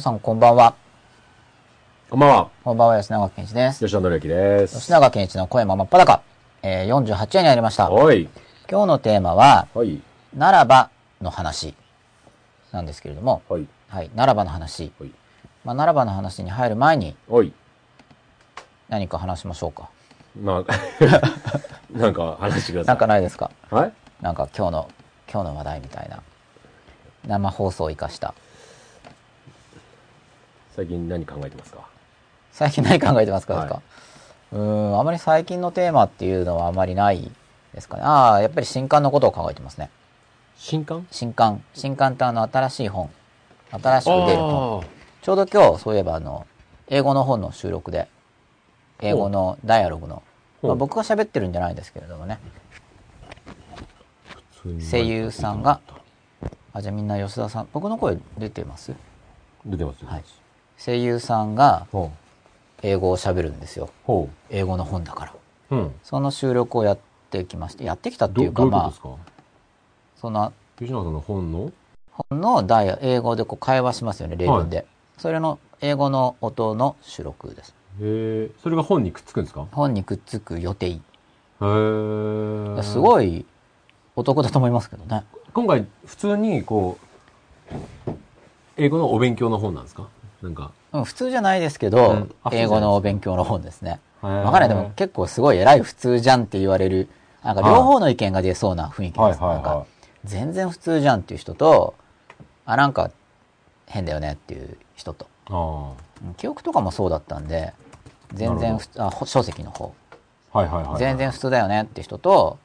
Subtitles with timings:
[0.00, 0.74] 皆さんこんばんは。
[2.08, 2.50] こんばんは。
[2.64, 3.80] こんばんは、吉永健一です。
[3.80, 4.78] 吉田紀之です。
[4.78, 6.22] 吉永健一の声も真っ裸。
[6.62, 7.90] えー、48話になりました。
[7.90, 8.26] おい。
[8.70, 10.00] 今日のテーマは、はい。
[10.34, 10.88] ならば
[11.20, 11.74] の話
[12.72, 13.66] なんですけれども、はい。
[13.90, 14.90] はい、ならばの話。
[14.98, 15.10] はい。
[15.66, 17.52] まあ、ならばの話に入る前におい。
[18.88, 19.90] 何か話しましょうか。
[20.42, 20.72] まあ、
[21.92, 22.98] なんか話してくださないん。
[23.00, 23.50] かないですか？
[23.70, 24.88] はいなんか今日の、
[25.30, 26.22] 今日の話題みたいな。
[27.26, 28.32] 生放送を生かした。
[30.80, 31.86] 最近何考えてますか？
[32.52, 33.82] 最近何考えてますかですか、は
[34.52, 34.58] うー
[34.92, 37.30] ん、あまり最近のテーマっていうのはあまりない
[37.74, 38.02] ですかね。
[38.02, 39.90] ああ、やっぱり新刊のことを考えてますね。
[40.56, 41.06] 新刊？
[41.10, 41.62] 新刊。
[41.74, 43.10] 新刊ってあの新しい本。
[43.70, 44.86] 新しく出る本。
[45.20, 46.46] ちょうど今日、そういえばあの、
[46.88, 48.08] 英語の本の収録で、
[49.00, 50.22] 英語のダイアログの、
[50.62, 52.40] まあ、僕が喋ってるんじゃないんですけれどもね、
[54.90, 55.82] 声優さんが、
[56.72, 58.94] あ、じゃあみんな吉田さん、僕の声出てます
[59.66, 60.24] 出てますはい。
[60.82, 62.10] 声優さんがほ
[62.82, 63.90] 英語を喋るんですよ。
[64.48, 65.34] 英語の本だから。
[65.70, 65.76] う。
[65.76, 65.94] うん。
[66.02, 66.98] その収録をやっ
[67.30, 68.92] てきまして、やってきたってどいうか、まあ
[70.16, 71.70] その吉永さんの本の？
[72.30, 74.86] 本のダイア、英語でこう会話しますよね、例文で。
[75.18, 77.74] それの英語の音の収録です。
[78.00, 79.66] へえ、それが本にくっつくんですか？
[79.72, 80.88] 本にくっつく予定。
[80.88, 80.98] いへ
[81.60, 82.76] え。
[82.76, 83.02] やすい。
[83.02, 83.44] ごい
[84.16, 85.24] お得だと思いますけどね。
[85.52, 86.96] 今回、普通に、こ
[88.08, 88.12] う、
[88.78, 90.08] 英語のお勉強の本なんですか？
[90.42, 90.72] なんか。
[90.92, 94.00] うん、普通じゃないですけど、うんあ英語のお勉強の本ですね。
[94.22, 94.68] わかんない。
[94.68, 97.08] でも結構すごい偉い普通じゃんって言われる、
[97.42, 99.40] なんか両方の意見が出そうな雰囲気です。
[99.40, 99.86] なんかは
[100.24, 101.94] 全然普通じゃんっていう人と、
[102.66, 103.10] あ、なんか
[103.86, 105.26] 変だよねっていう人と。
[106.36, 107.72] 記憶とかもそうだったんで、
[108.34, 109.94] 全然ふあ、ほ書籍の方。
[110.52, 110.58] あ。
[110.58, 110.98] はいはいはいはい。
[110.98, 112.58] 全然普通だよねって人と、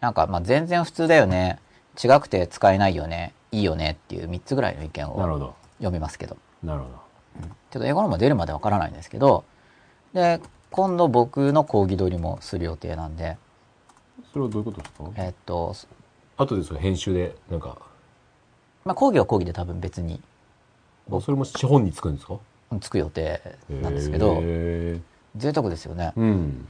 [0.00, 1.60] なんかまあ全然普通だよね、
[2.02, 5.54] 違くて使えないよね、いいよねっていう3つぐらいの意見を。
[5.78, 6.36] 読みますけど。
[6.66, 6.88] なるほ
[7.70, 9.44] ちょっと英語のも出るまでわからないんですけど、
[10.12, 10.40] で、
[10.70, 13.36] 今度僕の講義取りもする予定なんで、
[14.18, 14.24] ど。
[14.32, 15.10] それはどういうことですか？
[15.16, 15.74] えっと、
[16.36, 17.76] 後でそれ編集で、なんか、
[18.84, 20.20] まあ講義は講義で多分別に
[21.20, 22.38] それも資本につくんですか？
[22.80, 23.40] つく予定
[23.82, 24.98] なんですけど、へ
[25.36, 26.20] 贅沢ですよねー。
[26.20, 26.66] うん。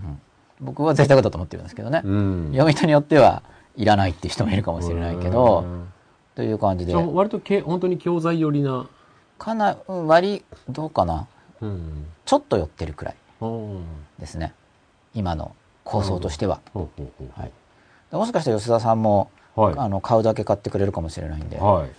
[0.61, 2.03] 僕は贅沢だと思ってるんですけどね。
[2.05, 2.47] うん。
[2.53, 3.43] 読み手によっては
[3.77, 5.93] いらないっていう人もいるかもしれないけど、うん
[6.35, 8.87] という感じで割とけ本当に教材寄りな。
[9.39, 11.27] かな、うん割、どうかな。
[11.61, 12.07] うん。
[12.25, 13.81] ちょっと寄ってるくらいほ
[14.19, 14.53] ですね。
[15.15, 15.55] 今の
[15.85, 16.61] 構想としては。
[16.75, 16.91] も
[18.27, 19.75] しかしたら吉田さんも、はい。
[19.77, 21.59] あの、買うだけ買ってくれるかもしれないんで。
[21.59, 21.89] ははい。
[21.89, 21.93] い。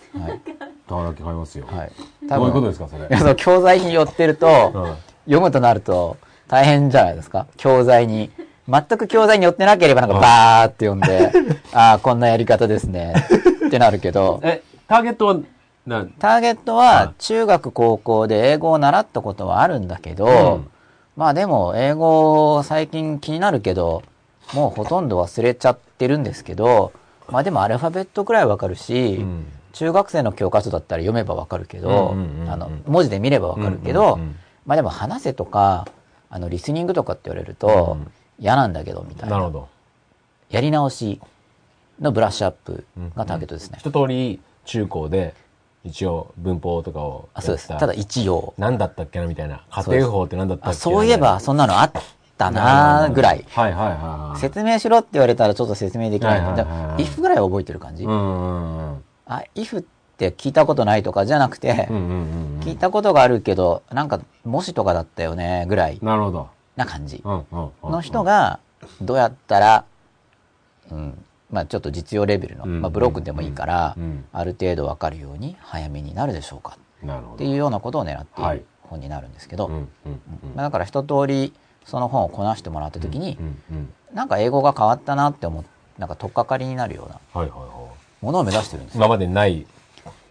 [0.89, 1.65] だだけ買いますよ。
[1.67, 1.91] はい。
[2.27, 3.07] どういうことですか、それ？
[3.07, 3.11] い。
[3.11, 6.15] や、その教材に寄ってると、うん読むとなると
[6.47, 7.47] 大変じゃないですか？
[7.57, 8.31] 教材に。
[8.69, 11.31] 全く教材に寄ってなければなんかバーって読んで、
[11.73, 13.13] ああ、こんなやり方ですね。
[13.67, 15.41] ってなるけど、え、ターゲットは、な、
[16.19, 20.67] ターゲットははい中学高校で英語を習ったことはあるんだけど、うん。
[21.15, 24.03] まあでも英語最近気になるけど、
[24.53, 26.91] もうほとんど忘れちゃってるんですけど、
[27.29, 29.45] まあでもアルファベットくらいわかるし、うん。
[29.73, 32.15] 中学生の教科書だったら読めばわかるけど、
[32.85, 35.87] 文字で見ればわかるけど、うんうんうんまあでも話せとか、
[36.29, 39.37] あの、リスニングとかって言われるとうん嫌なんだけど、みたいな。
[39.37, 39.67] なるほど。
[40.49, 41.19] やり直し
[41.99, 43.79] のブラッシュアップがターゲットですね。
[43.79, 45.33] 一通り中高で、
[45.87, 47.67] 一応文法とかをあそうです。
[47.67, 48.53] ただ一応。
[48.57, 49.63] 何だったっけなみたいな。
[49.69, 51.91] 家庭法って何だったっけあ、なそういえば、そんなのあっ
[52.37, 53.45] たなーぐらい。
[53.49, 54.39] はいはいはいはい。
[54.39, 58.03] 説明しろって言われたらちょっと説明できないので、はいはいはいはい if ぐらいは覚えてる感じ？
[58.03, 59.03] うんうんうん。
[59.25, 59.83] あ、if っ
[60.17, 66.49] て聞いたことないとかじゃなくて、うんうんうん聞いたことがあるけど、なんか、もしとかだったよね、ぐらいなるほど。
[66.75, 67.23] な感じ。
[67.23, 68.59] の人が、
[69.01, 69.85] どうやったら、
[70.91, 73.95] うん、まあちょっと実用レベルの、うんまあブロックでもいいから
[74.33, 76.77] ある程度わかるように早めになるでしょうか。
[77.03, 79.77] っていうようなことを狙っていはいる本になるんですけど、ま
[80.57, 81.53] あだから一通り
[81.85, 83.37] その本をこなしてもらった時に
[84.11, 84.15] う。
[84.15, 85.63] なんか英語が変わったなって思っ
[85.97, 87.49] なんか取っかかりになるような
[88.21, 88.91] ものを目指してるんでい。
[88.91, 88.99] すよ。
[88.99, 89.65] 今までない。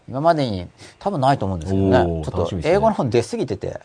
[0.09, 2.25] 今までに多分ないと思うんですけどね。
[2.25, 3.81] ちょっと英語の本出過ぎてて、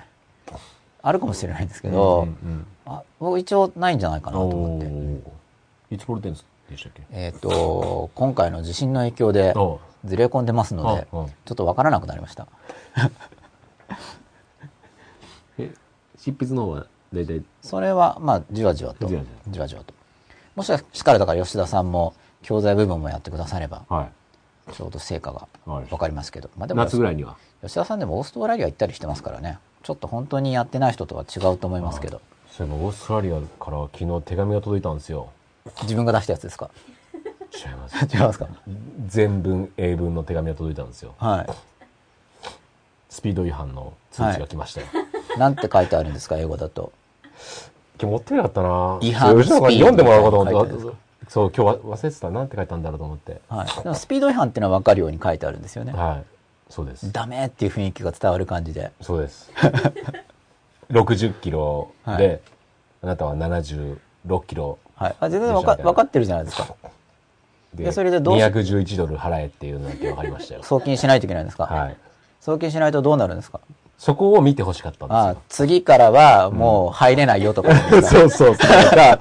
[1.01, 2.27] あるかもしれないんですけど、
[2.85, 4.81] あ僕一応ないんじゃないかなと思っ
[5.89, 5.95] て。
[5.95, 6.39] いつ頃出るんで
[6.77, 7.03] したっけ？
[7.11, 12.47] えっ、と、今回の地震の影響でおずれ込んでますので、ちょっとわからなくなりました。
[15.57, 15.73] え、
[16.17, 19.07] 執筆の方は大体、それは、まあ、じわじわと。
[19.07, 19.93] じわじわじわと。
[20.55, 24.09] もしかしたら、だから吉田さんも教材部分もやってくだされば、は
[24.69, 24.73] い。
[24.73, 26.49] ちょうど成果がわかりますけど。
[26.57, 27.35] まあでも、夏ぐらいには。
[27.61, 29.59] 吉田さんでもオーストラリア行ったりしてますからね。
[29.83, 32.21] ちょっと本当にやってない人とは違うと思いますけど。
[32.49, 35.29] そういえばオーストラリアから昨日手紙が届いたんですよ。
[35.83, 36.69] 自分が出したやつですか？
[37.53, 38.05] 違います。
[38.15, 38.47] 違いますか？
[39.07, 41.13] 全文、英文の手紙が届いたんですよ。
[41.17, 41.47] はい。
[43.09, 44.87] スピード違反の通知が来ましたよ。
[45.37, 46.91] なんて書いてあるんですか、英語だと。
[47.99, 50.97] 今日持ってなかったな違反吉永に読んでもらおうかと思って。
[51.27, 52.31] そう、今日は忘れてた。
[52.31, 53.41] なんて書いたんだろうと思って。
[53.49, 53.83] はい。
[53.83, 55.93] でもスピード違反っていうのは分かるように書いてあるんですよね。
[55.93, 56.23] はい。
[56.69, 57.11] そうです。
[57.11, 58.91] ダメっていう雰囲気が伝わる感じで。
[59.01, 59.51] そうです。
[60.89, 62.39] 60キロで、はい
[63.03, 63.97] あなたは76
[64.45, 65.15] キロはい。
[65.19, 66.67] あ全然分か分かってるじゃないですか。
[67.73, 70.63] で、でそれでどうし211ドル払えっていうのだけ分かりましたよ。
[70.63, 71.65] 送金しないといけないんですか？
[71.65, 71.97] はい。
[72.39, 73.59] 送金しないとどうなるんですか？
[73.97, 78.01] そこを見てほしかったんあで次からはもう入れないよとか、すよ。
[78.01, 78.95] そうそうそう。
[78.95, 79.19] が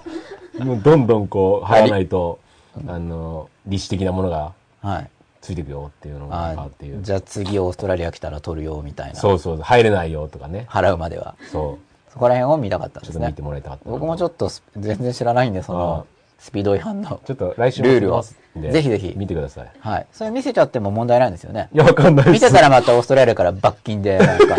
[0.65, 2.39] もうどんどんこう、入らないと、
[2.87, 5.11] あの、利子的なものがはい。
[5.43, 7.03] ついてくよっていうのがあっていう。
[7.03, 9.15] じゃあ次オーストラリア来たら取るよみたいな。
[9.15, 10.67] そうそう、入れないよとかね。
[10.69, 11.35] 払うまでは。
[11.51, 11.90] そう。
[12.21, 13.41] そこら辺を見たかったんですね見て。
[13.41, 13.91] もらいたかったな。
[13.93, 16.07] 僕もちょっとス全然知らないんで、その、
[16.39, 17.19] スピード違反の。
[17.25, 19.71] ちょっと来週もルールをぜひぜひ見てください。
[19.81, 20.07] はい。
[20.13, 21.71] それ見せちゃっても問題ないんですよね。
[21.73, 22.35] いや、わかんないです。
[22.35, 24.57] 見てたらまたオーストラリアから罰金で、なんか、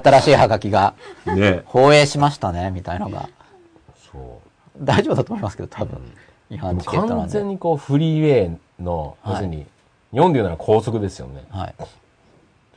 [0.00, 0.94] 新しいハガキが、
[1.26, 1.60] ね。
[1.66, 3.28] 放映しましたね、みたいのが。
[4.10, 4.40] そ
[4.80, 4.82] う。
[4.82, 6.00] 大丈夫だと思いますけど、多分。
[6.48, 7.48] 違反チケットなんで完全。
[7.48, 9.66] にこう、フリーウェイの、はい要するに、
[10.12, 11.44] 日本で言うなら高速ですよね。
[11.50, 11.74] はい。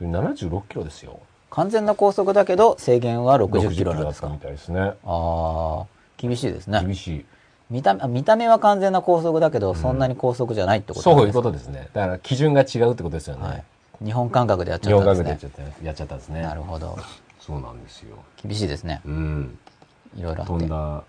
[0.02, 1.20] 76キロですよ。
[1.50, 4.28] 完全な高速だけど、制限は60キロなんですか？
[4.28, 4.80] みたいですね。
[4.80, 5.84] ああ、
[6.16, 6.80] 厳しいですね。
[6.80, 7.24] 厳しい。
[7.70, 11.88] 見た見た目は完全な高速だけど、そんなに高速じゃないってことそういうなんですかことですね。
[11.92, 13.42] だから基準が違うってことですよね。
[13.42, 13.64] はい。
[14.04, 15.48] 日本感覚でやっち日本ゃったんですね学でやっちゃ。
[15.48, 16.42] ったやっちゃったんですね。
[16.42, 16.98] なるほど。
[17.38, 18.16] そうなんですよ。
[18.42, 19.00] 厳しいですね。
[19.04, 19.58] うん。
[20.16, 20.52] いろいろあって。
[20.52, 21.02] 飛んだ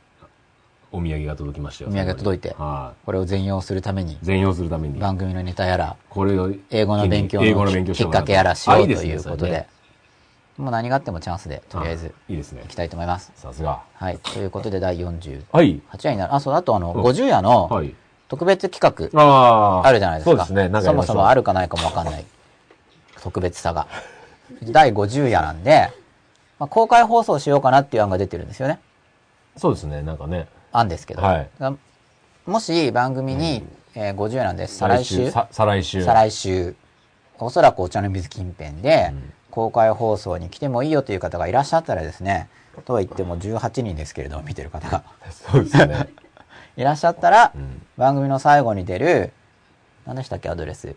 [0.93, 1.89] お土産が届きましたよ。
[1.89, 4.99] お土産が届いてはこれを全用するためにい。、全用するために。
[4.99, 9.67] 番組のネタやら、これを英語の勉強英語のの勉強きっかけやらしようということで、
[10.61, 12.75] もう何があってもチャンスで、とりあえずいいですね行き。
[12.75, 13.31] たいと思います。
[13.35, 13.81] さすが。
[13.95, 14.17] はい。
[14.19, 15.81] ということで、第48はい。
[16.03, 16.35] 夜になる。
[16.35, 17.93] あ、そう、あとあの、うん50夜のはい。
[18.27, 20.31] 特別企画、あるじゃないですか。
[20.31, 20.69] そうですね。
[20.69, 22.25] なんかそもそもあるかないかもわかんない。
[23.21, 23.87] 特別さが。
[24.63, 25.89] 第50夜なんで、
[26.59, 28.79] まあ、公開放送しようかなっていう案が出てるんですよね。
[29.57, 30.01] そうですね。
[30.01, 30.47] なんかね。
[30.71, 31.21] 案ですけど。
[31.21, 31.73] はいが
[32.45, 33.63] もし番組に、
[33.95, 34.77] えー50夜なんです。
[34.77, 36.03] 再来週、さ再来週。
[36.03, 36.75] 再来週、
[37.37, 42.49] おそらくお茶の水近辺でうん、公開放送に来てもいいよという方がいらっしゃったらですね、
[42.85, 45.03] とは言っても18人ですけれども、見てる方が。
[45.29, 46.07] そうですね。
[46.77, 49.31] いらっしゃったら、うん番組の最後に出る、
[50.07, 50.95] 何でしたっけ、アドレス。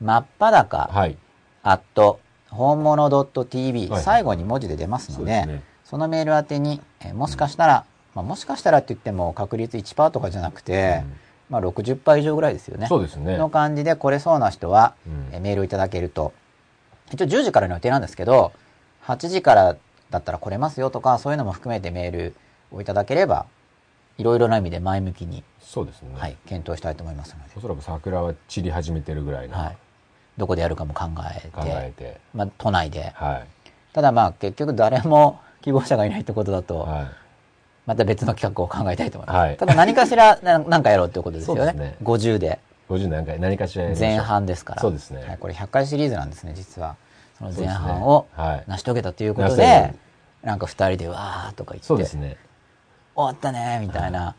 [0.00, 1.16] 真っ裸、はい。
[1.62, 2.18] アット、
[2.50, 3.08] 本物
[3.44, 7.84] .tv、はい最後に文字で出ますので、ねそのメール宛てに、えーもしかしたら、
[8.14, 11.16] まあ、もしかしたらって言っても確率1%とかじゃなくて、うん
[11.48, 12.88] まあ60%以上ぐらいですよね。
[12.88, 13.36] そうですね。
[13.36, 16.32] の感じで来れそうな人は、うんえーメールをいただけると、
[17.12, 18.52] 一応10時からの予定なんですけど、
[19.06, 19.76] 8時から
[20.10, 22.34] だったら来れますよとか、そういうのも含めてメール
[22.72, 23.46] をいただければ、
[24.18, 26.10] いろいろな意味で前向きに、そうですね。
[26.14, 29.76] はい、検討したいと思いますので、おそらく桜は散り始めてるぐらいのはい。
[30.36, 31.06] どこでやるかも考
[31.36, 32.18] えて、考えて。
[32.34, 33.12] まあ、都内で。
[33.14, 33.46] はい。
[33.92, 37.06] ただまあ、結局誰も希望者がいないってことだと、はい。
[37.86, 39.36] また別の企画を考えたいと思います。
[39.36, 41.72] はいただ何かしら、な なんかやろうっていうことですよね。
[41.72, 42.58] ね50で。
[42.88, 44.80] 50何回、何かしら前半ですから。
[44.80, 46.96] そうですねはい、これ100回シリーズなんですね、実は。
[47.38, 49.94] その前半をはい成し遂げたということ成し遂げで、
[50.42, 52.36] なんか二人でわーとか言って、そうですね。
[53.14, 54.34] 終わったねみたいな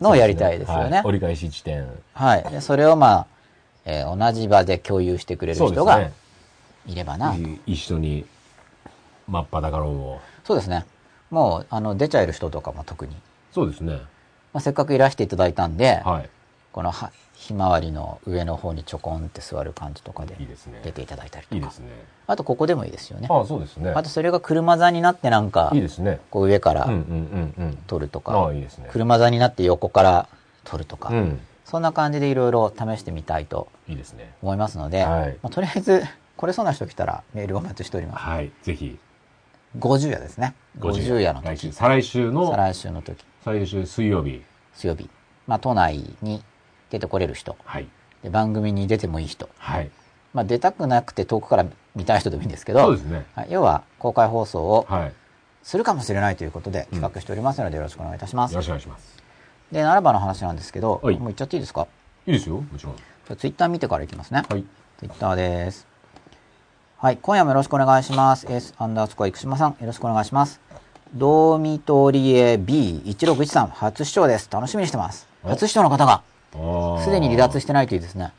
[0.00, 0.96] のをやりたいですよね。
[0.96, 1.86] はい折り返し地点。
[2.12, 2.42] はい。
[2.44, 3.26] でそれをまあ、
[3.84, 6.12] えー同じ場で共有してくれる人がね。
[6.86, 7.34] いればな。
[7.34, 8.24] い一緒に、
[9.28, 10.20] 真っ裸論を。
[10.44, 10.86] そうですね。
[11.30, 13.16] もう、あの、出ちゃえる人とかも特に。
[13.52, 13.94] そうですね。
[14.52, 16.30] まあ、せっかくいらしていただいたんで、はい。
[16.72, 20.36] このはひまわりの上の方にちょこんって座る感じとかで。
[20.82, 21.54] 出ていただいたりとか。
[21.56, 21.90] いいですね。
[22.26, 23.28] あとここでもいいですよね。
[23.30, 23.90] ああ、そうですね。
[23.90, 26.18] あとそれが車座になってなんかいい、ですね。
[26.30, 26.88] こう上から。
[27.86, 28.50] 撮るとか。
[28.90, 30.28] 車座になって横から
[30.64, 31.40] 撮るとか、うん。
[31.66, 34.32] そんな感じでいろいろ試してみたいといいですね。
[34.40, 36.02] 思いますので、はいまあとりあえず
[36.36, 38.24] 来れそうな人来たらメールお待ちしております。
[38.24, 38.50] はい。
[38.62, 38.98] ぜひ。
[39.78, 40.54] 50夜ですね。
[40.78, 41.74] 50夜の来週、時。
[41.74, 44.42] 再来週の再、来週の時、再来週水曜日。
[44.74, 45.10] 水曜日。
[45.46, 46.42] まあ都内に
[46.90, 47.88] 出てこれる人、はい。
[48.22, 49.90] で番組に出てもいい人、はい。
[50.34, 53.26] まあ出たくなくて遠くから見たい人でもいいんですけど、ね。
[53.34, 54.86] はい要は公開放送を
[55.62, 58.54] するかもしれないということで企画しておりますのでよろしくお願いいたします。
[58.54, 59.22] ろしくお願いします。
[59.72, 61.86] で、ならばの話なんですけど、はいもう言っちゃっていいですか？
[62.26, 62.56] いいですよ。
[62.56, 62.96] もちろん。
[62.96, 64.42] じゃあツイッター見てからいきますね。
[64.48, 64.64] はい。
[64.98, 65.86] ツイッターです。
[66.98, 68.46] はい、今夜もよろしくお願いします。
[68.48, 70.60] S アンダースコア生島さん、よろしくお願いします。
[71.14, 74.48] ドミトリエ B1613 初視聴です。
[74.50, 75.28] 楽しみにしてます。
[75.44, 76.22] お初視聴の方が。
[76.52, 78.32] すでに離脱してないといいですね。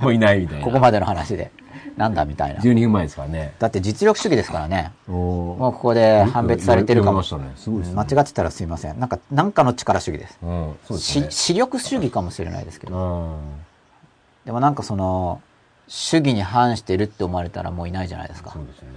[0.00, 0.64] もういないみたいな。
[0.64, 1.50] ここまでの話で。
[1.96, 2.60] なんだみたいな。
[2.60, 3.54] 12分前ですからね。
[3.58, 4.92] だって実力主義ですからね。
[5.08, 7.22] おもうここで判別されてるかも。
[7.22, 7.52] したね。
[7.56, 7.94] すごいですね。
[7.94, 8.98] 間違ってたらすいません。
[8.98, 10.38] なんか、なんかの力主義です。
[10.42, 10.76] うん。
[10.86, 11.30] そうです。
[11.30, 12.96] 視力主義かもしれないですけど。
[12.96, 13.38] うん。
[14.44, 15.40] でもなんかその、
[15.86, 18.60] 主義に反してるって思われたらもういないじゃないですかそ。
[18.60, 18.88] うですね。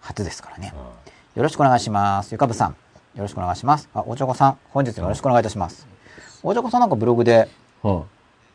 [0.00, 0.72] 初ですからね。
[0.74, 0.92] あ
[1.34, 2.32] よろしくお願いします。
[2.32, 2.70] ゆかぶさん、
[3.14, 3.88] よろしくお願いします。
[3.94, 5.93] あ、おちょこさん、本日もよろしくお願いいたします。
[6.46, 7.48] おちょこさんなんかブログで、
[7.82, 8.04] は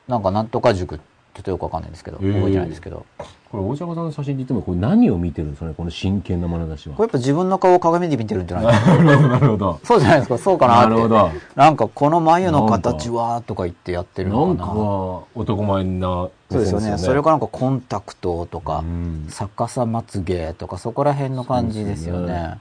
[0.08, 1.04] なんかなんとか塾、ちょ
[1.40, 3.04] っとよくわかんないんですけど、覚えてないんですけど、
[3.52, 5.74] これ、大島さんの写真で言っても、これ何を見てるんですかね？
[5.76, 6.96] この真剣な眼差しは。
[6.96, 9.04] これやっぱ自分の顔を鏡で見てるんじゃないですか？
[9.04, 9.80] なるほど、なるほど。
[9.84, 10.90] そうじゃないですか、そうかなって。
[10.92, 11.32] なるほど。
[11.56, 16.08] なんかこの眉の形はとか言ってやってるなんかのかな。、男前な、
[16.52, 16.98] そうですよね。
[17.00, 22.60] それかなんかコンタクトとか、うん逆さまつげとかそこら辺の感じですよね。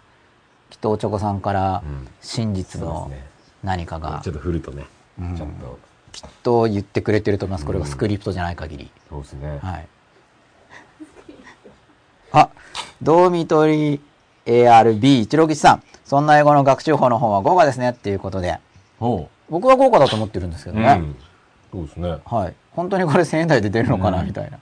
[0.70, 3.10] きっとおちょこさんからうん真実の
[3.62, 4.97] 何かがちょっと振るとね、うん
[5.36, 5.78] ちょっと、
[6.12, 7.66] きっと言ってくれてると思います。
[7.66, 8.90] これがスクリプトじゃない限り。
[9.08, 9.58] そうですね。
[9.62, 9.88] はい。
[12.32, 12.50] あ、
[13.02, 14.00] ドーミトリー
[14.46, 15.82] ARB161 さん。
[16.04, 18.58] そんな英語の学習法の本は豪華ですねっていうことで。
[18.98, 20.72] ほ僕は豪華だと思ってるんですけう。
[20.72, 20.98] どね。
[21.00, 21.16] うん。
[21.72, 22.16] そうですね。
[22.24, 22.54] はい。
[22.72, 24.58] 本当にこれ1000円台で出るのかな、うんみたいな。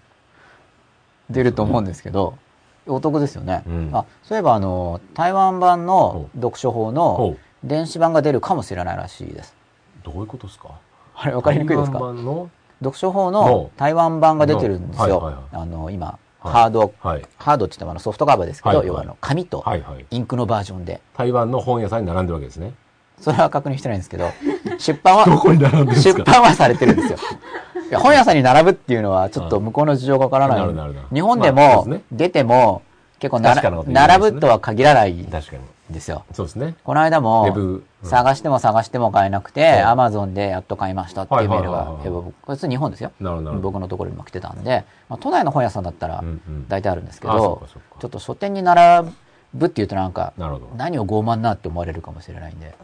[1.30, 2.36] 出ると思うんですけど、
[2.86, 3.62] お得ですよね。
[3.66, 7.38] うんあ、そういえばあの、台湾版の読書法ほのう。
[7.64, 9.55] 電子版が出るかもしれないらしいです。
[10.06, 10.70] どういうことですか？
[11.16, 11.98] あれ、わかりにくいですか？
[11.98, 12.50] 台湾版の？
[12.80, 15.02] 読書法の台湾版が出てるんですよ。
[15.02, 16.06] はいはいはいあの、今、
[16.40, 16.52] はい。
[16.52, 17.22] ハード、はい。
[17.38, 18.86] ハードって言ってもソフトカバーですけど、はいはい。
[18.88, 19.64] 要はあの紙と。
[20.10, 22.74] インクのバージョンで、台湾の本屋さんに並んでるわけですね。
[23.20, 24.28] それは確認してないんですけど、
[24.78, 27.18] 出版は、どこに並んでるんです出か版はされてるんですよ。
[27.98, 30.58] 本屋さんに並ぶっていうのはちょっと向こうの事情がわからない。
[30.58, 30.92] なるほどなる。
[30.94, 32.82] ほど日本でも出ても
[33.18, 33.54] 結構な
[33.86, 35.12] 並ぶとは限らない。
[35.14, 35.62] ん確かに。
[35.90, 36.24] ですよ。
[36.32, 36.74] そうですね。
[36.84, 39.82] この間ウも探しても探しても買えなくて、はい。
[39.82, 41.96] アマゾンでやっと買いましたっていうメールが
[42.42, 43.12] こいつ日本ですよ。
[43.60, 46.24] 僕のところにも来てたんで、まあ、都内の本屋さんだったら
[46.68, 47.68] 大体あるんですけど
[48.00, 49.10] ちょっと書店に並
[49.54, 50.32] ぶっていうとなんか。
[50.76, 52.74] 何を傲慢なって思われるかもしれないんで。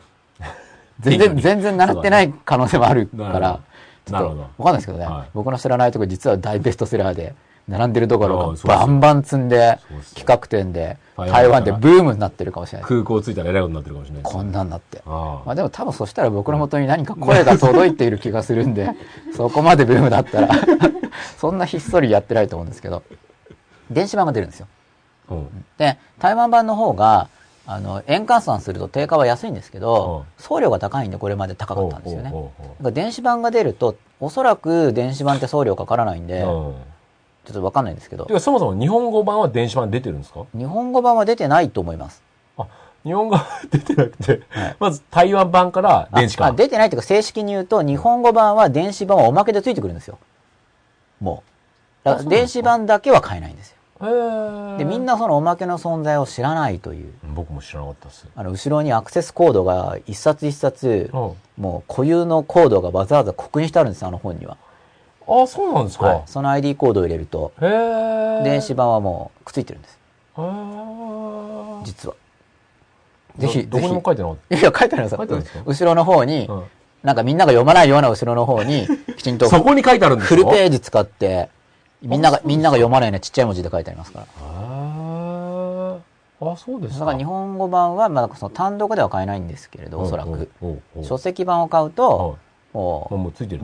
[1.01, 3.61] 全然、全然習ってない可能性もあるから、
[4.05, 5.31] ちょっと、わかんないですけどね、はい。
[5.35, 7.35] 僕の知らないところ実は大ベストセラーで、
[7.73, 9.79] 並んでるところがバンバン積んで
[10.15, 12.89] 企画展で、台湾でブームになってるかもしれない。
[12.89, 15.03] 空港着いたら偉いことになってるかもしれないこんなんなって。
[15.07, 18.91] あまあでも多分そしたら僕の元に何か声が届いている気がするんで、
[19.35, 20.49] そこまでブームだったら、
[21.39, 23.03] そんなひっそりやってないと思うんですけど、
[23.91, 24.67] 電子版が出るんですよ。
[25.31, 25.35] あ。
[25.35, 25.65] うん。
[25.79, 27.29] で、台湾版の方が、
[27.67, 32.31] あの、円換算すると定価は安いんですけど、送料が高いんでこれまで高かったんですよね。
[32.31, 32.45] だか
[32.83, 36.45] ら電子版が出ると、おそらく電子版って送料かからないんで、
[37.45, 37.57] ちょうん。
[37.59, 40.45] っとわかんないんですけどて、かそもそも日本語版は電子版出てるんですか？
[40.57, 42.23] 日本語版は出てないと思います。
[42.57, 42.67] あ、
[43.05, 46.53] 日本語版出てなくて、はいまず台湾版から電子あ。
[46.53, 50.19] 出てないというか正式に言うと、日本語版は電子版はおまけでついてくるんですよ。
[51.21, 52.05] もう。
[52.05, 53.77] だからあそうなんですか電子版だけは買えないんですよ。
[54.03, 57.13] へーで、みんなそのおまけの存在を知らないという。
[57.35, 58.27] 僕も知らなかったです。
[58.35, 64.57] あの、後ろにアクセスコードが一冊一冊、うんもう固有のコードがわざわざ刻印してあるんですよ、あの本には。
[65.41, 66.07] あ、そうなんですか。
[66.07, 66.23] はい。
[66.27, 69.99] その ID コードを入れると、電子版はもうくっついてるんです。
[71.85, 72.15] 実は。
[73.39, 76.53] ぜひ、どどこにもぜ書いてなかいや、書いてあるんです後ろの方に、た。
[76.53, 76.63] うん
[77.03, 78.87] なんかみんなが読まないような後ろの方に、
[79.17, 81.49] きちんと そこに書いてあるんですフかルページ使って、
[82.01, 84.27] みんなが、みんなが読まないようなちっちゃい文字で書いてありますから。
[86.53, 87.01] あ、そうですか。
[87.01, 90.49] だから日本語版は、まだその単独では買えないんですけれど、おそらく。
[91.03, 92.39] 書籍版を買うと、
[92.73, 93.15] もう。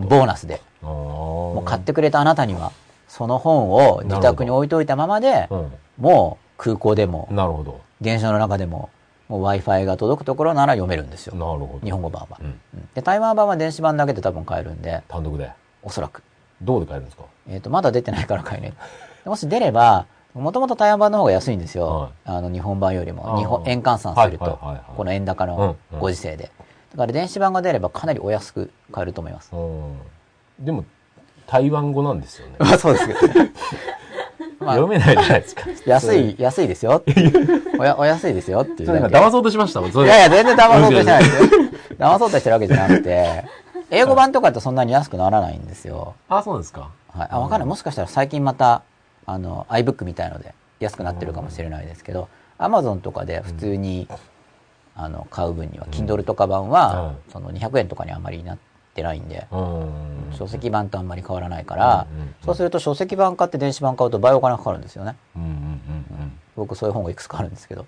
[0.09, 2.73] ボーナスで、ももう買ってくれたあなたには、
[3.09, 5.73] その本を自宅に置いといたままで、うん。
[5.99, 7.81] もう空港でも、なるほど。
[8.01, 8.91] 電車の中でも、
[9.29, 11.35] もう Wi-Fi が届くところなら読めるんですよ。
[11.35, 11.81] なるほど。
[11.85, 12.43] 日本語版はう。
[12.45, 12.47] ん。
[12.47, 15.51] うんで、台湾版は電子版だけで多分買えるんで、単独で。
[15.83, 16.23] おそらく。
[16.63, 17.25] どうで買えるんですか？
[17.49, 18.71] えっ、と、まだ出てないから買えない。
[19.25, 21.87] でもし出れば、もともと台湾版の方が安いんですよ。
[21.87, 23.37] はいあの、日本版よりあも。
[23.37, 26.51] ー日本、円換算すると、はいはいはいはいこの円高うんのうんご時世で。
[26.93, 29.51] だから電子版が出ればかなりお安く買えると思います。
[29.53, 29.99] うん。
[30.59, 30.85] でも、
[31.47, 32.57] 台湾語なんですよね。
[32.59, 33.53] ま あそうですけどね。
[34.61, 35.63] まあ読めないじゃないですか。
[35.87, 37.03] 安い、安いですよ。
[37.79, 39.01] おや、お安いですよっていう。
[39.01, 39.93] なんか騙そうとしましたもん。
[39.93, 41.49] それいやいや、全然騙そうとしてないですよ。
[41.99, 43.45] 騙そうとしてるわけじゃなくて、
[43.91, 46.15] 英語版とかってそんなに安くならないんですよ。
[46.29, 46.91] あ、そうですか。
[47.15, 47.29] はい。
[47.31, 47.69] あ、わかんない。
[47.69, 48.83] もしかしたら最近また、
[49.25, 54.09] あの、iBook みたいので安くなってるかもしれないですけど、Amazon とかで普通に、
[54.97, 58.68] あの、買う分には、Kindle とか版は、その200円とかにあまりなって
[59.03, 60.33] ないんで、うん。
[60.33, 62.07] 書籍版とあんまり変わらないから
[62.45, 65.17] そうすると書籍版買って電子版買うと倍お金かかるんですよね。
[66.57, 67.87] 僕そういう本がいくつかあるんですけど。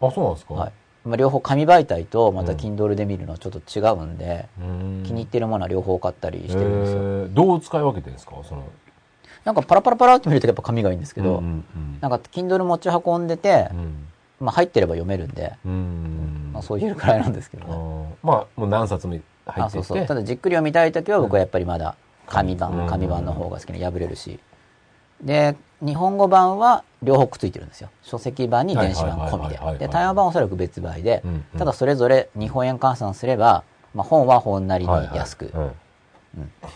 [0.00, 0.08] うん。
[0.08, 0.54] あ、そうなんですか？
[0.54, 0.72] はい。
[1.04, 7.02] まあ、両方紙媒体とまたうん Kindle で見るのはちょっと違うんで、うん気に入ってるものは両方買ったりしてるんですよ。
[7.02, 8.32] えーどう使い分けてるんですか？
[8.42, 8.68] その。
[9.44, 11.40] なんかパラパラパラって見るとやっぱ紙がいいんですけど、
[12.00, 14.08] なんか Kindle 持ち運んでてう、ん。
[14.40, 16.50] まあ入ってれば読めるんで、うん。
[16.52, 17.74] まあそういうくらいなんですけどあね。
[17.74, 19.14] ーまあ、もう何冊も
[19.46, 19.78] 入ってて。
[19.78, 20.06] あそうそう。
[20.06, 22.58] ただじっくり読みたいときは僕はやっぱりまだ紙うん。
[22.58, 24.38] 版、紙版の方が好きな破れるし。
[25.22, 27.90] で、日本語版は両方くっついてるんですよ。
[28.02, 29.86] 書籍版に電子版込みはいはいはいはいはいで。
[29.86, 31.22] で、台湾版はおそらく別売で。
[31.24, 35.58] うんうん、ただそれぞれ日本円換算すれば、まあ本は本なりにはいはい安くう。
[35.58, 35.60] ん。
[35.62, 35.72] うん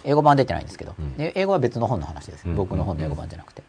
[0.04, 1.16] 英語版は出てないんですけど、ん。
[1.18, 3.62] で英語は別の本の話です、うん僕の本の英語版じゃなくて。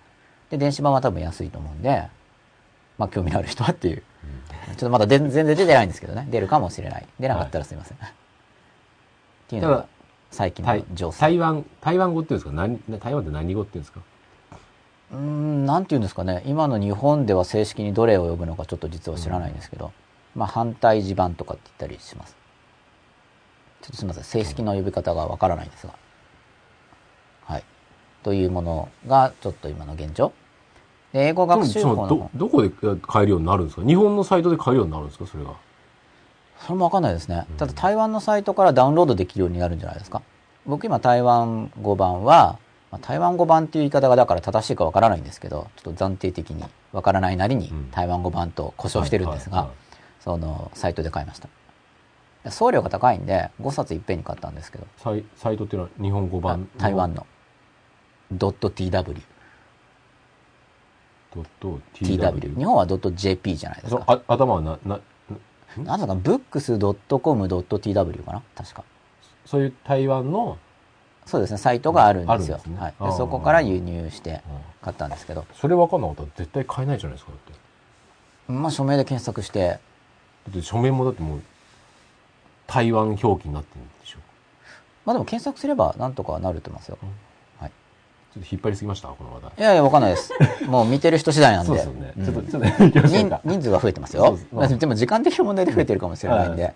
[0.49, 2.07] で電子版は多分安いと思うんで
[2.97, 4.03] まあ興味のある人はっていう、
[4.67, 6.27] ちょっとまだ全然出てないんですけどね。
[6.29, 7.07] 出るかもしれない。
[7.19, 7.97] 出なかったらすいません、
[9.57, 9.85] っていうのが
[10.31, 11.19] 最近の台情勢。
[11.19, 12.51] 台湾、台湾語っていうんですか？
[12.53, 13.99] 何台湾って何語っていうんですか？
[15.11, 16.41] うーんなんていうんですかね。
[16.45, 19.91] 今の日本では正式にどれを呼ぶのかちょっと実は知らないんですけど、
[20.35, 22.37] まあ反対地盤とかって言ったりします。
[23.81, 24.23] ちょっとすみません。
[24.23, 25.93] 正式な呼び方がわからないんですが。
[27.43, 27.63] はい。
[28.23, 30.31] というものがちょっと今の現状。
[31.11, 32.69] で英語学習法のど、どこで
[33.01, 33.85] 買えるようになるんですか？
[33.85, 35.27] 日本のサイトで買えるようになるんですか？
[35.27, 35.55] それが。
[36.65, 37.45] それもわかんないですね。
[37.57, 40.21] ただ台湾のサイトからダウンロードできるようになるんじゃないですか。
[40.65, 42.59] 僕今台湾語版は、
[42.91, 49.69] まあ、台湾語版っていう言い方がだから正しいかわからないんですけど、ちょっと暫定的にわからないなりにうん台湾語版と故障してるんですが
[50.19, 51.49] そのサイトで買いました。
[52.49, 57.25] 送料が高いんで5冊いっぺんに買ったんですけど、サイサイトっていうのは日本語版台湾の
[58.33, 59.21] .tw、ドッ
[61.59, 62.57] ト tw。
[62.57, 64.21] 日本は .jp じゃないですか。
[64.27, 64.99] 頭はな、な、
[65.77, 68.41] なんだか books.com.tw かな？
[68.55, 68.83] 確か。
[69.45, 70.57] そういう台湾の、
[71.25, 72.59] そうですね、サイトがあるんですよ。
[72.77, 74.41] はい、そこから輸入して
[74.81, 77.31] 買ったんですけど、それ分かんなかったら絶対買えないじゃないですか。
[77.31, 77.39] だっ
[78.47, 78.51] て。
[78.51, 79.79] まあ、署名で検索して、だ
[80.49, 81.41] って書面もだってもう、
[82.67, 84.19] 台湾表記になってるんでしょ。
[85.05, 86.97] まあでも検索すればなんとかなると思いますよ。
[87.01, 87.11] はい。
[88.33, 89.51] ちょっと引っ張りすぎましたこの話題。
[89.57, 90.31] いやいや、わかんないです。
[90.67, 91.67] もう見てる人次第なんで。
[91.67, 92.13] そうですよね。
[92.17, 93.41] うんちょっと、ちょっと人か。
[93.43, 94.47] 人数は増えてますよです。
[94.53, 96.63] まあでも時間的な問題で増えてるかもしれないんで。
[96.65, 96.71] は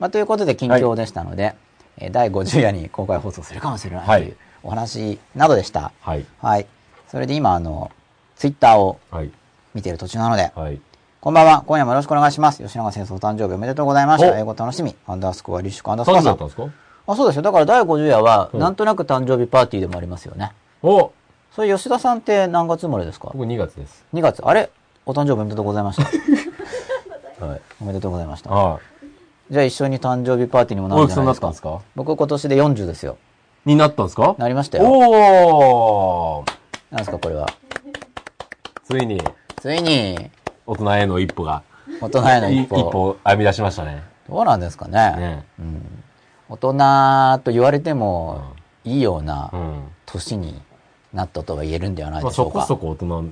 [0.00, 1.54] まあということで近況でしたので、
[1.98, 5.92] えー第50夜に公開放送するかもしれないというお話などでした。
[6.00, 6.26] はい。
[6.42, 6.66] はい。
[7.08, 7.90] それで今、あの、
[8.36, 9.30] ツイッターをはい。
[9.74, 10.80] 見てる途中なので、はい。
[11.20, 11.62] こんばんは。
[11.66, 12.62] 今夜もよろしくお願いします。
[12.62, 14.32] 吉永先生お誕生日おめでとうございました。
[14.32, 14.94] お英語楽しみ。
[15.06, 16.48] アンダースコア、リッシュクアンダースコアさん何だったん。
[16.48, 17.12] ですか？
[17.12, 17.42] あ、そうですよ。
[17.42, 20.52] だから第50夜は、うんなんとなく誕生日パーティーでもありますよね。
[20.82, 21.12] お
[21.54, 23.30] それ吉田さんって何月生まれですか？
[23.32, 24.04] 僕2月です。
[24.14, 24.42] 2月。
[24.44, 24.70] あれ？
[25.06, 26.04] お誕生日おめでとうございました。
[27.46, 27.60] はい。
[27.80, 28.50] おめでとうございました。
[28.52, 28.78] ああ。
[29.50, 31.80] じゃあ一緒に誕生日パーティーにもなるんじゃなですかすか？
[31.94, 33.16] 僕今年で40ですよ。
[33.64, 34.34] になったんですか？
[34.38, 34.84] なりましたよ。
[34.90, 36.50] おー
[36.90, 37.46] なんですかこれは？
[38.84, 39.20] ついに、
[39.60, 40.30] ついに、
[40.66, 41.62] 大人への一歩が、
[42.00, 42.76] 大人へのい一歩。
[42.78, 44.02] 一歩歩み出しましたね。
[44.28, 44.92] どうなんですかね。
[45.16, 46.04] ねうん。
[46.48, 46.72] 大人
[47.44, 48.42] と言われても、
[48.84, 49.82] いいようなうん。
[50.16, 50.60] 年に
[51.12, 52.66] なったとは言えるんではないまあ、でしょか。
[52.66, 53.30] そうこそこ大人。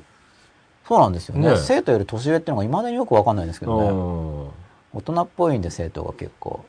[0.87, 1.51] そうなんですよね。
[1.51, 3.89] ね生徒より年上っていうのが未だによくわかんないんですけどね。
[3.89, 4.99] うん。
[4.99, 6.65] 大人っぽいんで生徒が結構。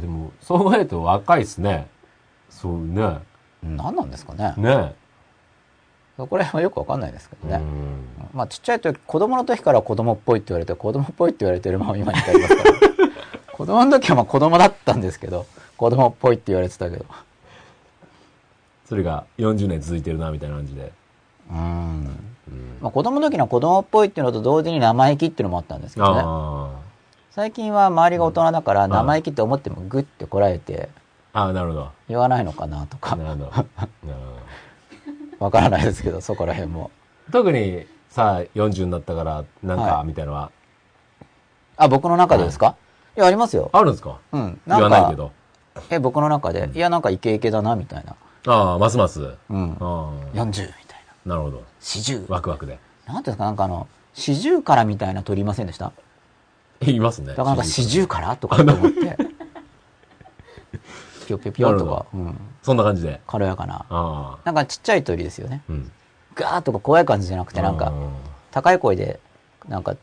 [0.00, 1.88] でも、そう考えると若いですね。
[2.50, 3.18] そうね。
[3.62, 4.54] 何なんですかね。
[4.56, 4.94] ね
[6.16, 7.56] そこら辺はよくわかんないですけどね。
[7.56, 8.04] うん。
[8.34, 12.70] まあちっちゃい時、子供の時から子供っぽいって言われて、子供っぽいって言われてるまま今に至りますから。
[13.54, 17.06] 子供の時はまあ子供だったんですけど、子供っぽいって言われてたけど。
[18.88, 20.92] それが40年続いてるな、みたいな感じで。
[21.50, 21.58] うん。
[21.58, 22.78] うん。
[22.80, 26.22] まあ子供の時には子供っぽいっていうのと同時に生意気っていうのもあったんですけどね。
[26.24, 26.70] あ
[27.30, 30.88] 最近は周りが大人だから生意気って思ってもグッてこらえて
[31.34, 31.42] あ。
[31.42, 31.90] ああ、なるほど。
[32.08, 33.52] 言わないのかなとか、なるほど。
[35.44, 36.90] わからないですけど、そこら辺も。
[37.30, 40.50] 特にさあ40になったからなんかはいみたいなのは？
[41.76, 42.74] あ、僕の中でですか、
[43.16, 43.68] い、や、ありますよ。
[43.74, 44.18] あるんですか？
[44.32, 44.60] うん。
[44.66, 45.30] 言わないけど。
[45.90, 48.16] え、僕の中で、いや、なんかイケイケだな、みたいな。
[48.50, 49.34] ああ、ますます。
[49.50, 49.76] うん。
[49.78, 50.66] あ40みたいな。
[51.26, 51.62] あ、なるほど。
[51.80, 52.24] 四十。
[52.28, 52.78] ワクワクで。
[53.06, 55.92] なんていうんですか、なんかあの、四十からみたいな鳥いませんでした？
[56.80, 57.28] 言いますね。
[57.28, 59.18] だからなんか四十からとかって思って。
[61.26, 62.40] ピヨピヨピヨとか、うん。
[62.62, 63.20] そんな感じで。
[63.26, 64.38] 軽やかな。
[64.44, 65.62] なんかちっちゃい鳥ですよね。
[65.68, 65.92] うん。
[66.34, 67.92] ガーッとか怖い感じじゃなくて、なんか、あ
[68.50, 69.20] 高い声で、
[69.68, 69.94] なんか、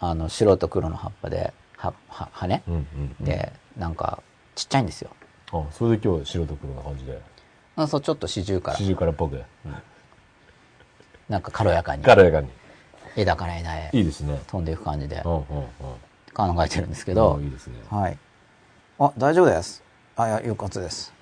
[0.00, 2.86] あの、白と黒の葉っぱで、は、は、羽ーうん
[3.20, 3.24] うん。
[3.24, 4.20] で、なんか、
[4.56, 5.10] ちっちゃいんですよ。
[5.52, 7.18] あそれで今日白と黒な感じで。
[7.82, 9.40] あそう、ちょっと四十から四、十からっぽく。
[11.28, 12.48] なんか軽やかに、軽やかに。
[13.16, 14.40] 枝から枝へいいですね。
[14.48, 16.54] 飛んでいく感じでうんうんうん。
[16.54, 17.74] 考えてるんですけけどい、いですね。
[17.88, 18.18] はい。
[18.98, 19.82] あ、大丈夫です。
[20.16, 21.12] あ、いや、よかったです。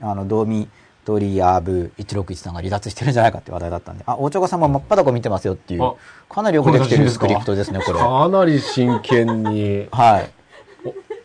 [0.00, 0.68] あの、ドミ
[1.04, 4.04] ドリアブ161さんが離脱してるんじゃないかって話題だったんで。
[4.06, 5.94] あ、大長さんも真っ裸見てますよっていうあ、
[6.28, 7.98] かなりよくできてるスクリプトですね、これ。
[7.98, 10.30] かなり真剣にはい。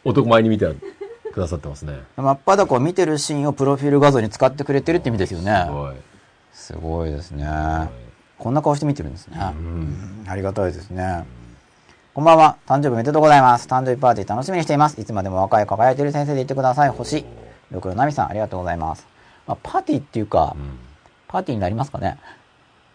[0.03, 0.65] 男前に見て
[1.31, 1.99] くださってますね。
[2.15, 5.71] 真っ裸を見てるシーンをプロフィール画像に使ってくれてるって意味ですよねす。
[5.71, 5.95] ごい。
[6.53, 7.47] すごいですね。
[8.37, 9.37] こんな顔して見てるんですね。
[9.39, 10.25] うん。
[10.27, 11.25] ありがたいですね。
[12.13, 12.57] こんばんは。
[12.65, 13.67] 誕生日おめでとうございます。
[13.67, 14.99] 誕生日パーティー楽しみにしています。
[14.99, 16.89] いつまでも若い輝いている先生でいてください。
[16.89, 17.25] 星。
[17.71, 19.07] ろくろなみさん、ありがとうございます。
[19.47, 20.79] まあ、パーティーっていうか、うん。
[21.27, 22.17] パーティーになりますかね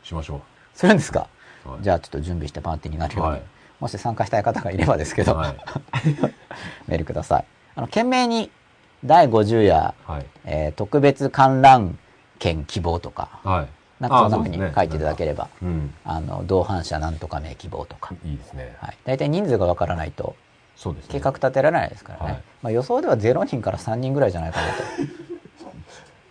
[0.03, 0.43] しましょ
[0.75, 1.29] するんですか、
[1.65, 1.69] う。
[1.71, 3.43] はいじゃあちょっと準備してパーティーになるように、はい
[3.81, 5.57] もし参加したい方がいればですけど、はい。
[6.87, 7.45] メールください。
[7.77, 8.51] あの、懸命に
[9.05, 10.27] 第50夜、はい。
[10.45, 11.99] えー特別観覧
[12.39, 13.69] 券希望とか、はい。
[14.01, 15.95] なんかそんな風にあそうですね書いていただければ、うん。
[16.05, 18.77] あの、同伴者なんとか名希望とか、いいですね。
[18.81, 18.99] はい。
[19.05, 20.37] 大体人数がわからないと
[20.77, 21.13] そうですね。
[21.13, 22.33] 計画立てられないですからね。
[22.33, 24.67] はいまあ予想では0人から3人ぐらいじゃないかな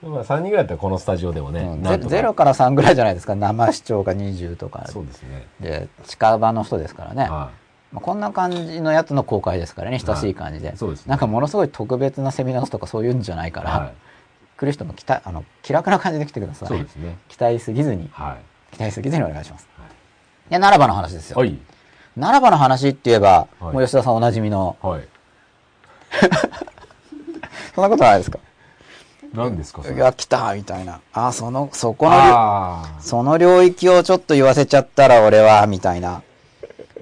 [0.01, 0.09] と。
[0.09, 1.61] まあ3人ぐらいだったらこのスタジオでもね。
[1.61, 3.35] うんなんとかゼ0から3ぐらいじゃないですか。
[3.35, 4.85] 生視聴が20とか。
[4.87, 5.47] そうですね。
[5.59, 7.23] で、近場の人ですからね。
[7.23, 7.51] は
[7.93, 10.75] まあ、こんな感じのやつの公開ですからね、親しい感じで。
[10.75, 13.63] そうですねなんかものすごい特別なセミナーとかそういうんじゃないかい。
[13.63, 13.91] ら、は
[14.57, 16.67] 来る人も期待、あの、気楽な感じで来てください。
[16.67, 16.69] い。
[16.69, 17.17] そうですね。
[17.29, 18.37] 期待すぎずに、は
[18.71, 18.75] い。
[18.75, 19.67] 期待すぎずにお願いします。
[19.77, 19.89] はい
[20.49, 21.37] で、奈良場の話ですよ。
[21.39, 21.57] はい。
[22.15, 25.07] 奈良場の話って言えば、はいもう吉田さんおなじみの、はい。
[27.73, 28.39] そんなことないですか？
[29.33, 29.81] 何ですか？
[29.83, 30.99] それいや、来たみたいな。
[31.13, 32.83] あ、その、そこの。
[32.99, 36.21] その領域をちょっと言わせちゃったら俺は、みたいな。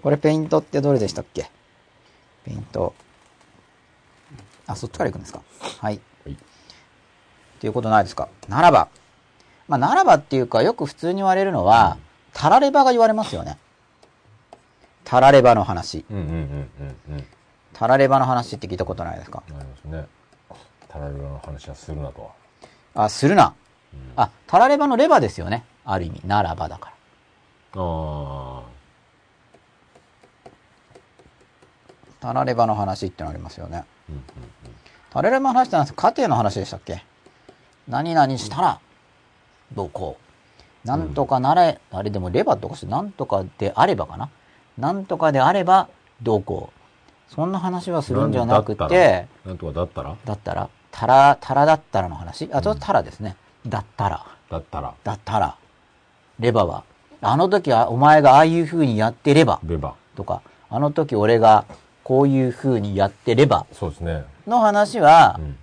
[0.02, 1.50] これペイントってどれでしたっけ？
[2.44, 2.94] ペイント。
[4.68, 5.42] あ、そっちから行くんですか？
[5.60, 6.00] はい。
[6.26, 6.38] はいっ
[7.62, 8.28] ていうことないですか？
[8.48, 8.88] ならば。
[9.68, 11.98] まあ、ならばっていうか、よく普通に言われるのは、
[12.34, 13.58] タラレバが言われますよね。
[15.04, 16.04] タラレバの話。
[16.10, 16.32] うんうんうん
[17.10, 17.26] うんうん。
[17.74, 19.44] タラレバの話って聞いたことないですか？
[19.50, 20.06] なりますね。
[20.90, 22.22] タラレバの話はするなと
[22.96, 23.06] は。
[23.06, 23.54] あ、するな。
[24.16, 25.64] あ、タラレバのレバですよね。
[25.86, 26.90] ある意味、ならばだか
[27.76, 27.82] ら。
[27.82, 28.64] あ
[32.22, 33.80] タラレバの話ってのありますよね。
[33.80, 33.86] あ。
[34.10, 34.24] うんうん
[35.10, 36.14] タラレバの話ってなんですか？
[36.14, 37.04] 家庭の話でしたっけ？
[37.90, 38.80] 何々したら、
[39.76, 40.18] どうこ
[40.86, 40.88] う。
[40.88, 44.30] なんとかなれ、あれでもレバとかして、なんとかであればかな。
[44.78, 45.90] なんとかであれば、
[46.22, 47.34] どうこう。
[47.34, 50.16] そんな話はするんじゃなくて、なんとかだったら？
[50.24, 52.50] だったら、タラ、タラだったらの話？
[52.54, 53.36] あ、ちょっとタラですね。
[53.68, 55.58] だったら、だったら、だったら、
[56.40, 56.86] レバは、
[57.20, 59.96] あの時はお前がああいう風にやってれば、レバ。
[60.16, 61.66] とか、あの時俺が
[62.04, 64.24] こういう風にやってれば、そうですね。
[64.48, 65.58] の話は、うん。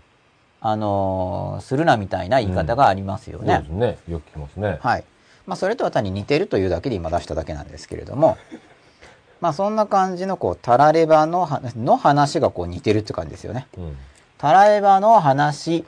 [0.61, 3.73] あのーするなみたいな言い方がありますよねそうです。
[3.73, 3.99] ね。
[4.13, 4.79] よく聞きますね。
[4.81, 5.05] はい。
[5.47, 8.37] まあ、それとは単に似てるというだけで今出しただけなんですけれども、
[9.41, 13.69] まあ、そんな感じの、こう、タラレバの話の話がこう似てるって感じですよね。
[13.79, 13.97] うん。
[14.37, 15.85] タラレバの話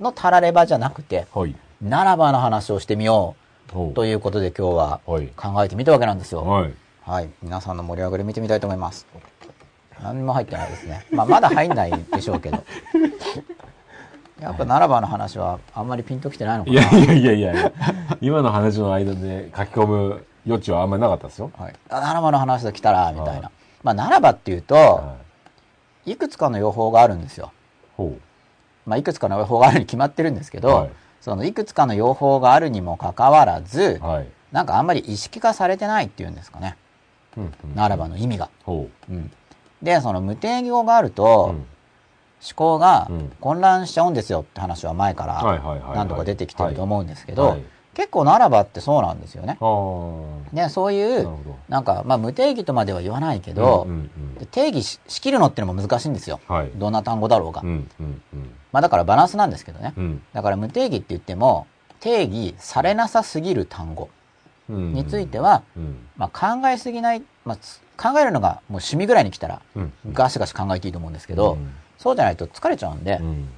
[0.00, 1.54] のタラレバじゃなくて、はい。
[1.80, 3.36] ならばの話をしてみよ
[3.72, 5.28] ほうということで今日ははい。
[5.36, 6.44] 考えてみたわけなんですよ。
[6.44, 6.74] はい。
[7.02, 7.28] はい。
[7.42, 9.06] 皆さんの盛り上がり見てみたいと思います。
[10.04, 11.06] 何も入ってないですね。
[11.10, 12.62] まあ、まだ入んないでしょうけど。
[14.40, 16.80] やっぱならばの話はあんまりピンときてないのかな。
[16.80, 17.72] いやいやいやいやいや、
[18.20, 21.50] 今の話の間で書き込む余地はあんまりなかったですよ。
[21.56, 21.74] はい。
[21.88, 23.50] あ、ならばの話が来たら、みたいはいな。
[23.82, 25.16] まあ、ならばっていうと、は
[26.04, 26.12] い。
[26.12, 27.52] いくつかの予報があるんですよ。
[27.96, 28.18] ほ
[28.84, 30.90] まあ、いくつかの予報があるに決まってるんですけど、はい
[31.24, 34.06] そのいくつかの予報があるにもかかわらず、う。
[34.06, 34.28] はい。
[34.52, 36.76] なんかあんまり意識化されてないっていうんですかね。
[37.38, 38.50] うんうんならばの意味が。
[38.62, 39.32] ほうん。
[39.84, 41.10] で、その無定義語があるう。
[41.10, 41.66] と、うん
[42.46, 45.42] 思考がうん混乱しちゃうんですよって話は前から
[45.94, 49.56] 何度か出てきてると思うんですけどはい、結構ならばってそうなんですよね。
[50.52, 51.26] で、そういう。
[51.70, 53.86] なんか、まあ無定義とまでは言わないけど
[54.50, 56.38] 定義ししきるのってのも難しいんですよ。
[56.46, 57.88] はいどんな単語だろうがうん。
[57.98, 58.02] う。
[58.02, 59.94] んうんまあだからバランスなんですけどね。
[59.96, 60.22] うん。
[60.34, 61.66] だから無定義って言っても、
[62.00, 64.10] 定義されなさすぎる単語
[64.68, 64.92] うん。
[64.92, 66.08] については、うん。
[66.18, 69.92] まあ考えすぎない、まあつ考えるのがもう趣味ぐらいに来たら、うん。
[70.12, 73.48] ガシガシ考えていいと思うんですけど、うんそうじゃないと疲れちゃうんで、うん。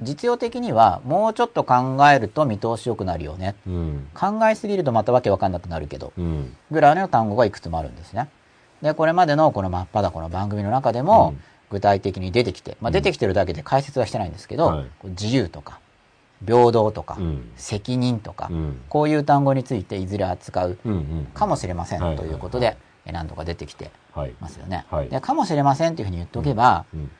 [0.00, 3.54] 実用的にはもうちょっと考えると見通し良くなるよね。
[3.66, 4.08] うん。
[4.14, 6.56] 考えすぎるとまたわけわかんなくなるけど、うん。
[6.70, 8.28] ぐらいの単語がいくつもあるんですね。
[8.80, 15.78] で、これまでのこの真っ裸の番組の中でもうん、具体的に出てきて、まあ出てきてるだけで解説はしてないんですけど、はいこう自由とか、
[16.44, 18.80] 平等とか、うん責任とか、うん。
[18.88, 20.92] こういう単語についていずれ扱ううん。
[20.92, 21.28] うん。
[21.32, 22.76] かもしれませんはいということで、え
[23.10, 24.34] 何度か出てきてはい。
[24.40, 24.84] ますよね。
[24.90, 27.10] はいでかもしれませんというふうに言っておけば、うん。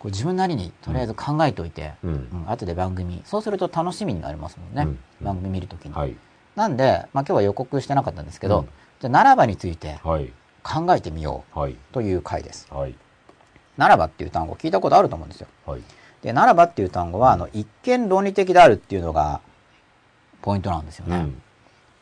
[0.00, 2.14] こう自分なりにとりあえず考えておいて、うんう
[2.48, 4.82] ん後で番組、そうすると楽しみになりますもんね。
[5.20, 5.94] うん番組見るときに。
[5.94, 6.16] はい。
[6.56, 8.68] なんで、まあ今日は予告してなかったんですけど、うん
[9.00, 10.32] じゃあ、ならばについてはい。
[10.62, 11.72] 考えてみよはい。
[11.72, 12.66] うという回です。
[12.70, 12.94] はい。
[13.76, 15.46] ならばっていう単語聞いたことあると思うんですよ。
[15.66, 15.82] はい。
[16.22, 19.40] で、ならばっていう単語は、あの、一見論理的であるっていうのが
[20.42, 21.16] ポイントなんですよね。
[21.16, 21.42] うん。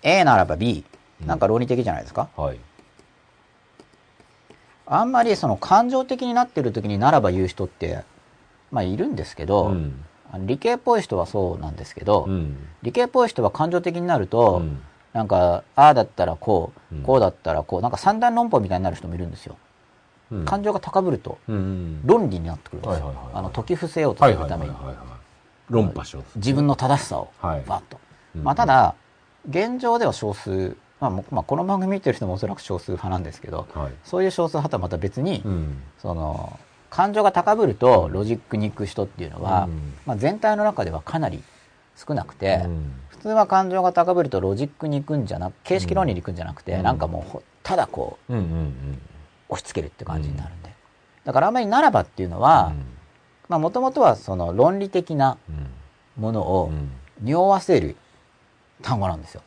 [0.03, 0.85] A ならば B。
[1.21, 2.29] うんなんか論理的じゃないですか？
[2.37, 2.61] はい。
[4.91, 8.03] あんまりその感情的になってる時にならば言う人って、
[8.71, 10.05] まあいるんですけど、うん。
[10.47, 12.57] 理系っぽい人はそうなんですけど、うん。
[12.83, 14.81] 理系っぽい人は感情的になると、うん
[15.15, 19.57] なんか、ああだったらこう、うんこうだったらこう、なんか三段論法みたいになる人もいるんですよ。
[20.31, 20.45] うん。
[20.45, 22.01] 感情が高ぶるとうん。
[22.05, 23.15] 論理になってくるんですよ。
[23.33, 24.73] あの、解き伏せようとするために。
[25.71, 28.01] 論破しようとする自分の正しさをはいバッと、
[28.37, 28.95] うんまあ、ただ
[29.49, 33.93] 現状では少数、まあもまあ、この番組見てる人もおそらく少数派なんですけどはい。
[34.05, 35.83] そういう少数派とはまた別に、うん。
[35.99, 36.59] その
[36.91, 39.95] 感情が高ぶるとロジックに行く人っていうのは、うん。
[40.07, 41.43] まあ、全体の中ではかなり
[41.97, 42.93] 少なくて、うん。
[43.11, 46.83] 普通は感情が高ぶるとロジックに行くんじゃなく形式論理に行くんじゃなくて、うん。
[46.83, 50.73] なんかもうほただこう押し付けるって感じになるんで、
[51.25, 52.73] だからあんまりならばっていうのは
[53.49, 55.67] もともとはその論理的なうん。
[56.23, 56.91] ものをうん。
[57.21, 57.97] 匂わせる
[58.83, 59.43] 単語なんですよ。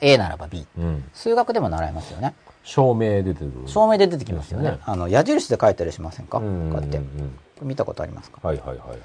[0.00, 0.66] A ならば B。
[0.78, 1.04] うん。
[1.12, 2.34] 数学でも習いますよね。
[2.62, 3.52] 証明出てる。
[3.66, 4.72] 証明で出てきますよね。
[4.72, 4.78] ね。
[4.84, 6.98] あの矢印で書いたりしませんか、うんこうやって。
[6.98, 8.40] うんうん見たことありますか？
[8.42, 8.98] はいはいはいはい。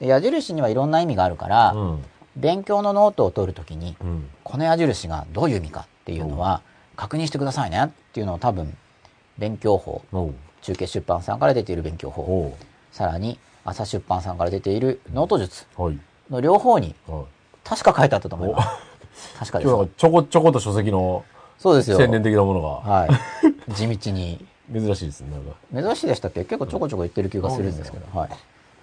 [0.00, 2.04] で矢印にはいろんな意味があるから、うん。
[2.36, 4.30] 勉強のノートを取るときに、うん。
[4.44, 6.62] この矢印がどういう意味かっていうのは
[6.96, 7.84] 確認してくださいね。
[7.86, 8.74] っていうのを多分
[9.36, 10.02] 勉強法。
[10.62, 12.22] 中継出版さんから出ている勉強法。
[12.22, 12.56] お
[12.92, 15.66] さらに朝出版さんから出ているノート術
[16.30, 17.24] の両方にはい。
[17.62, 18.68] 確か書いてあったと思います
[19.38, 21.24] 確かでちょこちょこと書籍の
[21.58, 21.96] そうですよ。
[21.96, 22.68] 宣伝的なものが。
[22.68, 23.10] はい。
[23.74, 24.44] 地道に。
[24.72, 25.30] 珍しいですね
[25.72, 25.88] なんか。
[25.88, 26.44] 珍しいでしたっけ？
[26.44, 28.30] 結構ちょこちょこ言ってる気がするんですけど、はい。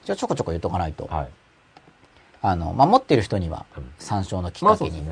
[0.04, 1.28] じゃあちょこちょこ言っとかないと、はい。
[2.42, 3.92] あの、まあ、持ってる人にはうん。
[4.00, 5.04] 参照のきっかけに、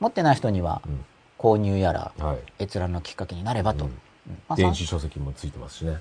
[0.00, 1.04] 持ってない人にはうん。
[1.38, 2.64] 購入やらはい。
[2.64, 3.84] 閲覧のきっかけになればと。
[3.84, 3.90] うん。
[3.90, 3.98] うん。
[4.48, 5.98] まあ、電さ子書籍もついてますしね。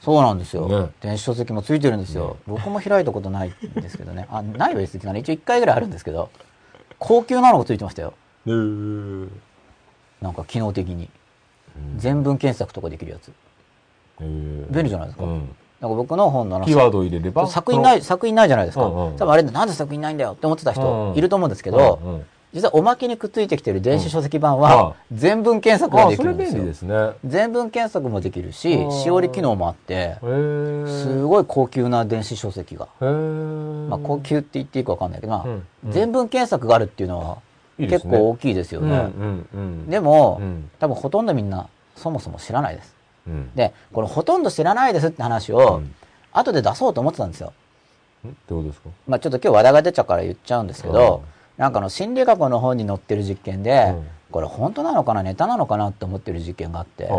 [0.00, 0.90] そうなんですよ、ね。
[1.00, 2.36] 電子書籍もついてるんですよ。
[2.46, 4.26] 僕も開いたことないんですけどね。
[4.30, 5.18] あ、ないは言い過ぎかな。
[5.18, 6.30] 一応1回ぐらいあるんですけど、
[7.00, 8.14] 高級なのがついてましたよ。
[8.46, 9.28] へー
[10.20, 11.10] なんか機能的に。
[11.96, 13.32] 全文検索とかできるやつ。
[14.20, 15.24] 便利じゃないですか。
[15.24, 18.84] うんなんか僕の本のキーワードを入れれば作品ない、作品ないじゃないですか。
[18.84, 24.60] 多分あれなんで作品ないんだよって思ってたうん人いると思うんですけど、実はおまけにくっついてきてる電子書籍版うん。
[24.60, 26.54] は全文検索ができるんですよ。
[26.56, 26.94] 便利ですね。
[26.94, 32.88] へ全文検索もできるしう、んしおり機能もあって、えすごい高級な電子書籍が。
[33.00, 35.92] まあ高級って言っていいかわかんないけど、まあうんうん。
[35.92, 37.38] 全文検索があるっていうのは
[37.78, 38.88] 結構大きいですよね。
[38.88, 39.90] うんうんうん。
[39.90, 40.70] でも、うん。
[40.78, 42.94] 多分ほとんどみんなそもそも知らないです。
[43.26, 43.50] うん。
[43.54, 45.94] で、このほとんど知らないですって話を、うん。
[46.32, 47.52] 後で出そうと思ってたんですよ。
[48.26, 48.28] ん？
[48.28, 48.88] ってことですか？
[49.06, 51.22] まあちょっと今日話題が出ちゃうから言っちゃうんですけど、
[51.60, 54.06] なんかあの心理学の本に載ってる実験で、うん。
[54.30, 57.10] これ本当なのかなネタなのかなって思ってる実験があって、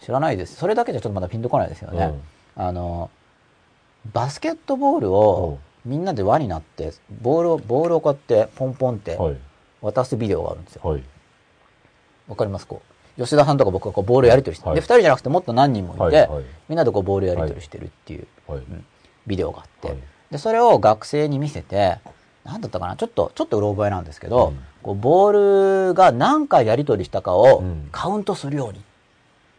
[0.00, 0.54] 知らないです。
[0.54, 2.14] それだけじゃちょっとまだピンとこないですよね。
[2.54, 3.10] あの、
[4.12, 9.18] バスケットボールをみんなで輪になって、ボールを、ボールをこうやってポンポンって
[9.82, 10.82] 渡すビデオがあるんですよ。
[10.88, 11.02] はい。
[12.28, 12.66] わかります？
[12.68, 12.80] こ
[13.18, 13.20] う。
[13.20, 14.76] 吉田さんとか僕がこうボールやり取りして、はい。
[14.76, 16.28] で、二人じゃなくてもっと何人もいて、はい。
[16.28, 16.44] はい。
[16.68, 18.28] みんなでこうボールやり取りしてるっていう、
[19.26, 19.98] ビデオがあって、はい。
[20.30, 21.98] で、それを学生に見せて、
[22.44, 22.96] なんだったかな？
[22.96, 24.58] ちょっと、ちょっとうろ覚えなんですけど、うん。
[24.82, 27.88] こうボールが何回やり取りしたかをうん。
[27.92, 28.86] カウントするようにって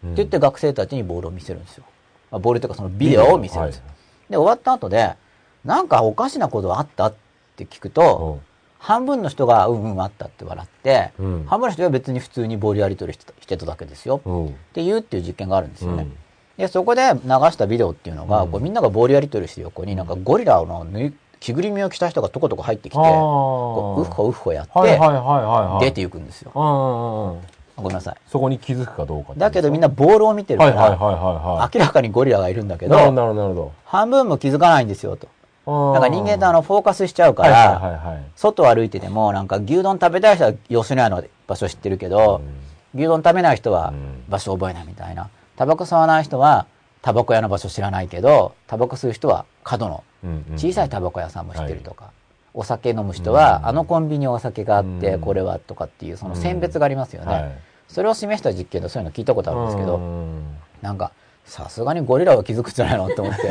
[0.03, 0.15] うん。
[0.15, 1.83] 言って学生たちにボールを見せるんですよ。
[2.31, 3.83] まあ、ボールというかそのビデオを見せるんですよ。
[4.29, 5.15] で、終わった後で、
[5.63, 7.13] なんかおかしなことあったっ
[7.55, 8.39] て聞くと、
[8.79, 11.45] 半分の人がうんうんあったって笑って、うん。
[11.45, 14.21] 半分の人が別に普通にボールやり取りしてただけですよ。
[14.25, 16.03] っていうっていう実験があるんですよね。
[16.03, 16.17] うん。
[16.57, 18.51] で、そこで流したビデオっていうのが、うん。
[18.51, 24.71] こうみんながボールやり取りしてる横になんかゴリラのぬい着ぐるみを着た人がとことこ入ってきて、こううっほうっほやって、
[25.85, 26.51] 出ていくんですよ。
[26.55, 27.41] うんうんうん
[27.77, 28.15] ごめんなさい。
[28.27, 35.27] そこに気づくかどうかだけどみんなボールを見てるから、明らかにゴリラがいるんだけど、半分も気づかないんですよと。
[35.65, 42.41] どだから人間ってあのフォーカスしちゃうかはいら、外を歩いててもなんか牛丼食べたい人は吉野家の場所知ってるけど、
[42.93, 44.23] 牛丼食べない人はうん。
[44.29, 45.29] 場所覚えないみたいな。
[45.55, 46.67] タバコ吸わない人は
[47.01, 50.10] タバコ屋の場所知らないけど、タバコ吸う人は角のうんうん
[50.55, 52.11] 小さいタバコ屋さんも知ってるとか、
[52.53, 57.33] お酒飲む人は、うんあのコンビニお酒があって、うんこれはとかっていうその選別がありますよね。
[57.33, 57.51] はい。
[57.87, 61.11] それを示した実験でそういうの聞いたことあるんですけど、うんなんか、
[61.45, 63.41] さすがにゴリラは気づくんじゃないのって思って、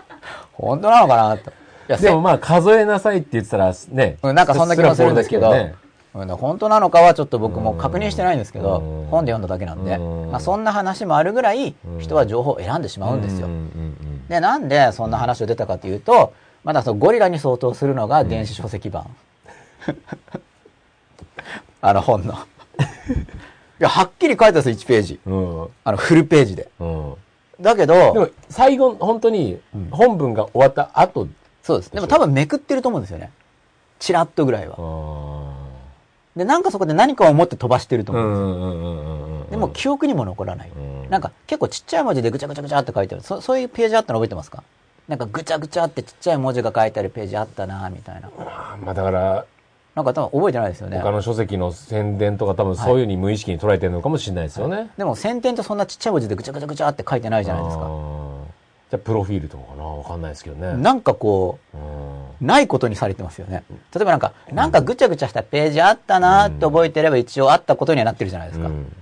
[0.54, 1.50] 本当なのかなと。
[1.50, 1.54] い
[1.88, 4.18] やでもまあ数えなさいって言ってたらね。
[4.22, 5.87] うんなんかそんな気もするんですけど、それはこうですうん
[6.26, 13.46] 本当なのかはちょっと僕も確認してないんですけど、うん本で読んだだけなんで、うんまあ、そんな話もあるぐらいうん人は情報を選んでしまうんですよ。
[13.46, 19.06] うんうんうんで、なんでそんな話を出たかというと、まだそのゴリラに相当するのが電子書籍版。
[21.80, 22.34] あの本の。
[22.34, 22.36] い
[23.78, 25.20] や、はっきり書いてあるんですよ、1ページ。
[25.24, 26.68] うんうんあの、フルページで。
[26.80, 27.14] うん
[27.60, 31.26] だけど、でも最後本当に本文が終わった後
[31.62, 31.90] そうです。
[31.90, 33.30] でも多分めくってると思うんですよね。
[33.98, 34.76] チラッとぐらいは。
[36.38, 39.50] で、なんかそこで何かを思って飛ばしてるとう思うんですよ。
[39.50, 40.70] でも記憶にも残らない。
[40.74, 43.24] うんなんか結構ちっちゃい文字でぐちゃぐちゃぐちゃって書いてある。
[43.24, 44.62] そそういうページあったの覚えてますか？
[45.08, 48.30] なんかぐちゃぐちゃってちっちゃい文字が書いてあるページあったなみたいな。
[48.38, 49.46] あまあだから
[49.94, 50.98] なんか多分覚えてないですよね。
[50.98, 54.90] 他の書籍の宣伝とか多分そういうふうに無意識に捉えてるのかもしれないですよね。
[54.98, 57.84] でも先天とそんなちっちゃい文字でぐちゃぐちゃぐちゃって書いてないじゃないですか。
[58.90, 59.84] じゃあプロフィールとかかな？
[59.84, 60.76] わかんないですけどね。
[60.82, 61.84] なんかこうんう、
[62.40, 63.62] ないことにされてますよね。
[63.94, 68.68] 例えばなんか、なんかぐちゃぐちゃしたページあったなって覚えてれば一応あったことにはなってるじゃないですか。
[68.68, 68.92] うん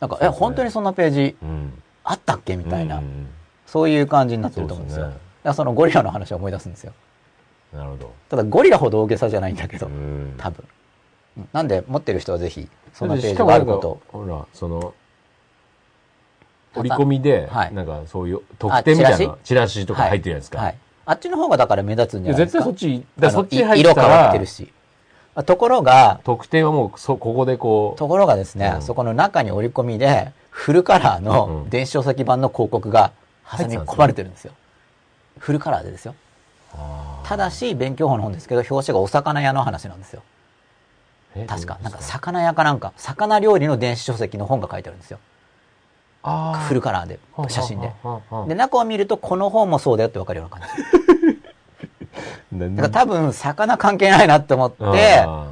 [0.00, 3.28] なんか、え、本当にそんなページうんあったっけみたいな、うん
[3.66, 5.12] そういう感じになってると思うんですよ。
[5.44, 6.92] そねそのゴリラの話を思い出すんですよ。
[7.72, 8.12] なるほど。
[8.28, 10.64] ただゴリラほど大げさじゃないんだけど、うん多分。
[11.36, 14.02] うんなんで、持ってる人はぜひ、そんなペーしジがあることを。
[14.08, 14.92] ほら、その、
[16.74, 20.58] 折り込みで、はいなんかそういう特典みたいあチラなチラシとか入ってるじゃないですか。
[20.58, 20.78] はい。
[21.04, 22.64] あっちの方がだから目立つんじゃないですか？
[22.64, 24.72] いや絶対そっち、だそっち入ったい色変わっらてる、し。
[25.34, 33.12] あところが、特典はもうそ、ここでこう、ところがですね、うんそこの中に折り込みで、フルカラーうのん電子書籍版の広告が
[33.50, 34.52] 挟み込まれてるんですよ。
[35.38, 36.14] フルカラーでですよ。
[37.24, 40.22] ただし、勉強法の本ですけど、表紙がお魚屋の話なんですよ。
[41.34, 41.78] え確か。
[41.82, 45.18] なんか魚屋かなんか、魚料理の電子書籍の本が書いてあるんですよ。
[46.22, 47.92] フルカラーで、写真で。
[48.48, 50.68] で、中を見ると、この本もそうだよってわかるような感
[52.50, 52.56] じ。
[52.56, 55.48] なだから多分、魚関係ないなって思って、ま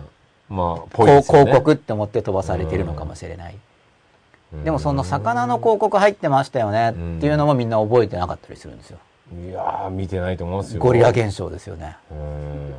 [0.50, 3.54] あ、ね広告って思って飛ばされてるのかもしれない。
[3.54, 3.61] うん
[4.64, 8.98] でもその魚の広告入ってましたよねっていうのもみんな覚えてなかったりするんですよ。
[9.33, 10.83] いやー、見てないと思いますよ。
[10.83, 11.96] ゴリラ現象ですよね。
[12.11, 12.74] うん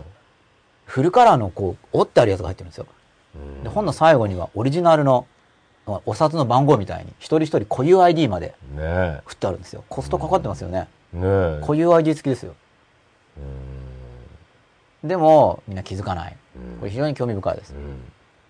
[0.86, 2.88] フルカラーのこう、折ってあるやつが入ってるんですよ。
[3.36, 5.31] うんで、本の最後にはオリジナルのま
[5.86, 9.84] お札の番号みたいに一人一人固有 ID までね振ってあるんですよ。
[9.89, 10.88] コストかかってますよね。
[11.13, 11.17] え。
[11.17, 11.60] ねえ。
[11.62, 12.54] 固有 ID 付きですよ。
[15.04, 16.38] でも、みんな気づかない。
[16.56, 17.78] うんこれ非常に興味深いですう。
[17.78, 17.98] ん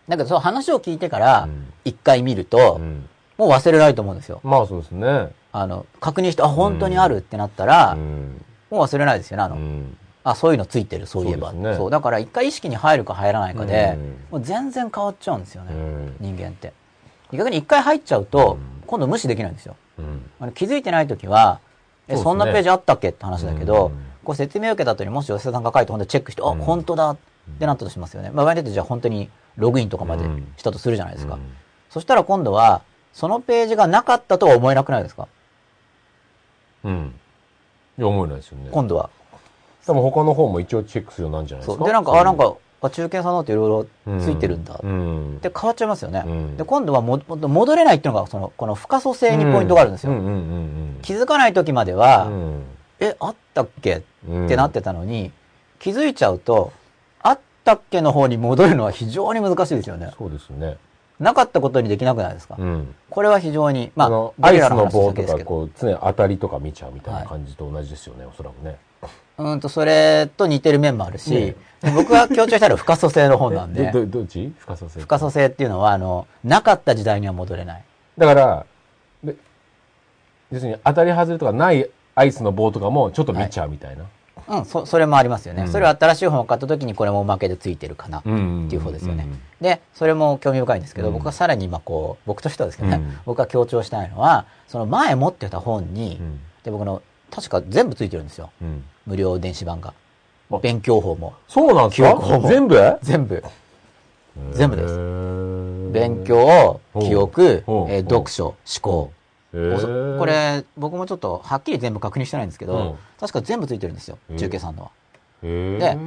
[0.10, 4.42] だけど、その話を聞いてからうん、一回見るとう、んもう忘れないと思うんですよ。
[4.44, 5.30] まあそうですね。
[5.54, 9.44] あの、確認して、あ、本当にあるってなったらう、んもう忘れないですよね。
[9.44, 11.52] あの、うんあ、そういうのついてる、そういえば。
[11.76, 15.74] そうだから一回意識に入るか入らないかで、うんもう全然変わっちゃうんですよね。
[15.74, 16.74] うん人間って。
[17.38, 19.78] 逆に一回入っちゃうと、うん今度無視できないんですよ。
[20.00, 21.60] うんあの気づいてないときは、
[22.10, 27.18] え、そんなページあったっけって話だけど、うんこう説明を受けた後にもし吉田さんが書いて本当にチェックして、あ、うん本当だっ
[27.58, 28.32] てなったとしますよね。
[28.32, 31.36] まあ、場合によってじゃあ本当にログインとかまでうんしたとするじゃないですか。
[31.36, 31.42] うん
[31.90, 35.28] そしたら今度は、そのページがなかったとは思えなくないですか？
[36.86, 37.14] うん。
[37.98, 38.70] いや、思えないですよね。
[38.72, 39.10] 今度は。
[39.86, 41.80] 多分他の方も一応チェックするようになるんじゃないですか？
[41.80, 41.88] そう。
[41.88, 44.80] で、なんか、あ、なんか、あ中堅さんのっていろいろついてるんだ。
[44.82, 45.40] うん。
[45.40, 46.24] で、変わっちゃいますよね。
[46.26, 50.14] うんで、今度はも戻れないっていうのが、その、この不可塑性にポイントがあるんですよ。
[51.04, 52.64] 気づかない時までは、うん。
[53.00, 54.04] え、あったっけ？
[54.28, 55.32] うんってなってたのに、
[55.80, 56.72] 気づいちゃうと、
[57.22, 60.12] あったっけの方に戻るのは非常に難しいですよね。
[60.18, 60.78] そうですね。
[61.20, 62.96] なかったことにできなくないですか、うん。
[63.12, 65.38] これは非常に、まあ、の、ゴリラアイスの棒とか。
[65.46, 68.78] こう、常に当たりとか見ちゃうみたいな感じと同じですよね、おそらくね。
[69.44, 71.56] うんと、それと似てる面もあるし、
[71.96, 74.54] 僕が強調したのは不可塑性の方なんでえ、ど、どどっち？
[74.60, 77.84] 深させ不可塑性っていうのは、あの、なかった時代には戻れない。
[78.18, 78.66] だから、
[79.24, 79.36] で
[80.52, 84.06] 要するに当たり外れとかないアイスの棒とかもちょっと見ちゃうみたいな。
[84.48, 85.64] うん、そ、それもありますよね。
[85.64, 88.20] うんそれは新しい本を買った時にこれもおまけでついてるかな。
[88.20, 89.26] んっていう方ですよね。
[89.26, 97.02] うんで、それも興味深いんですけど、うん僕はさらに今こう、僕としてはですけどね、うん僕が強調したいのは、その前持ってた本に、うんで、僕の、
[97.32, 98.52] 確か全部ついてるんですよ。
[98.62, 98.84] うん。
[99.08, 99.94] 無料電子版が。
[100.52, 100.58] あ。
[100.60, 101.34] 勉強法も。
[101.48, 102.40] そうなんですか？
[102.48, 102.98] 全部？
[103.02, 103.44] 全部。
[104.52, 104.94] 全部です。
[104.94, 107.44] す勉強、記憶、
[107.90, 109.12] えー読書、思考。
[109.52, 112.96] これ、僕もちょっとはっきり全部確認してないんですけど、うん。
[113.20, 114.18] 確か全部ついてるんですよ。
[114.38, 114.92] 中継さんのは。
[115.42, 115.98] で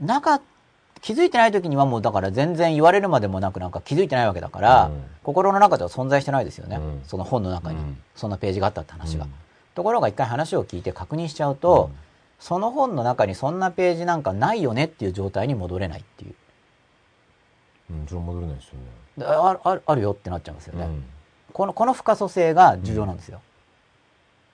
[0.00, 0.40] なんか、
[1.00, 5.04] 気づいてない時にはもうだから全然言われるまでもなくなんか気づいてないわけだから、うん。
[5.22, 6.76] 心の中では存在してないですよね。
[6.76, 7.02] うん。
[7.06, 7.78] その本の中に。
[7.78, 7.96] うん。
[8.16, 9.26] そんなページがあったって話が。
[9.72, 11.98] うんところが一回話を聞いて確認しちゃうと、うん
[12.42, 16.34] その本の中にそんなページなんかないよねっていう状態に戻れないっていう。
[17.92, 18.80] うん、それ戻れないですよね。
[19.16, 20.86] でああるあるよってなっちゃうんですよね。
[20.86, 21.04] うん
[21.52, 23.40] この、この不可塑性が重要なんですよ。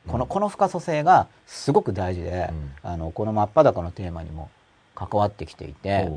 [0.06, 2.50] うんこの、この不可塑性がすごく大事で、
[2.82, 4.50] あの、この真っ裸のテーマにも
[4.94, 6.10] 関わってきていて、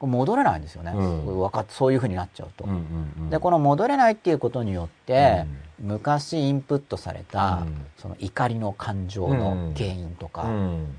[0.00, 0.92] 戻れないんですよね。
[0.94, 2.64] うんそういうふうになっちゃうと。
[2.64, 5.46] うんうんうんで、この戻れないっていうことによって、
[5.80, 10.96] 昔インプットされた、うんその怒りの感情の原因とか、うん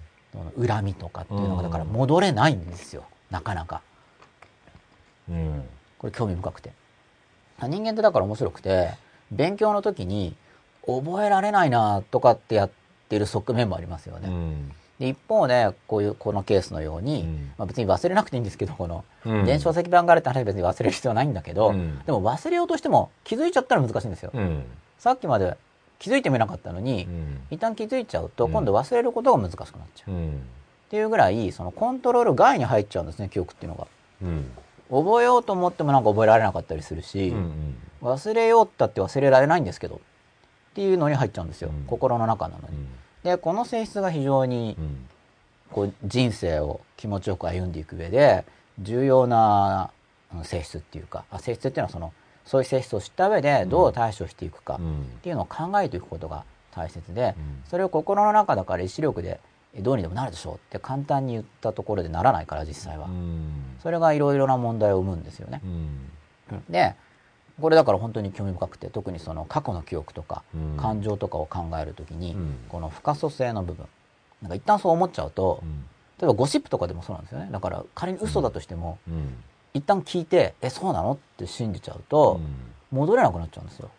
[0.68, 3.04] 恨みとかっていうのが、うんだから戻れないんですよ。
[3.30, 3.82] なかなか。
[5.30, 5.64] うん
[6.00, 6.72] これ興味深くて。
[7.62, 8.95] 人間ってだから面白くて、
[9.32, 10.36] 勉強の時に
[10.86, 12.70] 覚えられないなとかってやっ
[13.10, 14.30] てる側面もありますよね。
[15.00, 24.32] うんで一方で、こういう、このケースのように、うんまあ別に忘れなくていいんですけど、この、うん電子書籍版があるって話は別に忘れる必要はないんだけど、うんでも忘れようとしても気づいちゃったら難しいんですよ。
[24.34, 24.64] うん
[24.98, 25.56] さっきまで
[26.00, 30.12] 気づいてもいなかったのに、うん一旦気づいちゃうと、うん今度忘れることが難しくなっちゃう。
[30.12, 30.41] っうん
[30.89, 33.88] ていうぐらい、そのコントロール外に入っちゃうんですね、記憶っていうのが。
[34.24, 34.52] うん
[34.89, 40.00] 覚えようと思ってもなんか覚えられなかったりするし、うん忘れようったって忘れられないんですけど、っ
[40.76, 41.70] ていうのに入っちゃうんですよ。
[41.70, 42.78] うん心の中なのに。
[43.28, 45.06] でこの性質が非常にうん。
[45.70, 48.46] こう人生を気持ちよく歩んでいく上で
[48.80, 49.92] 重要な
[50.34, 52.14] うん性質っていうかあ性質っていうのはその
[52.46, 55.04] そういう性質を知った上でどう対処していくかっうん。
[55.22, 57.64] ていうのを考えていくことが大切でうん。
[57.70, 59.42] それを心の中だから意志力で
[59.76, 63.08] えどうにでもなるでしょうって簡単に言ったところでならないから実際は。
[63.08, 63.52] うん。
[63.84, 65.60] それがいろいろな問題を生むんですよね。
[65.66, 66.64] うん。
[66.70, 66.96] で
[67.60, 70.78] これだから本当に興味深くて特にその過去の記憶とかうん。
[70.78, 72.55] 感情とかを考えるときにうん。
[72.70, 73.86] この不可塑性の部分
[74.41, 75.86] なんか一旦そう思っちゃうとうん。
[76.20, 77.49] 例えばゴシップとかでもそうなんですよね。
[77.51, 79.36] だから仮に嘘だとしてもうん。
[79.74, 81.14] 一旦聞いてえそうなの？
[81.14, 82.39] って信じちゃうと
[82.91, 83.89] 戻れなくなっちゃうんですよ。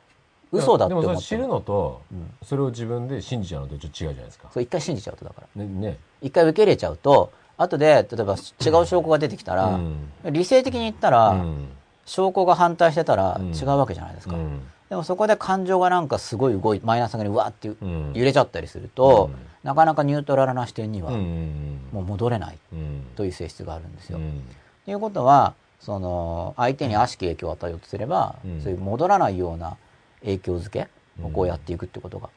[0.51, 2.31] 嘘だってでもそ思ってれ知るのとうん。
[2.45, 4.49] それを自分で信じちゃうのとちょっと違うじゃないですか。
[4.53, 5.65] そう一回信じちゃうとだから。
[5.65, 5.99] ねね。
[6.23, 10.09] 一回受け入れちゃうと後で例えば違う証拠が出てきたら、うん。
[10.31, 11.69] 理性的に言ったら、うん
[12.09, 13.53] 証拠が反対してたらうん。
[13.53, 14.63] 違うわけじゃないですか、うん。
[14.89, 18.13] でもそこで感情がなんかすごい動いマイナスにうわってうん。
[18.15, 19.39] 揺れちゃったりすると、うん。
[19.63, 23.07] なかなかニュートラルな視点にはもう戻れないうん。
[23.15, 24.19] という性質があるんですよ。
[24.19, 24.43] うん。
[24.85, 28.61] ということはその相手に悪しき影響を与えようとすれば、うん。
[28.63, 29.77] そういう戻らないような
[30.21, 30.89] 影響付け
[31.23, 32.31] をこうやっていくってことが、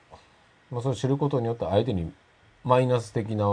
[0.69, 2.11] まあそれを知ることによって相手に
[2.63, 3.45] マイナス的な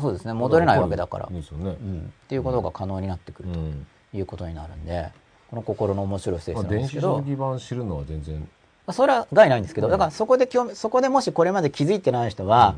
[0.00, 0.32] そうですね。
[0.32, 1.70] 戻れないわけだから、ですよね。
[1.70, 3.86] うん、っていうことが可能になってくるうん。
[4.10, 5.10] ということになるんで
[5.50, 8.40] この心の面白いですけど、電子将棋盤知るのは全然。
[8.40, 8.46] ま
[8.88, 9.92] あそれは害ないんですけど、うん。
[9.92, 12.74] だからそこで興味そこでもしこれまで気づいてない人は、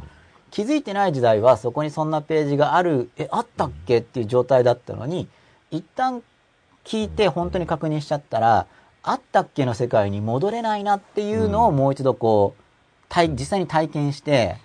[0.50, 3.98] 気づいてない時代はそこにそんなページがあるえあったっけ？
[3.98, 5.28] っていう状態だったのに
[5.70, 6.22] 一旦
[6.84, 8.66] 聞いて本当に確認しちゃったら、
[9.02, 12.62] あったっけの世界に戻れないなっていうのをもう一度こう
[13.08, 14.56] 体実際に体験して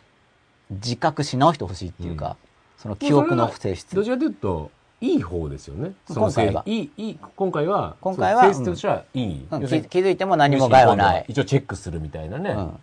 [0.69, 2.37] 自覚し直してほしいっていうか、
[2.77, 4.71] その記憶の性質どちらかというと
[5.01, 5.93] いい方ですよね。
[6.07, 6.79] 今回はせい。
[6.79, 9.67] いいいい今回は今回は性質としてはいい、うん。
[9.67, 12.79] 気気づいても何も害はない、一応チェックするみたいなね、うん、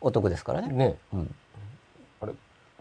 [0.00, 0.96] お得ですからね、ね。
[1.12, 1.34] うん、
[2.20, 2.32] あれ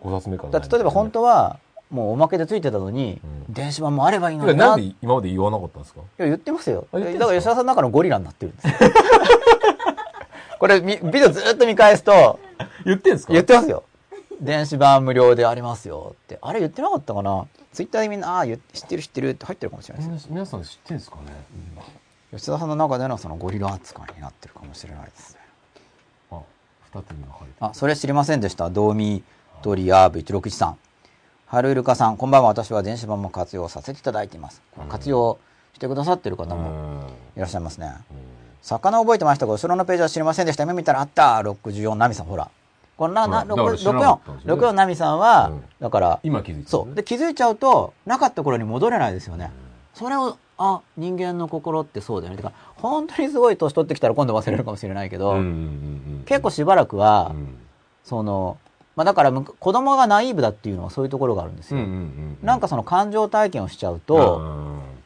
[0.01, 1.59] 5冊目からだって例えば本当は
[1.89, 3.53] もうおまけでついてたのに、うん。
[3.53, 4.67] 電子版もあればいいのにな。
[4.67, 5.99] なんで今まで言わなかったんですか？
[5.99, 6.87] いや、言ってますよ。
[6.93, 8.73] だから吉田さんの中のゴリラになってるんですよ。
[10.59, 12.39] これ、みビデオずっと見返すと、
[12.85, 13.33] 言ってんですか？
[13.33, 13.83] 言ってますよ。
[14.41, 16.39] 電子版無料でありますよって。
[16.41, 17.45] あれ言ってなかったかな？
[17.71, 20.27] ツイッターでみんな、ああ、知ってる知ってるって入ってるかもしれないですよ。
[20.31, 21.21] 皆皆さん知ってんですかね、
[22.31, 25.41] 吉田さんの中でのそのゴリラ扱いになってるかもしれないですね。
[26.31, 26.39] あ
[26.95, 28.69] 二手に分かれてあ、それ知りませんでした？
[28.71, 30.73] ドーミートリアーブ1613。
[31.45, 32.47] ハルイルカさん、こんばんは。
[32.49, 34.61] 私は電子版も活用させていただいています。
[34.89, 35.37] 活用
[35.73, 37.93] してくださってる方もいらっしゃいますね。
[38.63, 40.63] 魚覚えてましたが、後ろのページは知りませんでした。
[40.63, 41.41] 今見たらあった。
[41.43, 42.49] 64ナミさん、ほら。
[43.01, 46.93] このな、な、ほらだから知らなかったんですよね64、64ナミさんは、うんだから、今気づいた、そう。
[46.93, 49.51] で、気づいちゃうと、なかった頃に戻れないですよね。
[49.95, 52.37] それを、あ、人間の心ってそうだよね。
[52.37, 55.33] てか、本当にすごい年取ってきたら今度忘れるかもしれないけど、
[56.25, 57.57] 結構しばらくは、うん
[58.03, 58.57] その、
[58.95, 61.79] まあだからむ子供がナイーブだっていうのはそういうところがあるんですよ。
[62.41, 64.41] なんかその感情体験をしちゃうと、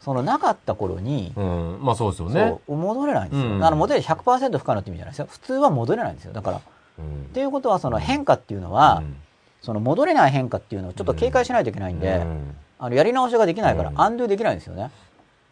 [0.01, 3.51] そのなかった頃に、うん、うん、まあそうですよね戻れないんですよ。
[3.51, 5.27] うんだから戻れ100%不可能って意味じゃないですよ。
[5.29, 6.33] 普通は戻れないんですよ。
[6.33, 6.61] だから、
[7.01, 7.25] っうん。
[7.33, 9.15] ていうことはその変化っていうのは、うん。
[9.61, 12.55] その戻れない変化っていうのをちょっと警戒しないといけないんで、うん。
[12.77, 14.01] あのやり直しができないから、うん。
[14.01, 14.91] アンドゥできないんですよね。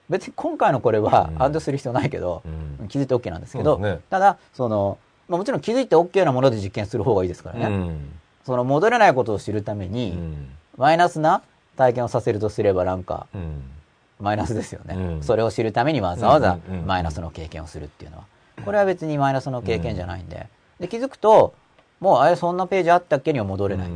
[0.09, 1.43] 別に今回のこれはうん。
[1.43, 2.43] アンドゥする必要ないけど、
[2.79, 2.87] うん。
[2.87, 3.99] 気づいて OK なんですけど、ね。
[4.09, 7.65] ただ、その、まあ、もちろん気づいて OK なもので実験する方がいいですからね。
[7.65, 8.11] うん。
[8.45, 10.49] その戻れないことを知るために、うん。
[10.77, 11.41] マイナスな
[11.77, 13.63] 体験をさせるとすればなんか、うん。
[14.19, 15.23] マイナスですよね、うん。
[15.23, 18.23] それを知るためにわざわざマイナスの経験をするっていうのは。
[18.63, 20.47] これは別にマイナスの経験じゃないんで。
[20.79, 21.53] で、気づくと、
[21.99, 23.89] もうあれそんなページあったっけには戻れない。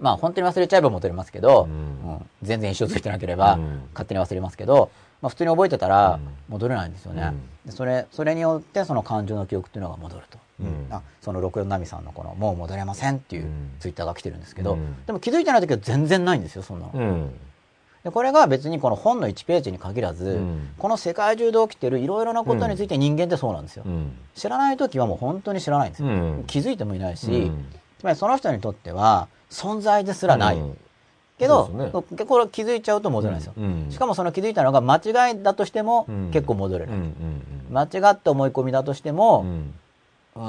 [0.00, 1.70] まあ本当に忘れちゃえば戻れますけど、うん。
[1.70, 2.30] うん。
[2.42, 3.82] 全然一生ついてなければうん。
[3.92, 4.90] 勝手に忘れますけど、
[5.22, 6.28] まあ普通に覚えてたらうん。
[6.48, 7.22] 戻れないんですよね。
[7.22, 7.40] うん。
[7.66, 10.38] でそれ、それによってその感情の記憶っていうのが戻ると。
[10.60, 10.86] うん。
[10.90, 13.70] あその64ナミさんのこの「もう戻れません」っていううん。
[13.80, 15.04] ツイッターが来てるんですけど、うん。
[15.06, 16.92] でも気づいてない時は全然ないんですよそんなの、
[18.04, 20.68] でこれが別にこの本の1ページに限らず、うん。
[20.76, 24.12] この世界中で起きてるいろいろなことについて人間ってそうなんですよ、うん。
[24.34, 26.44] 知らない時はもう本当に知らないんですよ、うん。
[26.46, 27.66] 気づいてもいないし、うん。
[27.98, 30.78] つまりその人にとっては存在ですらない、うん。
[31.38, 33.86] けど、ねでこれ気づいちゃうと戻れないんですよ、うん。
[33.90, 36.30] しかもその気づいたのが間違いだとしてもうん。
[36.30, 36.96] 結構戻れない、
[37.70, 39.74] 間違った思い込みだとしても、うん。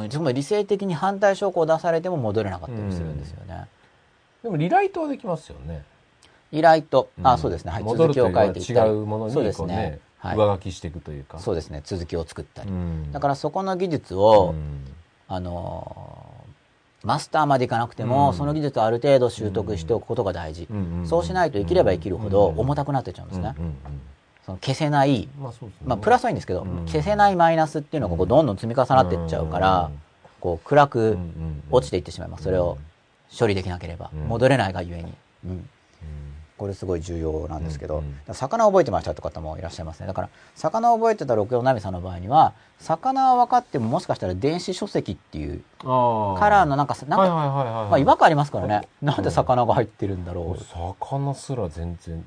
[0.01, 3.67] うん、つまり理性的に反対証拠を出されても戻れなかったりするんですよね。
[4.43, 5.85] でもリライトはできますよね
[6.57, 7.71] 依頼と、あ、うんそうですね。
[7.71, 9.99] はい、続きを書いていったり違うものそうですね。
[10.23, 11.81] 上書きしていくというかそうですね。
[11.83, 12.69] 続きを作ったり。
[12.69, 14.85] うんだからそこの技術を、うん
[15.27, 16.35] あのー
[17.03, 20.67] マスターまでいかなくても、うんその技術をある程度習得しておくことが大事。
[21.03, 23.53] そうしないと生きれば生きるほどうん重たくなってっちゃうんですね。
[24.43, 25.43] その消せない、うん
[25.85, 30.01] まあプラスはいいんですけど、うん消せないマイナスっていうのがこうどんどん積み重なっていっちゃうから、うん
[30.39, 31.17] こう暗く
[31.71, 32.43] 落ちていってしまいます。
[32.43, 32.77] それを
[33.37, 34.11] 処理できなければ。
[34.13, 35.13] うん戻れないがゆえに。
[35.45, 35.69] うん。
[36.59, 38.33] うんこれすごい重要なんですけど、うんうん。
[38.33, 40.07] 魚を覚えてましたって方もいらっしゃいますね。
[40.07, 45.87] だから、魚を覚えてた六葉ナミさんの場合には、魚は分かってももしかしたら電子書籍っていうカ
[46.49, 48.87] ラーのなんか、なんか、はいはいはいはい、まあ違和感ありますからね。
[49.01, 50.55] なんで魚が入ってるんだろ
[51.01, 52.23] 魚すら全然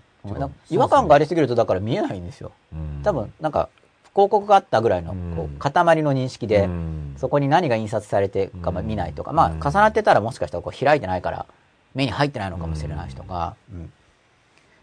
[0.71, 2.53] 違和感があり、りすぎるとだから見えないんですよ。
[2.73, 3.01] うん。
[3.03, 3.71] 多分、なんか、
[4.13, 5.35] 広告があったぐらいのうん。
[5.37, 5.73] こう塊
[6.03, 7.15] の認識で、うん。
[7.17, 9.37] そこに何が印刷されてかまあ見ないとか、うん。
[9.37, 11.47] まあ重なってたらもしかしたらこう開いてないから
[11.95, 13.93] 目に入ってないのかもしれないしとか、うん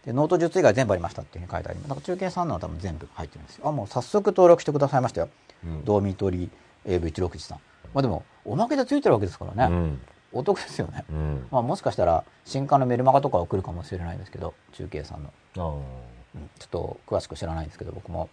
[0.06, 1.88] でノート術以外全部ありましたっていうふうに書いてあります。
[1.88, 3.68] だから中継さんのは多分全部入ってるんですよ。
[3.68, 5.28] あ、もう早速登録してくださいましたよ。
[5.64, 7.58] うんドーミトリー AV161 さん。
[7.92, 9.74] まあでも、おまけでついてるわけですからね。
[9.74, 10.00] うん
[10.32, 11.04] お得ですよね。
[11.10, 15.32] うんまあもしかしたら新刊のメルマガとか送るかもしれないですけど、中継さんの。
[15.54, 18.28] ちょっと詳しく知らないんですけど、僕も。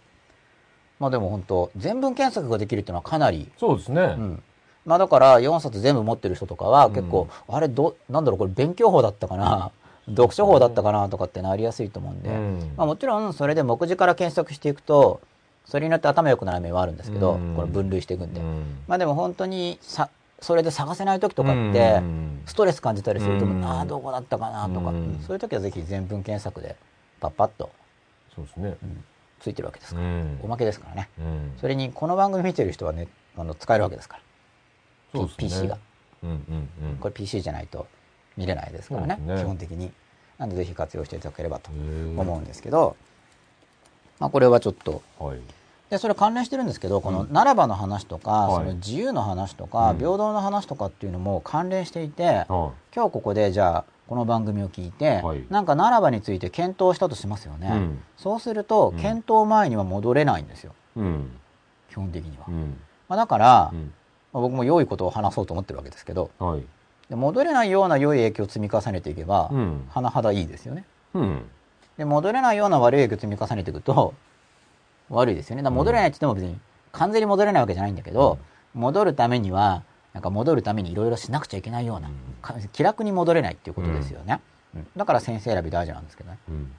[1.00, 4.42] まあでも本当全文検索ができるっていうのはかなりそうですね、うん。
[4.86, 9.72] まあだから4冊全部持ってる人とかは結構、あれど、なんだろうこれ勉強法だったかな
[10.08, 12.72] 読書法だったかなとかってなりやすいと思うんで、うん。
[12.76, 15.20] まあもちろんそれで目次から検索していくと、
[15.64, 17.54] それによって頭良くなる面はあるんですけど、うん。
[17.56, 18.40] これ分類していくんで。
[18.40, 18.78] うん。
[18.86, 23.64] まあでも本当にさ、それで探せない時とかうってん、ストレス感じたりすると、うん。
[23.64, 24.92] ああ、どこだったかなとか、
[25.26, 26.76] そういう時はぜひ全文検索で
[27.20, 27.70] パッパッと、
[28.34, 28.76] そうですね。
[28.82, 29.04] うん
[29.40, 30.06] ついてるわけですから。
[30.06, 30.38] うん。
[30.42, 31.10] おまけですからね。
[31.18, 31.52] うん。
[31.60, 34.18] それにこの番組見てる人はね、あの使えるわけですか
[35.12, 35.20] ら。
[35.20, 35.28] ね。
[35.36, 35.76] PC が。
[36.22, 36.96] うんうんうん。
[36.96, 37.86] これ PC じゃないと
[38.36, 39.36] 見れないですからねね。
[39.38, 39.92] 基本的に。
[40.38, 42.96] なんでぜひ活用していただければと思うんですけど、
[44.18, 45.02] まあ、これはちょっと。
[45.18, 45.38] はい。
[45.90, 48.64] でそれ関連してるんですけどこのならばの話とか、はい。
[48.64, 49.98] その自由の話とか、うん。
[49.98, 55.44] 平等の話とかっていうのも関連していて、は今日ここでじゃあこの番組を聞いて、はい。
[55.50, 58.02] なんかならばについて検討したとしますよね、うん。
[58.16, 58.98] そうするとうん。
[58.98, 60.72] 検討前には戻れないんですよ。
[60.96, 61.30] いうん。
[61.90, 62.80] 基本的には、まうん。
[63.10, 63.92] あ、だから、うん。
[64.32, 66.62] まあ僕も良いことを話そうと思ってるわけですけどはい
[67.08, 69.88] で戻れないような良い影響を積み重ねていけば、うん。
[69.92, 70.84] 甚だいいですよね。
[71.14, 71.42] うん。
[71.98, 74.14] で戻れないような悪い影響を積み重ねていくと
[75.10, 75.62] 悪いですよね。
[75.62, 76.58] だ戻れないって言っても別に
[76.92, 78.38] 完全に戻れないわけじゃないんだけど、
[78.74, 79.82] 戻るためには
[80.12, 84.40] なんか戻るためにいろいろしなくちゃいけないような、か気楽に戻れないっていうことですよね、
[84.74, 84.86] うん。
[84.96, 86.38] だから先生選び大事なんですけどね。
[86.48, 86.72] うん。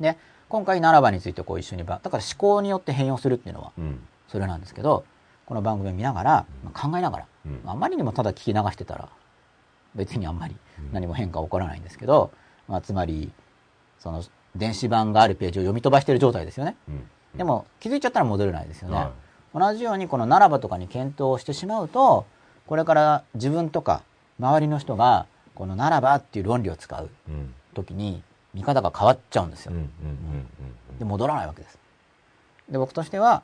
[0.00, 0.16] で
[0.48, 4.00] 今回ならばについてこう一緒にばだから思考によって変容するっていうのはうん。
[4.28, 5.04] それなんですけど
[5.46, 7.60] この番組を見ながら、まあ考えながら、うん。
[7.66, 9.08] あまりにもただ聞き流してたら
[9.94, 10.56] 別にあんまり
[10.92, 12.30] 何も変化は起こらないんですけど、
[12.68, 13.30] まあ、つまり
[13.98, 14.24] その
[14.56, 16.76] 電子版があるページを読み飛ばしている状態ですよね。
[16.88, 17.04] うん。
[17.36, 19.12] でも気づいちゃったら戻れないですよね、は
[19.54, 22.26] 同じようにこのならばとかに検討をしてしまうと
[22.66, 24.02] これから自分とか
[24.38, 27.54] 周りの人がこのならばっていう論理を使ううん。
[27.74, 28.22] 時に
[28.52, 29.72] 見方が変わっちゃうんですよ。
[30.98, 31.78] で戻らないわけです。
[32.70, 33.42] で僕としては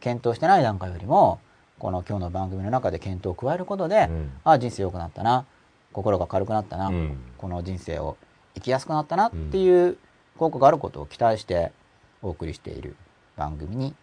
[0.00, 1.40] 検討してない段階よりも
[1.78, 4.32] この今日の番組の中で検討を加えることで、うん。
[4.44, 5.46] ああ人生良くなったな
[5.94, 7.16] 心が軽くなったな、うん。
[7.38, 8.18] この人生を
[8.54, 9.96] 生きやすくなったなっていう
[10.36, 11.72] 効果があることを期待して
[12.20, 12.96] お送りしている
[13.36, 13.94] 番組に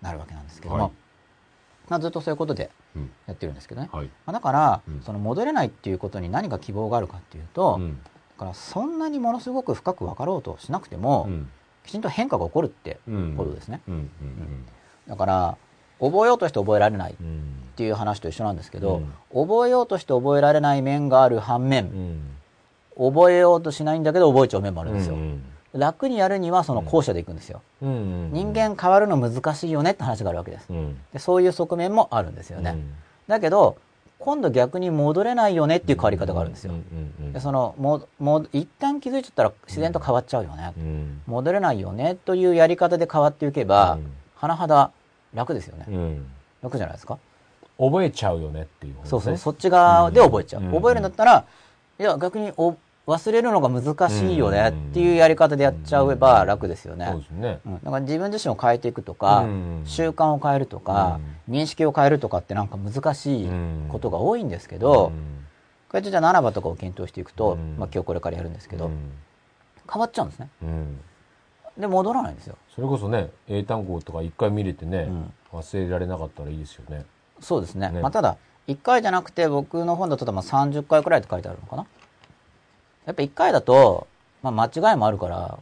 [0.00, 0.92] なるわけなんですけども、はい。
[1.88, 3.10] まあ、ずっとそういうことでうん。
[3.26, 4.06] やってるんですけどね、はい。
[4.06, 5.02] まあ、だから、うん。
[5.02, 7.98] その戻れないっていうことに何が希望があるかっていうと、うん。
[8.02, 11.50] だからそんなにものすごく深く分かろうとしなくても、うん。
[11.84, 13.34] きちんと変化が起こるってうん。
[13.36, 13.80] ことですね、
[15.08, 15.56] だから
[16.02, 17.42] 覚えようとして覚えられないっうん。
[17.76, 18.96] ていう話と一緒なんですけど、
[19.32, 19.46] うん。
[19.46, 21.84] 覚えようとして覚えられない面がある反面、
[22.98, 23.12] うん。
[23.12, 25.42] 覚えようとしないんだけど覚えちゃう面もあるんですよ、うん
[25.74, 28.30] 楽にやるにはその後者でいくんですよ、うん。
[28.30, 30.66] 人間変わるの難しいよねって話があるわけです。
[30.68, 30.98] うん。
[31.14, 32.92] でそういう側面もあるんですよね、うん。
[33.26, 33.78] だけど
[34.18, 41.22] 今度逆に戻れないよねっていう変わり方があるんですよ、うんうんうんでそのもも一旦気づいちゃったら自然と変わっちゃうよね、うん。
[41.26, 44.12] 戻れないよねというやり方で変わっていけば、うん。
[44.36, 44.90] 甚だ
[45.34, 46.26] 楽ですよね、うん。
[46.62, 47.18] 楽じゃないですか、
[47.78, 49.00] 覚えちゃうよねっていうね。
[49.04, 49.36] そうそう。
[49.36, 50.72] そっち側で覚えちゃう、うん。
[50.72, 51.44] 覚えるんだったら
[51.98, 52.76] いや逆にお
[53.06, 57.60] 忘れるのが難しいよねっていうやり方でやっちゃえば楽ですよね、そうですね。
[57.66, 59.82] うん、だから自分自身を変えていくとか、うん。
[59.84, 61.18] 習慣を変えるとか、
[61.50, 63.48] 認識を変えるとかってなんか難しい
[63.88, 65.12] ことが多いんですけど、こ
[65.94, 67.76] うやってじゃあならばとかを検討していくと、うん。
[67.76, 69.10] まあ、今日これからやるんですけど、うん。
[69.92, 70.48] 変わっちゃうんですね。
[70.62, 71.00] うん
[71.76, 72.56] で戻らないんですよ。
[72.74, 75.32] それこそね英単語とか一回見れてねうん。
[75.52, 77.04] 忘れられなかったらいいですよね。
[77.40, 77.90] そうですね。
[77.90, 78.00] ね。
[78.00, 78.36] まあ、ただ
[78.68, 81.86] 1回じゃなくて僕の本だと多分30回くらいって書いてあるのかな。
[83.04, 84.06] やっぱ1回だと、
[84.42, 85.58] まあ、間違いもあるから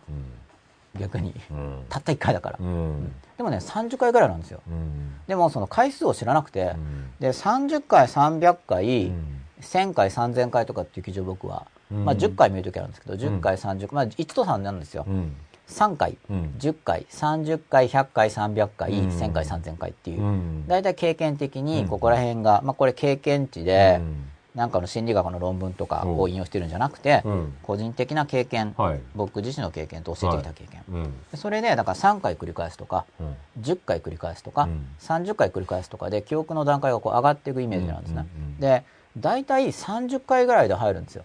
[0.98, 1.34] 逆に。
[1.50, 1.84] うん。
[1.88, 3.12] たった1回だから、うん。
[3.36, 4.61] でもね30回ぐらいなんですよ。
[4.68, 5.14] うん。
[5.26, 7.11] でもその回数を知らなくて、うん。
[7.18, 9.40] で30回300回、うん。
[9.61, 12.04] 1000回3000回とかっていう記事を僕は、うん。
[12.04, 15.36] まあ、10回見るときあるんですけど10回30回、まあ、1と3なんですよ、うん
[15.71, 16.55] 3回、うん。
[16.59, 19.09] 10回、30回、100回、300回、うん。
[19.09, 20.23] 1000回、3000回っていう。
[20.23, 20.66] う、ん。
[20.66, 21.64] 大体経験的うん。
[21.64, 24.27] にここら辺が、まあこれ経験値で、うん。
[24.53, 26.09] なんかの心理学の論文とかう。
[26.09, 27.55] んを引用してるんじゃなくて、うん。
[27.62, 29.01] 個人的な経験、はい。
[29.14, 30.83] 僕自身の経験と教えてきた経験。
[30.89, 31.14] うん。
[31.31, 33.37] でそれで、だから3回繰り返すとか、うん。
[33.62, 34.87] 10回繰り返すとか、うん。
[34.99, 38.27] 30回繰り返すとかで記憶の段階がこう上がっていくイメージなんですね。
[38.35, 38.83] うんうんうんで、
[39.18, 41.25] 大体30回ぐらいで入るんですよ、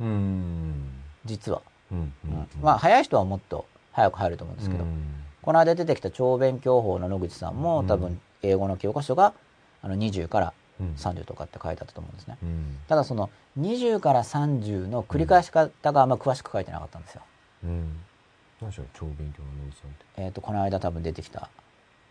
[0.00, 0.74] うん。
[1.24, 1.60] 実は。
[1.92, 2.12] うん。
[2.24, 2.48] うん。
[2.62, 3.66] まあ、早い人はもっと
[3.96, 4.84] 早く入ると思うんですけど、
[5.40, 7.86] この間出てきた超勉強法の野口さんも、うん。
[7.86, 9.32] 多分英語の教科書が
[9.80, 10.92] あの20からうん。
[10.94, 12.36] 30とかって書いてあったと思うんですね。
[12.42, 12.76] うん。
[12.86, 17.22] ただその20から30の繰り返し方があんま詳しく書いてなかったんですよ。
[17.64, 17.96] うん。
[18.60, 20.04] 何でしょう超勉強の野口さんって。
[20.18, 21.48] えっ、と、この間多分出てきた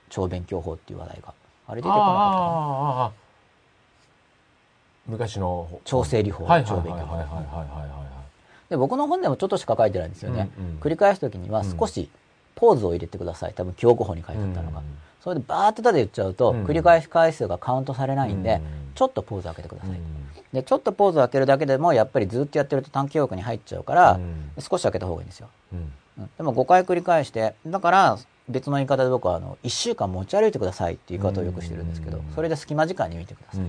[0.10, 1.36] 超勉強法っていう話題が。
[1.68, 3.14] あれ出てこなかっ
[5.06, 8.14] た昔の調整理法はいはい超勉強法
[8.76, 10.49] で僕の本でもちょっとしか書いてないんですよね。
[10.59, 12.09] うんうん繰り返す時には少し
[12.55, 13.53] ポーズを入れてください。
[13.53, 14.82] 多分記憶法に書いてあったのが。
[15.23, 18.61] それでバーってたで言っちゃうと、うん繰り返し回数がカウントされないんで、うん
[18.95, 19.91] ちょっとポーズを開けてください。
[19.91, 19.97] うん
[20.53, 25.49] で、ちょっとポーズを開けるだけでも、やっぱりずっとやってると短期記憶に入っちゃうから、うん少し開けた方がいいんですよ。
[25.73, 28.17] うんうんでも5回繰り返して、だから
[28.47, 33.61] 別の言い方で僕はあの1週間持ち歩いてくださいっていう言い方をよくしてるんですけどうん、それで隙間時間に見てください。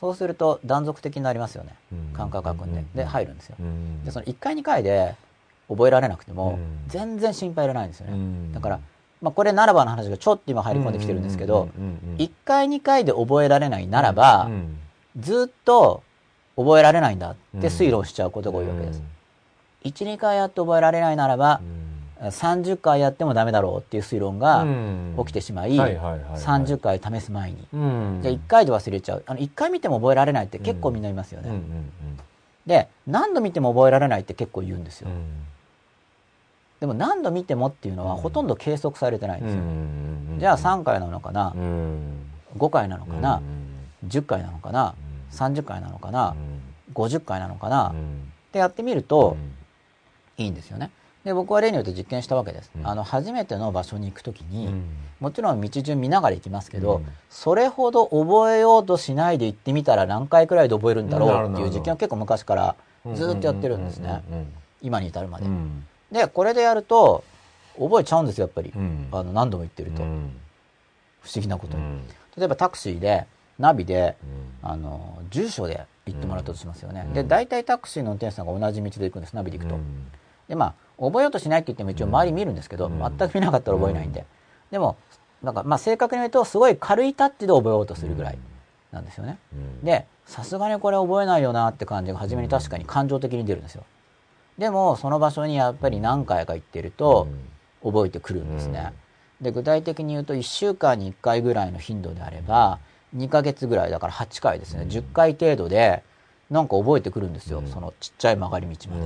[0.00, 2.12] そうすると断続的になりますよねうん。
[2.12, 2.84] 感覚がんで。
[2.94, 3.62] で、入るんですよう。
[3.62, 5.14] んで、その1回2回で
[5.68, 8.12] 覚えられなくてもうん、全然心配いらないんですよね。
[8.12, 8.80] うんだから、
[9.22, 14.78] まあこれならばの話がちょっと今入り込んできてるんですけど、うんうんうん1回2回で覚えられないならばう、ん
[15.18, 16.02] ずっと
[16.56, 19.02] 覚えられないんだって推論しちゃうことが多いわけです。
[19.84, 21.83] 1、2回やって覚えられないならばう、ん
[22.30, 24.66] 30回やってもダメだろうっていう推論が
[25.18, 26.40] 起きてしまい、はいはいはいはい。
[26.40, 27.66] 30回試す前に。
[27.72, 28.20] うん。
[28.22, 29.22] じゃあ1回で忘れちゃう。
[29.26, 31.50] あの1回見ても覚えられないって結構みんな言いますよね。
[32.66, 35.08] で、何度見ても覚えられないって結構言うんですよ。
[35.10, 35.24] うん。
[36.80, 39.60] でも何度見てもっていうのはほとんど計測されてないんですよ。
[39.60, 41.52] うんじゃあ3回なのかな？
[41.54, 42.26] う、ん。
[42.56, 43.36] 5回なのかな？
[43.36, 44.94] う、ん10回なのかな、
[45.30, 46.34] 30回なのかな、
[46.92, 48.32] 50回なのかな、っうん。
[48.52, 49.36] てやってみると
[50.36, 50.90] いいんですよね。
[51.24, 52.70] で、僕は例によって実験したわけです。
[52.76, 54.84] うんあの、初めての場所に行くときに、うん
[55.20, 62.76] もちろん道順見ながら行きますけど、うんそれほど覚えようとしないで行ってみたら何回くらいで覚えるんだろうっていう実験を結構昔から
[63.14, 64.22] ずっとやってるんですね。
[64.82, 65.48] 今に至るまでう。
[65.48, 67.24] んで、これでやると、
[67.78, 68.72] 覚えちゃうんですよ、やっぱり。
[68.74, 70.02] うんあの、何度も言ってると。
[70.02, 70.36] うん
[71.22, 71.82] 不思議なことに。
[71.82, 72.00] うん
[72.36, 73.26] 例えばタクシーで、
[73.58, 74.16] ナビで、
[74.62, 77.04] うんあの、住所で行ってもらったとしますよね。
[77.06, 79.76] うんで、大体タクシーの運転手さんが同じ道で行くんです、ナビで行くと。
[79.76, 80.10] うん
[80.48, 84.24] で、まあ、覚えようとしないって言っても一応周り見るんですけど、うん全く見なかったら覚えないんで。
[84.70, 84.96] でも、
[85.42, 88.38] なんか、まあ、正確に言うと、すごい軽いタッチで覚えようとするぐらい
[88.92, 89.38] なんですよね。
[89.52, 93.84] うんで、さすがにこれ覚えないよなって感じが初めに確かに感情的に出るんですよ。
[94.58, 97.28] でも、その場所にやっぱり何回か行ってると、
[97.82, 98.92] 覚えてくるんですね。
[99.40, 102.78] で、具体的に言うと、1週間に1回ぐらいの頻度であれば、
[103.16, 106.02] 2ヶ月ぐらい、だから8回ですね、10回程度で、
[106.50, 107.58] なんか覚えてくるんですよ。
[107.58, 109.02] うんそのちっちゃい曲がり道まで。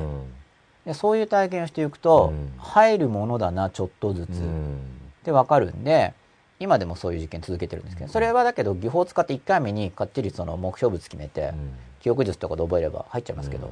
[0.95, 4.31] そういう体験をしていくと、うん入るものだな、ちょっとずつ。
[4.31, 4.79] うん
[5.21, 6.15] ってわかるんで、
[6.61, 11.53] 今でもそういう実験続けてるんですけど、それはだけど技法を使って1回目にかっちりその目標物決めて、
[12.01, 13.71] 記憶術とかで覚えれば入っちゃいますけど、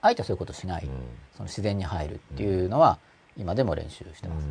[0.00, 0.88] あえてそういうことしない、
[1.36, 2.98] その自然に入るっていうのは
[3.36, 4.46] 今でも練習してます。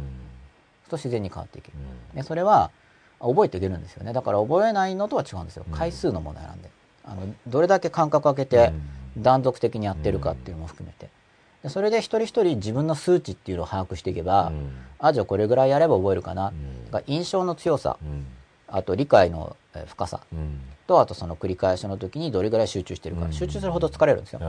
[0.90, 1.78] と自然に変わっていける。
[2.14, 2.70] でそれは
[3.20, 4.14] あ覚えていけるんですよね。
[4.14, 5.66] だから覚えないのとは違うんですよ。
[5.72, 6.70] 回数の問題なんで。
[7.04, 8.72] あのどれだけ間隔を空けて
[9.18, 11.10] 断続的にやってるかっていうのも含めて。
[11.64, 14.51] でそれで一人一人自分の数値っていうのを把握していけば、
[14.99, 16.45] あ、じゃあこれぐらいやれば覚えるかな。
[16.45, 16.51] だ
[16.91, 17.97] から印象の強さ、
[18.68, 20.22] あと理解のえー深さ。
[20.88, 23.26] と、あとその繰り返しの時にどれぐらい集中してるか。
[23.26, 23.34] うん。
[23.34, 24.41] 集中するほど疲れるんですよ。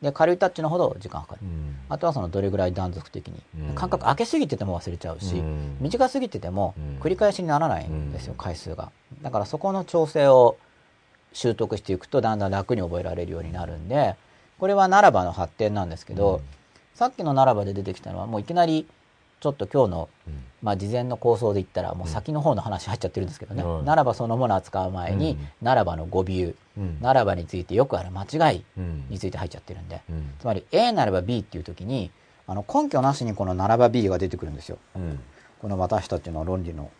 [0.00, 1.40] で、軽いタッチのほど時間かかる。
[1.90, 3.42] あとはそのどれぐらい断続的に。
[3.58, 3.74] うん。
[3.74, 5.76] 間隔空けすぎてても忘れちゃうし、うん。
[5.80, 7.02] 短すぎててもうん。
[7.02, 8.38] 繰り返しにならないんですよ、うん。
[8.38, 8.90] 回数が。
[9.20, 10.56] だからそこの調整を
[11.32, 14.16] 習得していくとだんだん楽に覚えられるようになるんで、
[14.60, 16.40] これはならばの発展なんですけど、うん。
[16.94, 18.86] さっきのならばで出てきたのはもういきなり
[19.40, 20.08] ちょっと今日の、
[20.62, 23.84] まあ事前の構想で言ったらもう先の方の話入っちゃってるんですけどね、うん。
[23.86, 25.48] ならばそのものを扱う前に、うん。
[25.62, 26.52] ならばの語尾、
[27.00, 28.64] ならばについてよくある間違い
[29.08, 30.02] について入っちゃってるんで、
[30.38, 32.10] つまり A ならば B っていう時に、
[32.46, 34.76] あの根拠なしにこのならば B が出てくるんですよ。
[35.62, 36.90] この私たちの論理の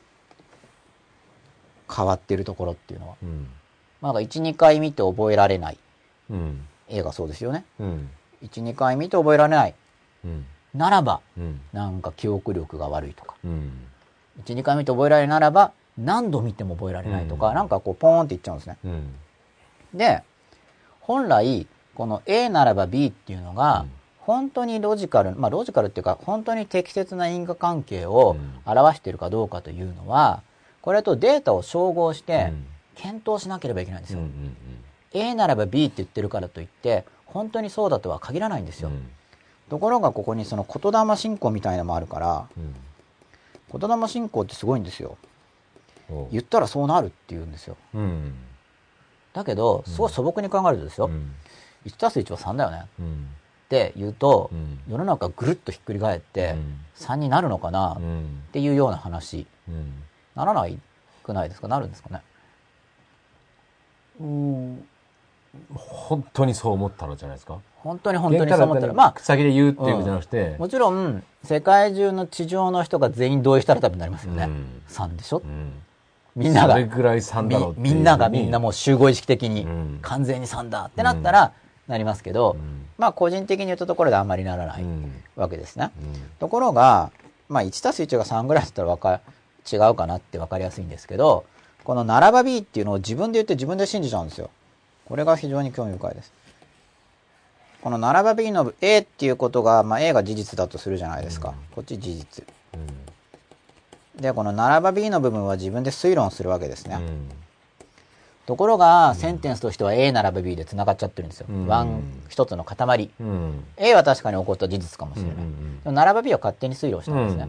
[1.95, 3.17] 変わってるところっていうのは。
[4.01, 5.79] まあ、なんか1、2回見て覚えられない。
[6.91, 7.65] A がそうですよね。
[8.43, 9.75] 1、2回見て覚えられない。
[10.75, 11.21] ならば、
[11.73, 13.37] なんか記憶力が悪いとか。
[14.45, 18.79] 1、2回見て覚えられないならば、何度見ても覚えられないとか、うんなんかこうポーンって言っちゃうんですね。
[19.95, 20.23] で、
[21.01, 23.85] 本来、この A ならば B っていうのが、
[24.21, 30.43] 本当にロジカル、まあロジカルっていうか、本当に適切な因果関係を表しているかどうかというのは、
[30.83, 32.53] これとデータを照合して
[32.95, 34.21] 検討しなければいけないんですよ。
[35.13, 38.91] A ならば B って言ってるからといって、本当にそうだとは限らないんですよ。
[39.69, 42.49] ところがここにその言霊信仰みたいなのもあるから、
[43.73, 45.17] 言霊信仰ってすごいんですよ。
[46.31, 47.77] 言ったらそうなるって言うんですよ。
[49.33, 51.11] だけど、すごい素朴に考えるとですよ。
[51.87, 52.79] 1たす1は3だよね。
[52.81, 54.51] って言うと、
[54.89, 56.57] 世の中ぐるっとひっくり返って、
[56.97, 58.01] 3になるのかなっ
[58.51, 59.47] ていうような話。
[60.35, 60.79] ならない
[61.23, 61.69] くないですか？
[61.69, 62.23] なるんですかね？
[64.21, 64.89] うん
[65.75, 67.59] 本当にそう思ったらじゃないですか？
[67.83, 68.87] 本当に本当にそう思った。
[68.87, 68.93] ら。
[68.93, 74.45] まあ、先で言うっていうんじゃなくて、うん、もちろん、世界中の地上の人が全員同意したら多分なりますよね。
[74.45, 75.73] うん、3でしょ、うん、
[76.37, 76.75] みんなが。
[76.75, 79.67] それぐらい3だろうみんながみんなもう集合意識的に、
[80.03, 81.53] 完全に3だってなったら、
[81.89, 82.57] なりますけど、
[82.99, 84.85] まあ個人的に言ったところであんまりならない
[85.37, 85.91] わけですね。
[86.39, 87.11] ところが、
[87.49, 89.21] まあ1たす1が3ぐらいだったらわか、
[89.73, 91.45] 違うかなって分かりやすいんですけど、
[91.83, 94.51] この並ば B っていうのを自分で言って自分で信じちゃうんですよ。
[95.11, 96.33] これが非常に興味深いです。
[97.83, 101.49] この並ば B の A っていうことが、まあ、A が事実だとするじゃないですか。
[101.49, 102.45] うん、こっち事実。
[104.17, 106.95] うん、で、この並ば B の部分は自分で推論するわけですね。
[106.95, 107.29] うん、
[108.47, 111.47] ところが、センテンスとしては A 並ば B で繋がっちゃってるんですよ。
[111.67, 113.11] ワン、一つの塊。
[113.79, 115.35] A は確かに起こった事実かもしれない。
[115.35, 115.43] で
[115.87, 117.49] も並ば B は勝手に推論したんですね。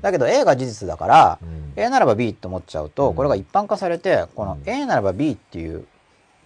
[0.00, 1.38] だけど A が事実だから、
[1.74, 5.86] A ならば B って思っちゃうと、これが一般化されて、この A ならば B っていう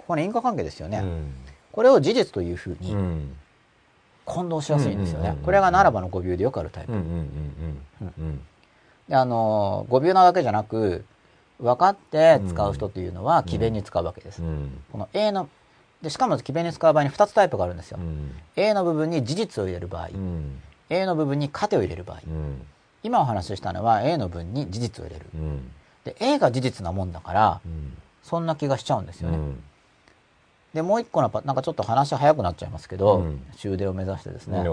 [0.04, 1.34] ここの因果関係ですよね、うん、
[1.72, 2.94] これを事実というふうに
[4.26, 6.92] 混同しやすいんですよね、これがならばの語尾でよくあるタイプ。
[9.08, 11.04] であの語尾なだけじゃなく
[11.58, 14.42] 分かって使う人というのは詭弁に使うわけです、
[14.92, 15.48] この A の
[16.02, 17.98] でしかも詭弁に使う場合に2つタイプがあるんですよ、
[18.56, 20.10] A の部分に事実を入れる場合、
[20.90, 22.20] A の部分に糧を入れる場合、
[23.02, 25.26] 今お話ししたのは A の分に事実を入れる、
[26.04, 27.60] で A が事実なもんだから、
[28.22, 29.38] そんな気がしちゃうんですよね、
[30.74, 34.64] で、もう一個のなんかちょっと話早くなっちゃいますけど、うん、終電を目指してですね、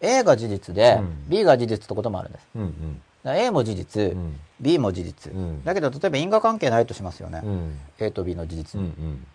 [0.00, 2.46] A が事実で、うん、B が事実ってこともあるんです。
[2.54, 2.64] うんう
[3.30, 7.40] ん、A も事実、うん、B も事実、うん、だけど例えば因果関係ないとしますよね。
[7.42, 8.80] うん、A と B の事実。
[8.80, 9.26] うんうん。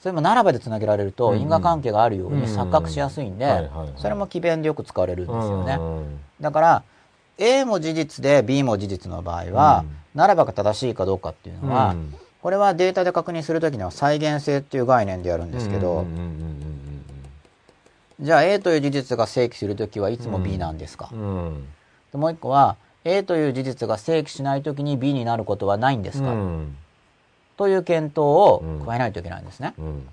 [0.00, 5.78] それもならばでつなげられると因果関係があるように錯覚しやすいんで、それも奇弁でよく使われるんですよね。
[6.40, 6.82] だから、
[7.38, 11.94] A も事実で B も事実の場合は、ならばが正しいかどうかっていうのは、
[12.42, 16.04] これはデータで確認するときには再現性っていう概念でやるんですけど、
[18.20, 21.64] じゃあ A という事実が正規するときはいつも B なんですか、うん。
[22.10, 26.76] でもう一個は A という事実が正規しないときに B になることはないんですか、うん、
[27.56, 29.74] という検討を加えないといけないんですね。
[29.78, 30.08] うん、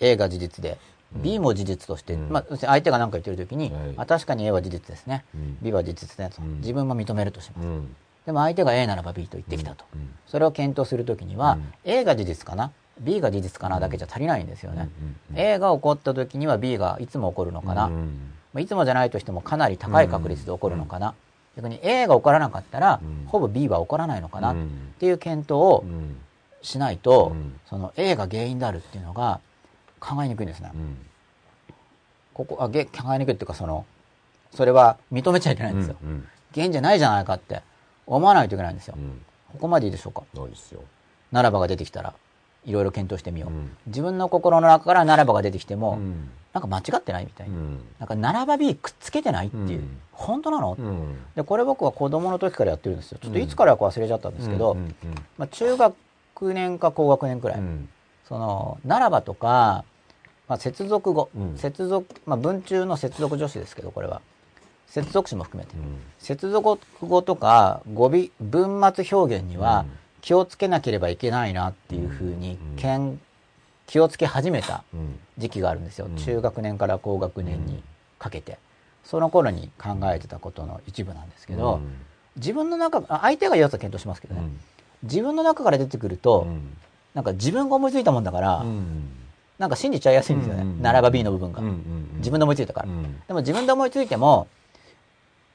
[0.00, 0.78] A が事実で
[1.12, 5.24] B も事実として、まあ、相手が何か言ってるときに、はい、あ、確かに A は事実ですね。
[5.62, 7.68] B は事実ねと、自分も認めるとします。
[8.28, 9.86] でも相手が A ならば B と言ってきたと。
[10.26, 13.80] それを検討するときには、うん、A が事実かな？B が事実かな？
[13.80, 14.90] だけじゃ足りないんですよね。
[15.34, 17.96] A が起こった時には B がいつも起こるのかな、ま
[18.56, 21.14] あ、いつもじゃないとしてもかなり高い確率で起こるのかな、
[21.56, 24.52] 逆に A が起こらなかったら、ほぼ B は起こらないのかな？
[24.52, 24.56] っ
[24.98, 25.84] ていう検討を
[26.60, 27.34] しないと、
[27.70, 29.40] その A が原因であるっていうのが
[30.00, 30.70] 考えにくいんですね。
[32.34, 33.86] ここあ考えにくいっていうかその
[34.52, 35.96] それは認めちゃいけないんですよ。
[36.52, 37.62] 原因じゃないじゃないかって
[38.08, 38.94] 思わないといけないんですよ。
[38.96, 40.22] うん、ここまでいいでしょうか？
[40.34, 40.80] ないですよ。
[41.30, 42.14] ならばが出てきたら、
[42.64, 43.50] いろいろ検討してみよう。
[43.50, 47.54] うん、自分の心の中からならばが出てきても、うん、なんか間違ってないみたいな。
[47.54, 49.84] うん、なんかならば B くっつけてないっていう。
[50.12, 50.76] 本当なの、
[51.36, 53.18] で、これ僕は子供の時からやってるんですよ。
[53.22, 54.76] ちょっといつからか忘れちゃったんですけど、
[55.36, 55.94] まあ、中学
[56.54, 57.60] 年か高学年くらい。
[58.26, 59.84] その、ならばとか、
[60.48, 64.20] まあ、接続語、接続、まあ、文中の接続助詞ですけど、これは。
[64.90, 69.84] 接続詞も含めて、うん、接続語とか語尾文末表現には
[70.20, 73.20] 気をつけなければいけないなっていうふうに、うん、
[73.86, 74.84] 気をつけ始めた
[75.36, 77.82] 時期があるんですよ、うん、中学年から高学年に
[78.18, 78.58] かけて。
[79.04, 81.80] その頃に考えてたことの一部なんですけど、
[82.36, 84.42] 自分の中相手が言うやつは検討しますけどね、
[85.02, 86.46] 自分の中から出てくると、
[87.14, 88.66] なんか自分が思いついたもんだから、
[89.58, 90.64] なんか信じちゃいやすいんですよね。
[90.82, 91.62] 並ば B の部分が。
[92.18, 92.88] 自分で思いついたから。
[93.28, 94.46] でも自分で思いついても、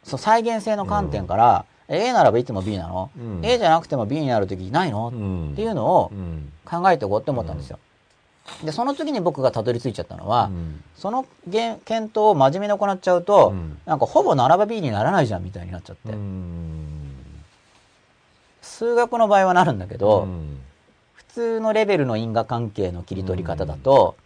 [0.04, 6.12] そう再現性の観点から、うん、A ならばいつも B なの、うん、A じゃなくても B になる時ないの、うん、っていうのを
[6.66, 7.80] 考えておこうって思ったんですよ。
[8.64, 10.50] で、その次に僕がたどり着いちゃったのは、
[10.98, 13.54] その検討を真面目に行っちゃうと、
[13.86, 16.14] なんかほぼ並ば B にならないじゃんみたいになっちゃって。
[18.62, 20.28] 数学の場合はなるんだけど、
[21.14, 24.18] 普通のレベルの因果関係の切り取り方だと、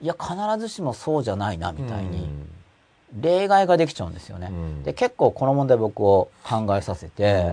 [0.00, 2.28] いや、必ずしもそうじゃないな、みたいに
[3.20, 4.48] 例外ができちゃうんですよね。
[4.50, 4.82] うん。
[4.82, 7.52] で、結構この問題僕を考えさせて、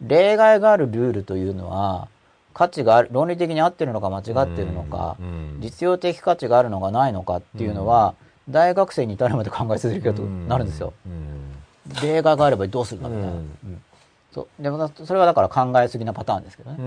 [0.00, 0.08] うん。
[0.08, 2.08] 例外があるルールというのは、
[2.54, 5.58] 価値がある、論理的に合ってるのか間違ってるのか、うん。
[5.60, 8.14] 実用的価値があるのかないのかっていうのは、
[8.48, 10.92] 大学生に至るまで考え続けるとなるんですよ。
[11.06, 11.52] うん。
[12.02, 13.32] 例外があればどうするかみたいな。
[14.32, 14.62] そう。
[14.62, 16.78] でもそれはだから考えすぎなパターンですけどね。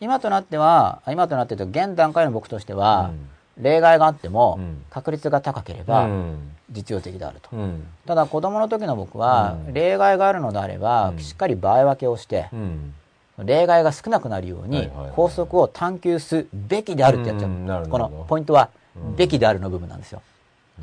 [0.00, 3.10] 今となっては、今となってと現段階の僕としては、
[3.58, 4.84] 例外があってもうん。
[4.90, 6.50] 確率が高けれうばん。
[6.70, 7.50] 実用的であると。
[7.52, 7.86] うん。
[8.06, 9.74] ただ子供の時の僕は、うん。
[9.74, 11.18] 例外があるのであれば、うん。
[11.18, 12.94] しっかり場合分けをしてう、ん。
[13.38, 17.50] 例外が少なくなるように法則を探求すべきであるってやっちゃう。
[17.50, 17.90] うん。
[17.90, 20.22] このポイントはうん、べきであるの部分なんですよ。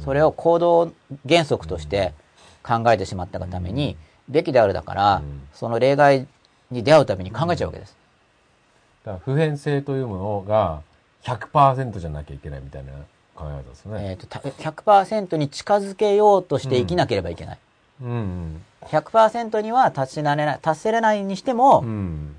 [0.04, 0.92] それを行動
[1.28, 2.14] 原則として
[2.64, 3.96] 考えてしまったがために、
[4.28, 6.28] べきであるだからうん、その例外
[6.70, 7.96] に出会うために考えちゃうわけです。
[9.06, 10.82] だから普遍性というものが
[11.24, 12.92] 100%じゃなきゃいけないみたいな
[13.36, 14.10] 考え方ですね。
[14.12, 17.58] えっと、た100%に近づけようとして生きなければいけない。
[18.02, 22.36] うん100%には達しられない、達せれないにしても、うん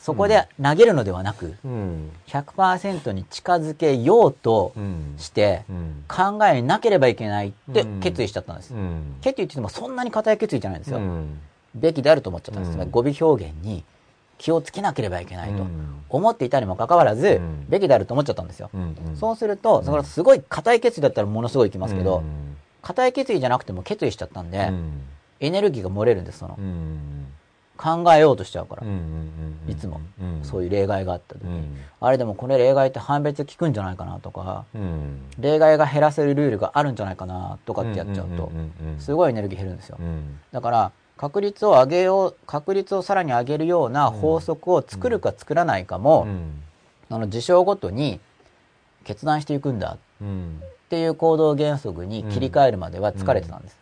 [0.00, 8.74] そこで投げるのではなく、うん100%に近づけようとうんしてうん考えなければいけないってうん決意しちゃったんです。
[8.74, 10.98] うん決意って言ってもそんなに固い決意じゃないんですよ。
[10.98, 11.38] うん
[11.74, 12.72] べきであると思っちゃったんです。
[12.72, 13.84] うんつまり語尾表現に
[14.40, 16.02] 気をつけなければいけないとうん。
[16.08, 17.66] 思っていたにもかかわらず、うん。
[17.68, 18.70] べきであると思っちゃったんですよ。
[19.14, 22.56] そうすると、それはすごい固い決意だったらものすごいいきますけど、うん。
[22.80, 25.02] 固い決意じゃなくても決意しちゃったんで、うん。
[25.40, 26.56] エネルギーが漏れるんです、その。
[26.58, 26.60] う。
[26.62, 27.26] ん
[27.76, 28.82] 考えようとしちゃうから。
[29.68, 30.00] いつも。
[30.20, 30.44] うん。
[30.44, 31.76] そういう例外があった時に、うん。
[32.00, 35.20] あれでもこれ例外って判別効くんじゃないかなとか、うん。
[35.38, 38.50] 例外が減らせるルールがあるんじゃないかなとかってやっちゃうと、
[38.98, 39.98] すいごいエネルギー減るんですよ。
[40.00, 40.38] うん。
[40.50, 46.62] だから、確率を上げよう、確率をさらに上げるような法則を作るか作らないかも、うん。
[47.10, 48.20] あの事象ごとに
[49.04, 50.62] 決断していくんだうん。
[50.62, 53.76] っていう行動原則に切り替えるまでは疲れてたんです。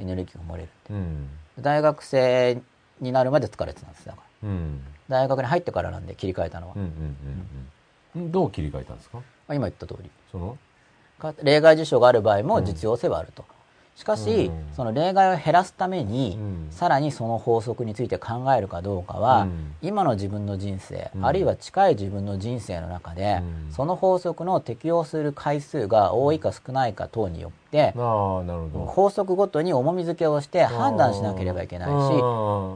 [0.00, 0.70] エネルギーが漏れる。
[0.88, 1.28] うんうん。
[1.60, 2.62] 大学生
[3.02, 4.06] になるまで疲れてたんです。
[4.06, 4.48] だから。
[4.48, 4.80] うん。
[5.10, 6.76] 大学に入ってからなんで切り替えたのは。
[8.16, 9.18] どう切り替えたんですか？
[9.18, 10.10] まあ今言った通り。
[10.32, 10.56] その？
[11.18, 13.44] か例外事象がある場合も実用性はあると。
[13.96, 14.74] しかし、うん。
[14.76, 16.66] その例外を減らすために、うん。
[16.70, 19.74] さらにその法則について考えるかどうかは、うん。
[19.80, 21.24] 今の自分の人生、うん。
[21.26, 23.72] あるいは近い自分の人生の中で、うん。
[23.72, 32.22] その法則の適用する回数が多いか少ないか等によって、法則ごとに重み付けをして判断しなければいけないし、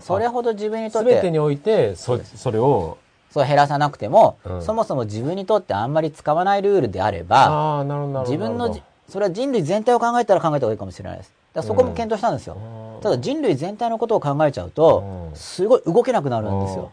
[0.07, 2.97] それほど自分にとってすべてにおいてそそれを
[3.31, 4.63] そう減らさなくても、うん。
[4.63, 7.85] そもそも自分にとってあんまり使わないルールであれば、
[8.27, 8.75] 自分の
[9.11, 11.33] それは人類全体を考えたら考えた方がいいかもしれないです。
[11.53, 12.57] だそこも検討したんですよ。
[12.57, 16.93] うんただ人類全体のことを考えちゃうと、うんすごい動けなくなるんですよ。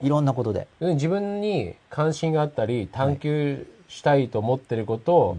[0.00, 0.66] いろんなことで。
[0.80, 5.36] 自分に関心があったり探求したいと思ってること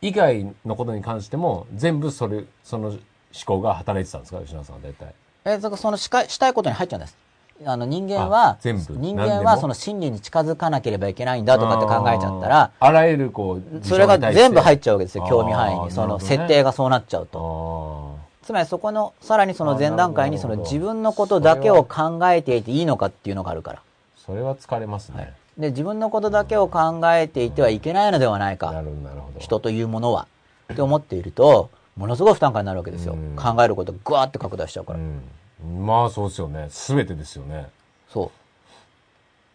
[0.00, 2.98] 以外のことに関しても全部それその思
[3.44, 4.40] 考が働いてたんですか？
[4.40, 5.14] 吉野さんは大体
[5.44, 7.16] えー、そそのしかしたいことに入っちゃうんです。
[7.64, 15.90] あの人間はあ、全部人間はその真理に近づかなければいけないんだとかって考えちゃったら、あらゆるこうそれが全部入っちちゃうわけですよ、興味範囲に。
[15.90, 18.18] その設定がそうなっちゃうと。
[18.42, 23.82] つまりそこの、さらにその前段階にその自分のことだけを考えていていいのかっていうのがあるから。
[24.16, 28.72] それは疲れますね、で、自分のことだけを考えていてはいけないのではないか。
[28.72, 30.26] なるほどなるほど人というものは。
[30.72, 33.36] って思っていると、ものすごい負担感になるわけですようん。
[33.36, 34.98] 考えることがぐわーって拡大しちゃうから。
[34.98, 35.20] うん、
[35.64, 37.68] まあそうですよね全てですよね
[38.08, 38.30] そ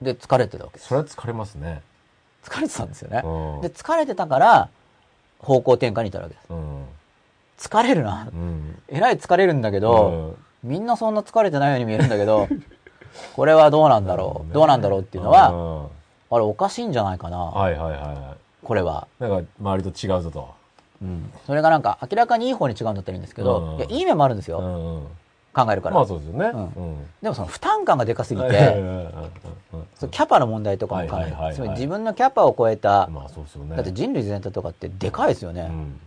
[0.01, 0.03] う。
[0.03, 0.87] で、疲れてたわけです。
[0.87, 1.81] それは疲れますね
[2.43, 3.21] 疲れてたんですよね。
[3.23, 4.69] うんで、疲れてたから、
[5.39, 6.47] 方向転換に至るわけです。
[6.49, 6.83] うん
[7.57, 8.27] 疲れるな。
[8.31, 12.47] うんえらい疲れるんだけど、みんなそんな疲れてないように見えるんだけど、
[13.35, 15.87] これはどうなんだろう、どうなんだろうっていうのは、は
[16.31, 19.07] あれおかしいんじゃないかな、はいはいはこれは。
[19.19, 20.49] いなんか周りと違うぞと
[21.01, 21.31] うん。
[21.45, 25.07] それがなんか明らかにいい方に違うんだったらいいんですけど、うんいや、いい面もあるんですよ。
[25.55, 25.95] 考えるから。
[25.95, 26.51] まあそうですよね。
[27.21, 28.75] でもその負担感がでかすぎうんて、
[30.11, 31.55] キャパの問題とかも考える。
[31.55, 33.77] つまり自分のキャパを超えた、まあそうですよね。
[33.77, 35.61] だって人類全体とかってでかいですよね。
[35.61, 35.99] うん。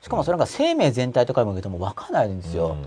[0.00, 2.68] しかもそれが生命全体とかに向けても分かんないんですよ。
[2.68, 2.86] うん。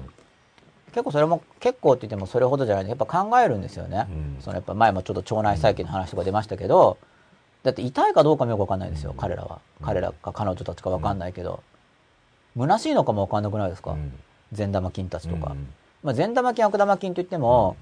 [0.92, 2.84] 結構それも、結構って言ってもそれほどじゃない。
[2.84, 4.08] んで、やっぱ考えるんですよね。
[4.10, 4.38] うん。
[4.42, 6.98] そのやっぱ前もちょっと腸内細菌の話とか出ましたけど、
[7.64, 9.60] だって痛いかどうかもよく分かんないですよ、彼らは。
[9.84, 11.62] 彼らか彼女たちか分かんないけど。
[12.58, 14.14] 虚しいのかも分かんなくないですか、うん。
[14.52, 15.56] 善玉菌たちとか。
[16.04, 17.76] うんまあ、善玉菌、悪玉菌といっても、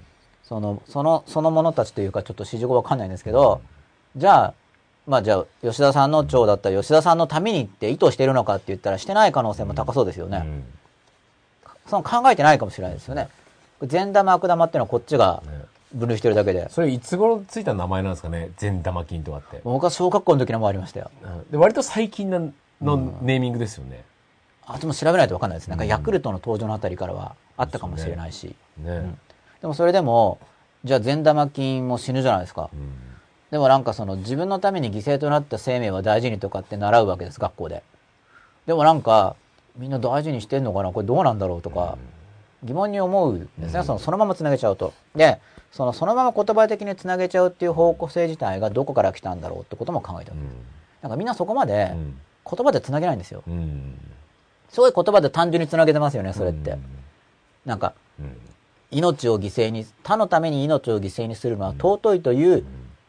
[0.44, 3.60] その、その、そのものたちというかちょっと指示語分かんないんですけど、
[4.16, 4.54] じゃあ、
[5.06, 10.42] まあじゃあ、吉田さんの腸だったら吉田さんのためにって意図してるのかって言ったらしてない可能性も高そうですよね。
[10.44, 10.64] うん
[11.86, 13.28] その考えてないかもしれないですよね。
[13.82, 16.68] 善玉悪玉っていうのはこっちがね分類してるだけで。
[16.70, 18.50] それいつ頃ついた名前なんですかね？
[18.58, 21.10] 善玉菌とかって僕は小学校の時のもありましたよ。
[21.50, 22.38] で割と最近な
[22.80, 24.04] のネーミングですよね
[24.72, 29.16] あでも調べないと分かんないですなんかヤクルトの登場のあたりからはあったかもしれないし、ね。
[29.60, 30.38] でもそれでも
[30.84, 32.92] じゃあ善玉菌も死ぬじゃないですか、うん。
[33.50, 37.82] でもなんかその自分のために犠牲となった生命は大事にとかって習うわけです学校で。
[38.66, 39.34] でもなんか
[39.76, 40.92] みんな大事にしてんのかな？
[40.92, 41.98] これどうなんだろうとか
[42.62, 44.92] 疑問に思うんですね、そのそのままつなげちゃうと。
[45.16, 45.40] で
[45.72, 50.36] そのそのまま言葉的につなげちゃうっていう方向性自体がどこから来たんだろうってことも考えてる、
[51.02, 52.20] なんかみんなそこまでうん。
[52.50, 53.44] 言葉でつなげないんですよ。
[53.46, 53.94] うん。
[54.70, 56.82] すごい言葉で単純につなげてますよねそれって、うん。
[57.64, 58.36] なんかうん。
[58.90, 62.64] 命を犠牲に他のために命を犠牲にするのは尊いという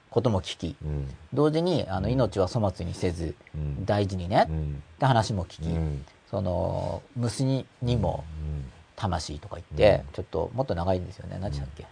[0.10, 1.08] ことも聞きうん。
[1.34, 3.86] 同時にあの命は粗末にせずうん。
[3.86, 4.84] 大事にねうん。
[4.96, 6.06] って話も聞き、うん。
[6.30, 8.72] その虫ににもうん。
[8.96, 10.14] 魂とか言って、うん。
[10.14, 11.38] ちょっともっと長いんですよね。
[11.42, 11.88] 何でしたっけ、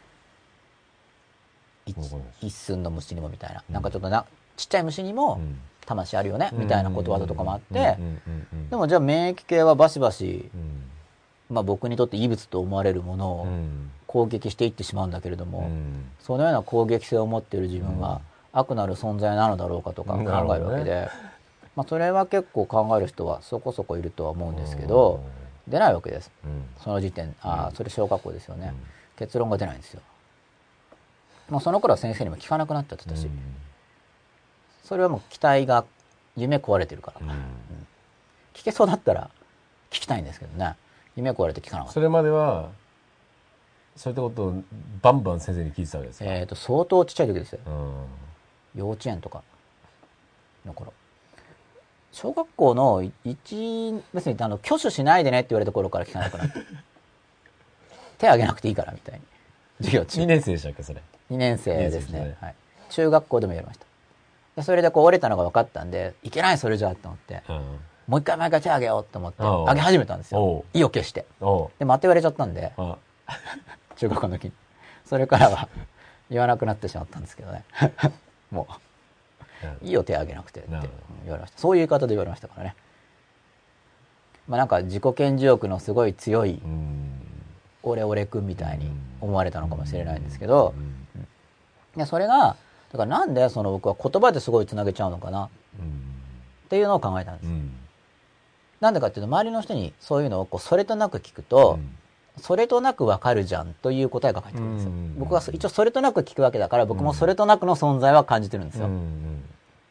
[2.41, 3.73] 一寸の虫にもみたいな、うん。
[3.73, 4.25] なんかちょっとな
[4.57, 5.59] ちっちゃい虫にもうん
[5.89, 7.97] 魂あるよね、みたいなことわざとかもあって、
[8.69, 11.55] でもじゃあ免疫系はバシバシ、うん。
[11.55, 13.91] まあ、僕にとって異物と思われるものをうん。
[14.05, 16.09] 攻撃していってしまうんだけれども、うん。
[16.19, 18.21] そのような攻撃性を持っている自分は
[18.53, 20.19] 悪なる存在なのだろうかとか考
[20.55, 21.09] えるわけで、
[21.75, 25.21] まあ、それは結構考える人はそこそこいるとは思うんですけど、
[25.67, 26.31] 出ないわけです。
[26.43, 26.65] うん。
[26.83, 28.75] その時点ああそれ小学校ですよね、うん。
[29.15, 30.01] 結論が出ないんですよ。
[31.49, 33.27] もうその頃は先生にも聞かなくなっちゃってたし、
[34.89, 35.85] それはもう期待が
[36.35, 37.29] 夢壊れてるから、うん。
[38.55, 39.29] 聞けそうだったら
[39.91, 40.77] 聞きたいんですけどね。
[41.15, 41.93] 夢壊れて聞かなかった。
[41.93, 42.71] それまでは
[43.95, 44.63] そういったことを
[45.03, 47.59] バンバン先生に聞いてたわけですか、えっ、と相当ちっちゃい時ですよ。
[47.67, 48.79] うん。
[48.79, 49.43] 幼稚園とか
[50.65, 50.91] の頃。
[52.11, 56.61] 小学校の一別にあの挙手しないでねって言われた頃から聞かなくなって
[58.17, 59.21] 手挙げなくていいからみたいに
[59.77, 60.19] 授業中。
[60.19, 62.19] 2年生でしたっけそれ？2年生です二年生ですね。
[62.21, 62.55] ねはい、
[62.89, 63.85] 中学校でもやりました。
[63.85, 63.88] で
[64.63, 67.41] それでこう折れたのが分かったんでいけないそれじゃあと思って。
[67.49, 67.79] うん。
[68.07, 69.61] もう一回毎回手挙げようと思っておう。
[69.63, 70.65] 挙げ始めたんですよ。
[70.73, 71.25] 意を決して。
[71.77, 72.97] でまた言われちゃったんであ。
[73.95, 74.53] 中学校の時に。
[75.05, 75.69] それからは
[76.29, 77.63] 言わなくなってしまったんですけどね。
[78.51, 78.67] も
[79.83, 79.85] う。
[79.85, 80.69] いいよ手挙げなくてって
[81.23, 81.59] 言われました。
[81.59, 82.75] そういう言い方で言われましたからね。
[84.47, 87.21] まあなんか自己顕示欲のすごい強いうん。
[87.83, 88.91] オレオレ君みたいに
[89.21, 91.97] 思われたのかもしれないんですけうどん。
[91.97, 92.55] でそれが
[92.91, 95.45] だからなんでその僕は言葉ですごいつなげちゃうのかな？
[95.45, 95.49] っ
[96.69, 97.71] ていうのを考えたんです、うん
[98.79, 101.79] なんでかっていうと周りの人にそういうのをこうそれとなく聞くと、
[102.37, 109.43] それとなくわかるじゃんという答えが返ってくるんですよ、うん僕はそ一応それとなく聞くわけだから僕もそれとなくの存在は感じてるんですよ、うん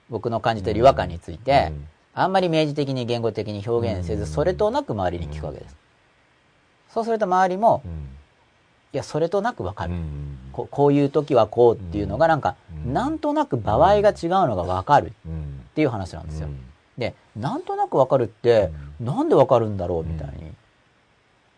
[0.09, 4.27] 僕の感じている違和感について、うんあんまり明示的に言語的に表現せず、うん。
[4.27, 5.77] それとなく周りに聞くわけです、
[6.95, 8.09] そうすると周りも、うん
[8.93, 12.93] いやそれとなくわかる、うんここういう時はこうっていうのがなんか、うん。
[12.93, 14.15] なんとなく場合が違う
[14.49, 16.59] のがわかるっうんていう話なんですよ、うん。
[16.97, 20.53] でなんとなくわかるって、なんでわかるんだろうみたいに、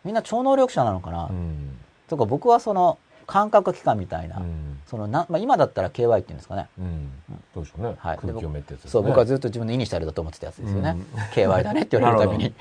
[0.04, 1.78] みんな超能力者なのかな、うん。
[2.08, 4.80] とか僕はその感覚器官みたいな、うん。
[4.86, 6.68] そのなまあ、今だったら KY っていうんですかね。
[6.78, 7.10] うん。
[7.54, 7.94] どうでしょうね。
[7.96, 8.18] はい。
[8.18, 11.20] 空気読めってやつねそう僕はずっと自分のイニシャルだと思ってたやつですよね、うん。
[11.32, 12.52] KY だねって言われるたびに。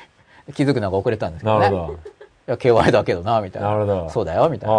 [0.53, 1.65] 気づくのが遅れたんですけどね。
[1.65, 1.93] なるほど。
[1.93, 1.97] い
[2.51, 3.69] や KY だけどなみたいな。
[3.69, 4.09] なるほど。
[4.09, 4.75] そうだよみたいな。
[4.75, 4.77] あ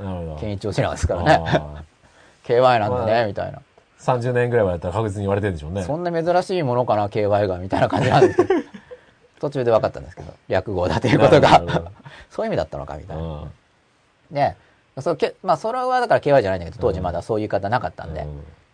[0.00, 0.38] あなるほど。
[0.40, 1.42] 健一落ちなですからね。
[1.46, 1.82] あ
[2.44, 3.58] KY なんだね、まあみたいな。
[3.58, 3.62] ー
[4.00, 5.82] 30年ぐらいはやったら確実に言われてるんでしょうね。
[5.82, 8.60] そんな珍しいものかな KY がみたいな感じなんですけど。
[9.40, 11.62] 途中で分かったんですけど略語だということが。
[12.30, 13.22] そういう意味だったのかみたいな。
[13.22, 13.50] うん。
[14.32, 14.56] で
[15.00, 18.26] そうけまあそれはだから KY じゃないんだけど当時まだそういう言い方なかったんで、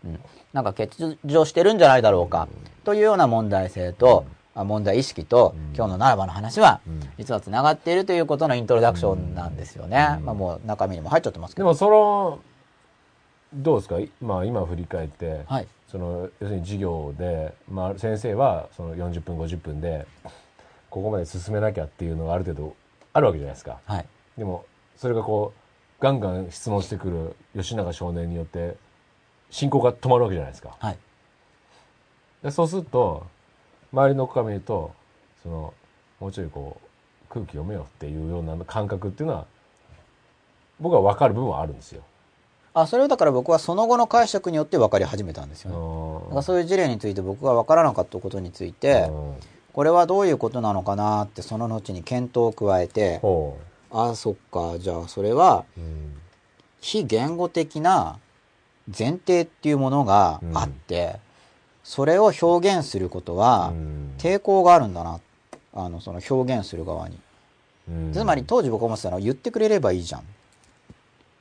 [0.05, 0.21] うん、
[0.55, 0.91] なんか欠
[1.25, 2.49] 如してるんじゃないだろうか、
[2.85, 10.21] というような問題性と、あ問題意識と、今日のならばの話は、ん実はつながっているということのイントロダクションなんですよね。
[10.23, 11.67] まあもう中身にも入っちゃってますけど。
[11.67, 12.39] でもその
[13.55, 13.97] どうですか？
[14.21, 15.67] まあ今振り返って、はい。
[15.89, 20.07] その要するに授業で、まあ、先生はその40分50分で
[20.91, 22.75] ここまで進めなきゃっていうのがある程度
[23.13, 24.07] あるわけじゃないですかはい。
[24.37, 24.65] でも
[24.97, 28.77] それがこうガンガン質問してくる吉永少年によって
[29.51, 30.99] 進行が止まるわけじゃないですかはい。
[32.43, 33.25] でそうすると
[33.95, 34.93] 周りの子から見ると
[35.43, 35.75] その
[36.19, 39.47] もうちょいこう空気読めよっていうような感覚っていうのは
[40.81, 42.03] 僕は分かる部分はあるんですよ。
[42.75, 46.25] あ、それをだから僕はその後の解釈によって分かり始めたんですよね。
[46.25, 49.35] だからそういう事例について僕が分からなかったことについて、うん。
[49.73, 53.59] これはどういうことなのかなってその後に検討を加えて、ほ
[53.91, 55.65] ああ、そっか、じゃあそれは
[56.81, 58.19] 非言語的な
[58.87, 61.21] 前提っていうものがあって、
[61.85, 64.15] それを表現することはうん。
[64.19, 65.21] 抵抗があるんだな。
[65.75, 67.19] あのその表現する側に、
[67.89, 68.13] うん。
[68.13, 70.23] つまり当時僕思ってたのは言ってくれればいいじゃん。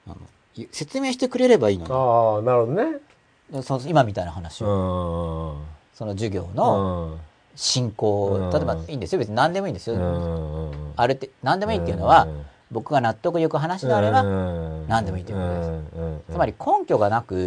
[0.07, 0.17] あの
[0.55, 3.63] ゆ説明してくれればいいのああなるほどね。
[3.63, 5.63] その今みたいな話うを、ん。
[5.93, 7.19] その授業の、うん。
[7.55, 9.19] 信仰、例えばいいんですよ。
[9.19, 9.95] 別に何でもいいんですよ。
[9.95, 10.93] うん。
[10.95, 12.27] あるって、何でもいいっていうのは、
[12.71, 16.33] 僕が納得いく話であれば、何でもいいということです。
[16.33, 17.39] つまり根拠がなくう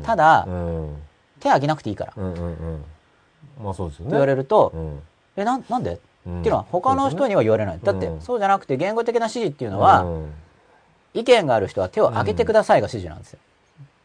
[0.00, 0.96] ん、ただう、ん
[1.44, 2.12] 手挙げなくていいから。
[2.16, 2.84] うんうんうん。
[3.62, 4.12] まあそうですよね。
[4.12, 5.02] 言われるとう、ん。
[5.36, 5.92] え、なん、なんで？
[5.92, 6.42] っうん。
[6.42, 7.80] ていうのは他の人には言われない。
[7.82, 8.20] だってう、ん。
[8.22, 10.32] そうじゃなくて言語的な指示っていうのうは、ん。
[11.12, 13.38] 意見がある人は手を挙げてくださいが指示なんですよ。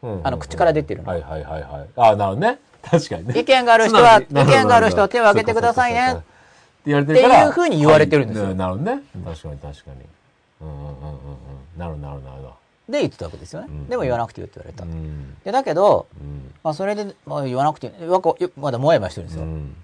[0.02, 0.20] うん。
[0.22, 1.08] あの口から出てるの。
[1.08, 1.88] はいはいはいはい。
[1.96, 3.38] あなるほどね確かにね。
[3.40, 6.12] 意見がある人は、 意見がある人は手を挙げてくださいね。
[6.12, 6.22] って
[6.86, 8.44] 言われてるからっていうふうに言われてるんですよ。
[8.46, 8.54] はい。
[8.54, 9.02] なるほどね。
[9.24, 10.06] 確かに確かに。
[10.60, 11.78] うんうんうんうんうん。
[11.78, 12.48] なるなるほどなるほ
[12.90, 13.88] で言ってたわけですよねうん。
[13.88, 14.90] でも言わなくていいって言われたど。
[14.90, 19.44] うんで、だけど、うんまあそれで、まあ言わなくていい、まだもやもやしてるんですよ。
[19.44, 19.76] うん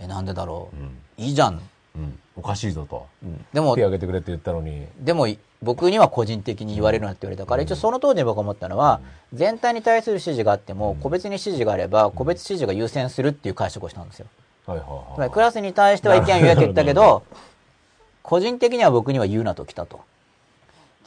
[0.00, 0.70] え、なんでだろ
[1.18, 1.22] う。
[1.22, 1.60] いいじゃん。
[1.96, 5.26] うんおかしいぞとうんでも手、挙げてくれって言ったのにでも
[5.60, 9.00] 僕には個人的に言われるなって言われたから、一応その当時僕が思ったのは、
[9.32, 14.26] 全体に対する指示があっても、個別に指示があれば、個別指示が優先するっていう解釈をしたんですよ。
[14.66, 14.88] はいはい
[15.20, 17.24] はいりクラスに対しては意見を言えと言ったけど、
[18.22, 20.00] 個人的には僕には言うなと来たと。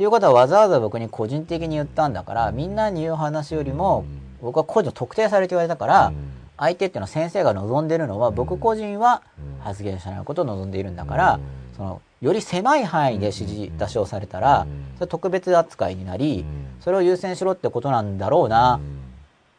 [0.02, 4.04] っていうことはわざわざ僕に個人的に言ったんだから、みんなに言う話よりも、
[4.42, 6.16] 僕は個人を特定されて言われたから、うん。
[6.58, 9.22] 相手っていうのは先生が望んでるのは、僕個人は
[9.60, 11.40] 発言しないことを望んでいるんだから、
[11.78, 16.46] その、より狭い範囲で指示出しをされたら、それ特別扱いになり、
[16.80, 18.80] それを優先しろってことなんだろうな、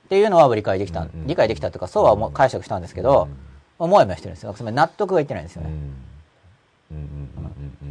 [0.06, 3.28] っていうのは理解できた、理解できたというか、そうはもう解釈したんですけど、
[3.78, 4.52] もやもやしてるんですよ。
[4.54, 5.70] つまり納得がいってないんですよね。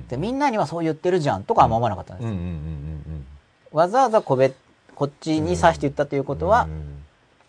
[0.09, 3.75] で、みんなにはそう言ってるじゃんとかは思わなかったんです。
[3.75, 4.55] わざわざ個別、
[4.95, 6.67] こっちに指して言ったということは、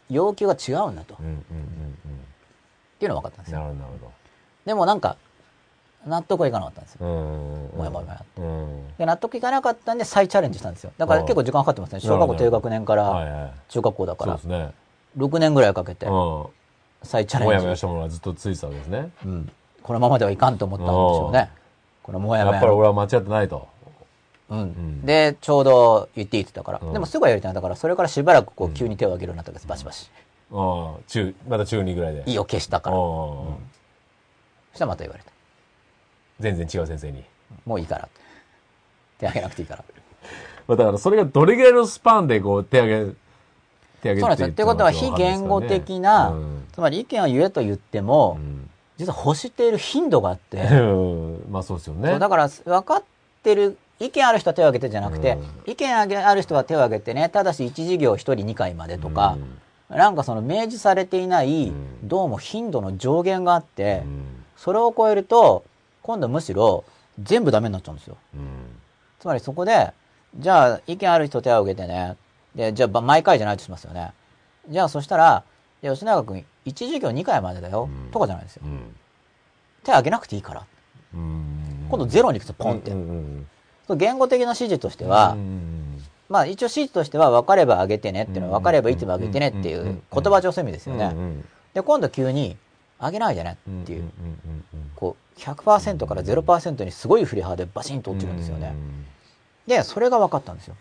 [0.08, 1.14] 要求が違うんだと。
[1.14, 3.60] っていうのが分かったんですよ。
[3.60, 4.12] なるほど
[4.64, 5.16] でもなんか、
[6.06, 6.98] 納得はいかなかったんですよ。
[7.00, 10.92] どうんもやもやもやうんで納得いかなかったんで再チャレンジしたんですよ。
[10.98, 12.00] だから結構時間かかってますね。
[12.00, 14.74] 小学校低学年から中学校だからそうです、ね
[15.18, 16.06] 6年ぐらいかけて
[17.02, 17.54] 再チャレンジ。
[17.54, 19.52] やもやしたものがずっとついてたわけですねうん。
[19.82, 21.50] このままではいかんと思ったんでしょうね。
[22.02, 22.66] このもややっもやの。
[22.66, 23.68] ぱり俺は間違ってないと
[24.48, 24.60] うん。
[24.62, 26.86] んで、ちょうど言っていいって言ったから。
[26.86, 27.54] うんでもすぐはやりたいな。
[27.54, 29.66] だからそれからしばらくこう急に手を挙げるようになったんです。
[29.66, 30.10] バシバシ。
[30.52, 32.96] ああ中まだ中2ぐらいで意を消したから。
[32.96, 33.56] そうん
[34.74, 35.30] したらまた言われた。
[36.40, 37.24] 全然違う先生に
[37.66, 38.20] もういいからって。
[39.20, 39.84] 手挙げなくていいから。
[40.68, 43.12] まあだからそれがどれぐらいのスパンでこう手挙げ
[44.02, 44.52] 手挙げそうなんですよ。
[44.52, 46.34] ってことは非言語的な、
[46.72, 48.38] つまり意見を言えと言っても、
[49.02, 50.58] 実は欲している頻度があって、
[51.50, 52.18] まあそうですよね。
[52.18, 53.02] だから分かっ
[53.42, 59.36] てる、意見ある人は手を挙げてじゃなくて、意見ある人は手を挙げてね、ただし1事業1人2回までとか、
[59.88, 61.72] なんかその明示されていない、
[62.04, 64.04] どうも頻度の上限があって、
[64.56, 65.64] それを超えると、
[66.02, 66.84] 今度むしろ
[67.20, 68.16] 全部ダメになっちゃうんですよ。
[69.18, 69.92] つまりそこで、
[70.36, 72.16] じゃあ意見ある人手を挙げてね。
[72.54, 74.12] で、じゃあ毎回じゃないとしますよね。
[74.68, 75.42] じゃあそしたら、
[75.82, 77.88] 吉永君、1授業2回までだよ。
[78.12, 78.62] とかじゃないですよ。
[79.84, 80.64] 手挙げなくていいから。
[81.12, 82.92] 今度ゼロに行くとポンって。
[83.88, 85.36] そう言語的な指示としては、
[86.28, 91.14] まあ一応指示としては分かれば上げてねっていうのは分かればいつも上げてねっていう言葉上そういう意味ですよね。
[91.74, 92.56] で、今度急に
[93.00, 94.08] 上げないでねっていう、
[94.94, 98.72] こう100%から0%にすごい振り幅でバシンと落ちるんですよね。
[99.66, 100.76] で、それが分かったんですよ。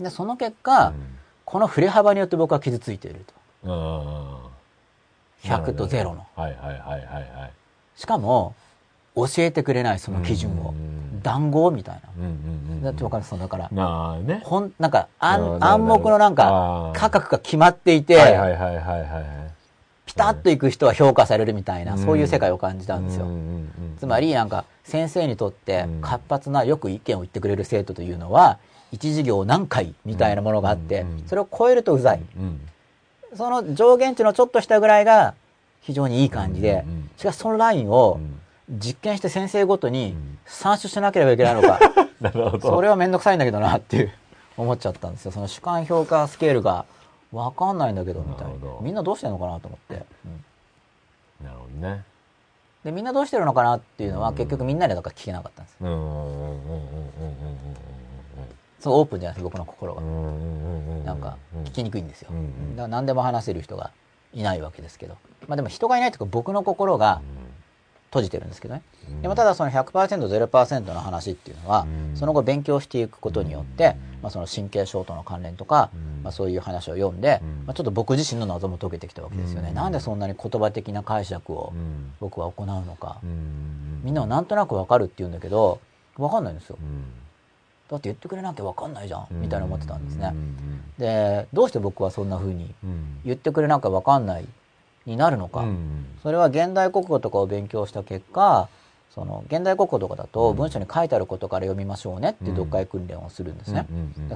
[0.00, 0.92] で、その結果、
[1.44, 3.39] この振れ幅によって僕は傷ついていると。
[3.64, 6.26] 100と0の。
[6.36, 7.04] はいはいはいはい
[7.40, 7.50] はい。
[7.96, 8.54] しかも、
[9.16, 10.74] 教えてくれないその基準を。
[11.22, 12.00] 談合みたい
[12.80, 12.84] な。
[12.84, 13.24] だってわかる？
[13.24, 13.68] そうだから。
[13.72, 14.40] なあね。
[14.42, 19.24] ほん、なんか暗、暗黙のなんか、価格が決まっていて、はいはいはいはいはい。
[20.06, 23.26] ピタッと行く人は評価されるみたいな、そういう世界を感じたんですよ。
[23.98, 28.58] つまり、なんか、先生にとって活発なよく意見を言ってくれる生徒というのは、
[28.90, 32.22] 一授業何回みたいなものがあって、それを超えるとうざい。
[33.36, 35.34] その上限値のちょっとしたぐらいが
[35.80, 36.84] 非常にいい感じで、
[37.16, 38.20] しかしそのラインを
[38.68, 40.14] 実験して先生ごとに
[40.46, 41.80] 算出しなければいけないのか。
[42.60, 44.12] それはめんどくさいんだけどなっていう
[44.58, 45.32] 思っちゃったんですよ。
[45.32, 46.84] その主観評価スケールが
[47.32, 48.54] わかんないんだけどみたいな。
[48.82, 50.04] みんなどうしてんのかなと思って。
[51.40, 52.04] うん、なるほどね。
[52.84, 55.76] で、みんなどうしてるのかなっていうのは結局みんなでだから聞けなかったんです。
[58.80, 60.02] そうオープンじゃないです僕の心が。
[61.04, 62.30] なんか聞きにくいんですよ。
[62.30, 63.90] だから何でも話せる人が
[64.32, 65.16] いないわけですけど。
[65.46, 67.20] まあでも人がいないというか僕の心が
[68.06, 68.82] 閉じてるんですけどね。
[69.22, 75.90] でもただその 100%0% の話っていうのは、その後勉強していくことによって、まあその神経症との関連とか、
[76.22, 79.72] まあそういう話を読んで、まあちょっと僕自身の謎も解けてきたわけですよね。
[79.72, 81.72] なんでそんなに言葉的な解釈を
[82.20, 83.18] 僕は行うのか。
[84.02, 85.80] みんなはなんとなくわかるって言うんだけど、
[86.16, 86.78] わかんないんですよ。
[87.90, 90.32] だって言ってくれなきゃわかんないじゃん、みたいな思ってたんですね。
[90.96, 92.72] で、どうして僕はそんな風に
[93.24, 94.46] 言ってくれなきゃわかんない
[95.06, 96.06] になるのか、うん。
[96.22, 98.68] それは現代国語とかを勉強した結果
[99.12, 103.86] その現代国語とかだと文章に書いてあることから読みましょうねっていう読解訓練をするんですね、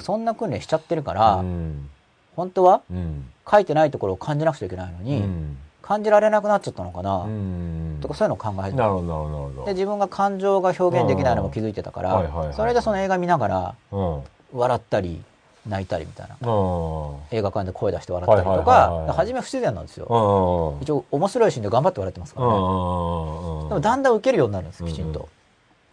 [0.00, 1.88] そんな訓練しちゃってるから、うん。
[2.34, 3.24] 本当はうん。
[3.48, 7.98] 書いてないところを感じなくちゃいけないのに、うん感じられなくなっちゃったのかな、うん。
[8.00, 8.76] とかそういうのを考えて。
[8.76, 12.54] なるほどなるほどで自分が感情が表現できないのも気づいてたから、はいはいはい。
[12.54, 14.22] それでその映画見ながらうん。
[14.54, 15.22] 笑ったり
[15.68, 16.36] 泣いたりみたいな。
[16.36, 17.16] うん。
[17.32, 20.06] 映画館で声出して笑ったりとはいはいはい初め不自然なんですよ。
[20.06, 22.52] うん一応面白いシーンで頑張って笑ってますからね。
[22.54, 25.28] うんでもだんだん受けるようになるんですきちんと。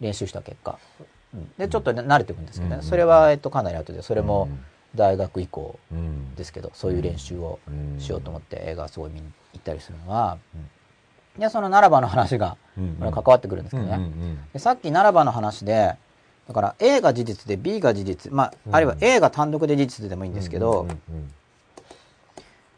[0.00, 0.78] 練習した結果。
[1.34, 1.52] うん。
[1.58, 2.82] でちょっとね慣れていくんですけどね。
[2.82, 4.64] それはえっとかなり後でそれもうん
[4.94, 6.34] 大学以降うん。
[6.34, 8.00] ですけどそういう練習をうん。
[8.00, 10.38] しようと思って映画すごい見に行ったりするのは
[11.38, 12.56] でそのならばの話が
[13.00, 15.96] 関わってくるんですけどね、でさっきならばの話で
[16.46, 18.76] だから A が事実で B が事実、まあ、うん。
[18.76, 20.86] あるいは A が単独で事実でもいいんですけど、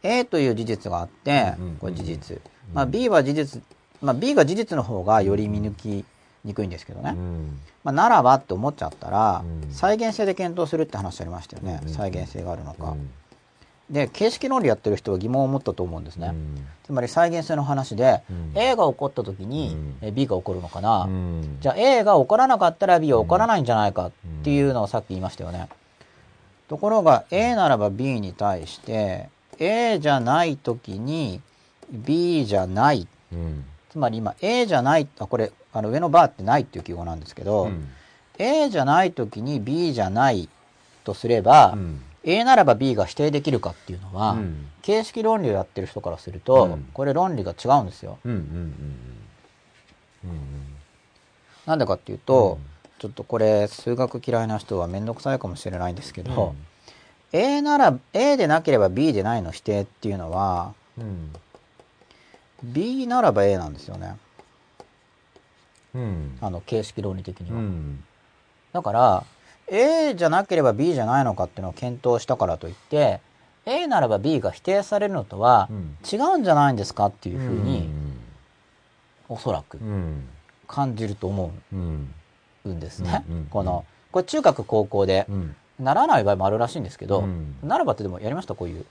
[0.03, 2.41] A という事実があってこれ事実、
[2.73, 3.63] まあ、B は事実、
[4.01, 6.05] まあ、B が事実の方がより見抜き
[6.45, 7.59] にくいんですけどね、うん。
[7.83, 9.73] まあ、ならばって思っちゃったらうん。
[9.73, 11.81] 再現性で検討するって話ありましたよね。
[11.83, 11.89] うん。
[11.89, 12.91] 再現性があるのか。
[12.91, 13.11] うん。
[13.91, 16.29] で形式論理やってる人は疑問を持ったと思うんですね。
[16.29, 16.67] うん。
[16.85, 18.53] つまり再現性の話でうん。
[18.55, 19.77] A が起こった時に
[20.13, 21.59] B が起こるのかな、うん。
[21.61, 24.13] じゃあ A が起こらなかったら B は起こらないんじゃないかっ
[24.43, 25.69] ていうのをさっき言いましたよね。
[26.69, 31.43] ところが A ならば B に対して A じゃない時に
[31.91, 33.07] B じゃない。
[33.33, 33.65] うん。
[33.91, 37.89] つまり今 A じゃない、あ、これあの上のバーってないっていう記号なんですけど、うん。
[38.39, 40.49] A じゃない時に B じゃない
[41.05, 42.01] とすれば、うん。
[42.25, 44.69] A ならば B が否定できるかっていうのは、うん。
[44.83, 46.89] 形式論理をやってる人からすると、うん。
[46.95, 48.19] これ論理が違うんですよ。
[51.67, 52.59] なんでかっていうと、
[52.99, 56.55] ちょっとこれ数学嫌いな人は面倒くさいかもしれないんですけど、
[57.33, 61.33] A なら A でなければ B でないの否定っていうのはうん、
[62.63, 64.17] B ならば A なんですよね
[65.95, 66.39] うん。
[66.41, 68.05] あの形式論理的には、うん。
[68.73, 69.25] だから
[69.69, 73.21] A じゃなければ B じゃないのかっていうのを検討したからといって
[73.67, 75.97] A ならば B が否定されるのとはうん。
[76.11, 77.89] 違うんじゃないんですかっていうふうに
[79.29, 80.29] おそらくうん。
[80.67, 82.13] 感じると思うん
[82.65, 82.81] うん。
[82.81, 85.57] ですね、このこれ中学高校でうん。
[85.77, 87.57] ならない場合もあるらしいんですけど、うん。
[87.63, 88.55] ならばってでもやりました？
[88.55, 88.85] こういう。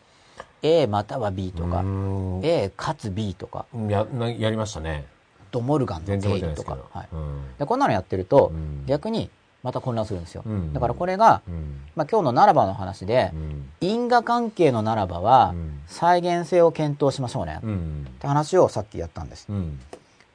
[0.62, 2.42] A または B とか、うん。
[2.44, 3.66] A かつ B とか。
[3.88, 5.06] やなやりましたね
[5.54, 7.58] ドモルガンの定理とかはい、うん。
[7.58, 8.86] でこんなのやってると、うん。
[8.88, 9.30] 逆に
[9.62, 10.74] また混乱するんですよ、うん。
[10.74, 11.82] だからこれが、うん。
[11.96, 13.70] まあ、今日のならばの話で、うん。
[13.80, 15.80] 因果関係のならばは、うん。
[15.88, 18.08] 再現性を検討しましょうね、っうん。
[18.20, 19.80] て話をさっきやったんです、うん。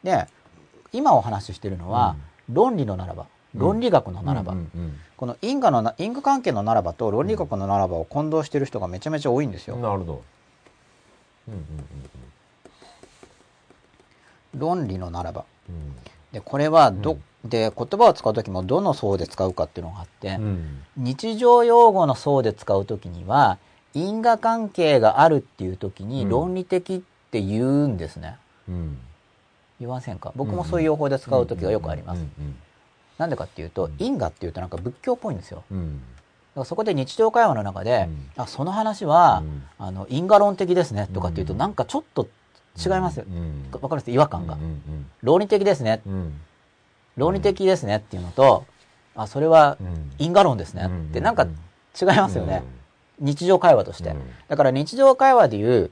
[0.03, 0.27] で
[0.93, 2.16] 今お話ししてるのは、
[2.49, 10.23] 論理のならば論理学のならば、うんうんこの因果のな因果関係のならばと論理学のならばを混同してる人がめちゃめちゃ多いんですよ、うんなるほど。
[11.49, 11.62] うんうん
[14.54, 15.44] 論理のならば。
[15.68, 15.96] うん。
[16.32, 20.82] でこれはど、で言葉を使う時もどの層で使うかっていうのがあって、うん。
[20.96, 23.58] 日常用語の層で使う時には
[23.94, 26.28] 因果関係があるっていう時にうん。
[26.28, 27.00] 論理的っ
[27.30, 28.36] て言うんですね、
[28.68, 28.98] うん。
[29.80, 30.32] 言いませんか？
[30.34, 32.56] 僕もそういう用法で使う時がよくあります、うん。
[33.16, 35.62] なんでかっていうと因果っていうとなんか仏教っぽいんですよ。
[36.64, 38.30] そこで日常会話の中で、うん。
[38.42, 39.62] あその話は、うん。
[39.78, 41.58] あの因果論的ですねとかっていうと、うん。
[41.58, 42.26] なんかちょっと
[42.78, 43.68] 違いますよ、うん。
[43.72, 46.00] わかるんです違和感が、うんうん論理的ですね。
[46.06, 46.40] うん。
[47.16, 48.64] 論理的ですねっていうのと
[49.16, 50.12] あそれはうん。
[50.18, 50.84] 因果論ですね。
[50.84, 52.62] うんってなんか違いますよね、
[53.18, 54.20] 日常会話として、うん。
[54.46, 55.90] だから日常会話でいう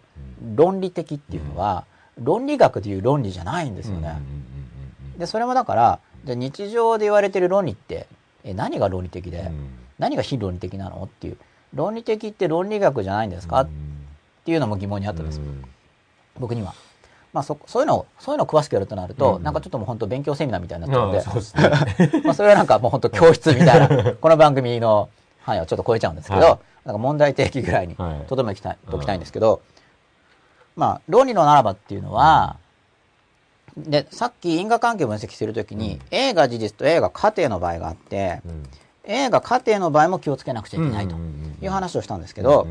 [0.54, 1.84] 論理的っていうのは、
[2.22, 4.16] 論理学でいう論理じゃないんですよね、
[5.18, 8.06] でそれもだからじゃあ日常で言われてる論理って
[8.44, 9.50] え何が論理的で、
[9.98, 11.36] 何が非論理的なのっていう。
[11.74, 13.68] 論理的って論理学じゃないんですか、っ
[14.44, 15.42] ていうのも疑問にあったんですよ、
[16.38, 16.74] 僕には。
[17.32, 25.08] まあそ、そういうのを、そういうのを詳しくやるとなると、うんなんかちょっともう本当勉強セミナーみたいになっちゃうんで、 まあそれはなんかもう本当教室みたいな、 この番組の
[25.42, 26.58] 範囲をちょっと超えちゃうんですけど、はい。
[26.86, 28.26] なんか問題提起ぐらいにはい。
[28.26, 28.60] とどめて
[28.90, 29.60] おきたいんですけど、
[30.76, 32.56] まあ、論理のならばっていうのは、
[33.76, 38.40] で、さっき因果関係を分析するときに、A が事実と A が過程の場合があって、
[39.04, 41.16] A が過程の場合も気をつけなくちゃいけないと
[41.62, 42.66] いう話をしたんですけど、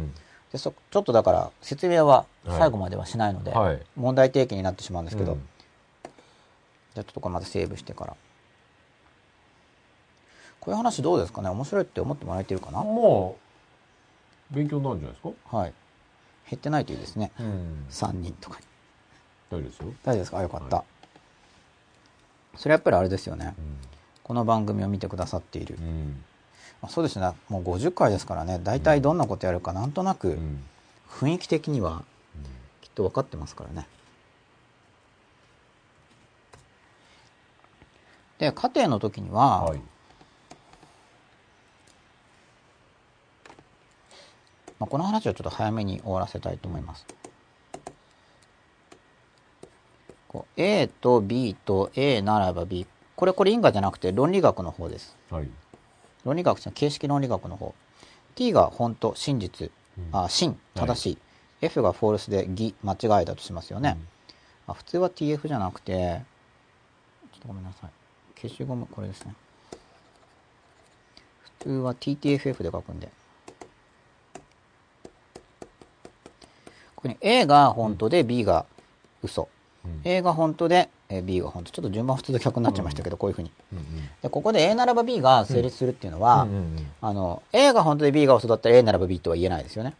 [0.55, 5.41] でそちょっとだから説明は最後まではしないので、はい問題提起になってしまうんですけど、うん
[6.93, 8.15] じゃあちょっとこれまたセーブしてから。
[10.61, 11.49] こういう話どうですかね？
[11.49, 12.85] 面白いって思ってもらえてるかな？
[12.85, 13.37] も
[14.49, 15.57] う勉強になるんじゃないですか？
[15.57, 15.73] はい。
[16.49, 17.33] 減ってないといいですね。
[17.37, 18.65] うん3人とかに。
[19.51, 20.37] 大丈夫ですよ大丈夫ですか？
[20.37, 20.85] あよかった。
[22.55, 23.55] それやっぱりあれですよね。
[24.23, 25.75] この番組を見てくださっている。
[25.77, 26.23] うん
[26.81, 27.31] まあ、そうですね。
[27.49, 28.59] もう50回ですからね。
[28.63, 30.37] 大体どんなことやるかなんとなく
[31.09, 32.03] 雰囲気的には
[32.81, 33.87] きっと分かってますからね。
[38.37, 39.79] で家庭の時には、はい、
[44.79, 47.05] まあ、この話をちょっと早めに終わらせたいと思います。
[50.57, 52.85] A と B と A ならば B
[53.15, 55.15] これこれ因果じゃなくて論理学の方です。
[55.29, 55.49] はい。
[56.25, 57.73] 論理学じゃ形式論理学の方。
[58.33, 59.71] T が本当、真実、
[60.11, 61.17] あ、真、正しい。
[61.61, 63.97] F がフォルスで偽、間違いだとしますよね。
[64.67, 66.21] あ普通は TF じゃなくて、
[67.31, 67.89] ちょっとごめんなさい。
[68.41, 69.35] 消しゴム、これですね。
[71.59, 73.09] 普通は TTFF で書くんで。
[76.95, 78.65] ここに A が本当で B が
[79.21, 79.47] 嘘。
[80.03, 81.71] A が本当でえー B が本当。
[81.71, 83.51] ちょっと順番普通と逆になっちゃいましたけど、こういうふうに。
[84.21, 86.47] で、ここで A ならば B が成立するっていうのは、
[87.01, 89.93] あの、A が本当で B が嘘だったら A ならば B とは言えないですよね。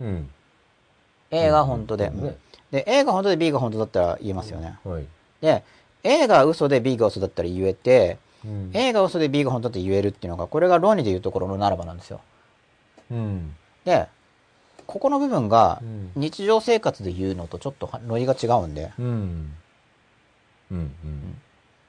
[0.00, 0.06] うん。
[0.06, 0.30] うん。
[1.30, 2.12] A が本当で。
[2.70, 4.78] で、A が本当で B が本当だったら言えますよね。
[4.84, 5.06] はい。
[5.40, 5.62] で、
[6.02, 8.70] A が嘘で B が嘘だったら言えて、うん。
[8.74, 12.20] A が嘘で B が本当だって言えるっていうのが、これが論理でいうところのならばなんですよ。
[13.10, 13.56] うん。
[13.84, 14.06] で、
[14.86, 19.54] ここの部分がうん日常生活で言うのとちょっとノリが違うんで、うん。
[20.70, 20.90] うん。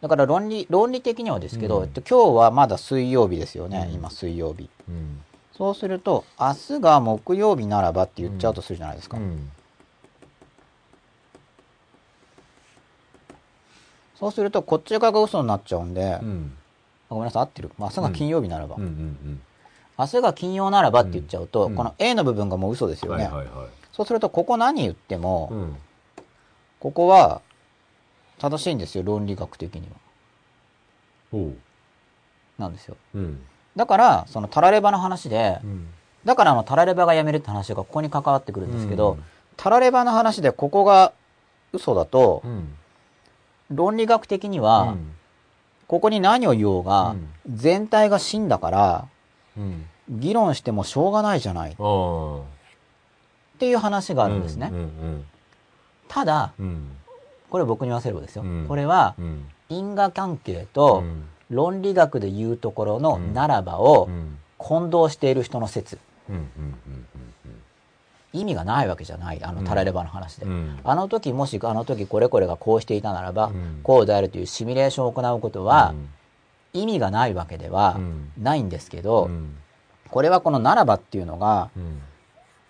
[0.02, 4.70] だから論理、論理的にはですけど、うんえっと、今日はまだ水曜日ですよね、うん今水曜日。
[4.88, 5.24] うん。
[5.58, 9.18] そうすると、明日が木曜日ならばって言っちゃうとするじゃないですか。
[9.18, 9.52] うん。
[14.20, 16.54] そうすると、こっち側が嘘になっちゃうんで、うん。
[17.10, 17.72] ごめんなさい、合ってる。
[17.78, 18.76] まあ明日が金曜日ならば。
[18.76, 18.84] うん。
[18.84, 19.42] うん。
[19.98, 23.30] 明日が金曜ならばって言っちゃうと、うんこの A の部分がもう嘘ですよね。
[23.94, 25.76] そうすると、ここ何言っても、うん。
[26.80, 27.42] ここは
[28.40, 29.96] 正しいんですよ、論理学的には。
[32.58, 32.98] なんですよ。
[33.14, 33.42] うん。
[33.76, 35.88] だから、そのタラレバの話で、うん。
[36.24, 39.24] だからあのタラレバがやめるって話がここに関わってくるんですけど、うん
[39.58, 41.14] タラレバの話でここが
[41.72, 42.76] 嘘だとう、ん。
[43.72, 44.96] 論理学的には、
[45.88, 47.16] ここに何を言おうが、
[47.50, 49.08] 全体が真だから、
[49.58, 49.86] うん。
[50.10, 51.76] 議論してもしょうがないじゃないっ。
[53.60, 54.70] ていう話があるんですね。
[54.72, 54.78] うん。
[54.78, 55.26] うん。
[56.10, 56.98] ただ、うん。
[57.56, 58.42] これ僕に言わせればですよ。
[58.44, 59.46] うんこれはうん。
[59.70, 64.38] 因果関係とうん論理学で言うところのうんならばをうん。
[64.58, 65.98] 混同している人の説。
[68.34, 69.42] 意味がないわけじゃない。
[69.42, 70.46] あのタラレバの話で。
[70.46, 70.80] うん。
[70.84, 75.94] あの時もしあの時これこれがこうしていたならば、うんこうであるというシミュレーションを行うことは
[76.74, 79.56] うん意味がないわけではうんないんですけど、うん。
[80.10, 82.02] これはこのならばっていうのが、うん。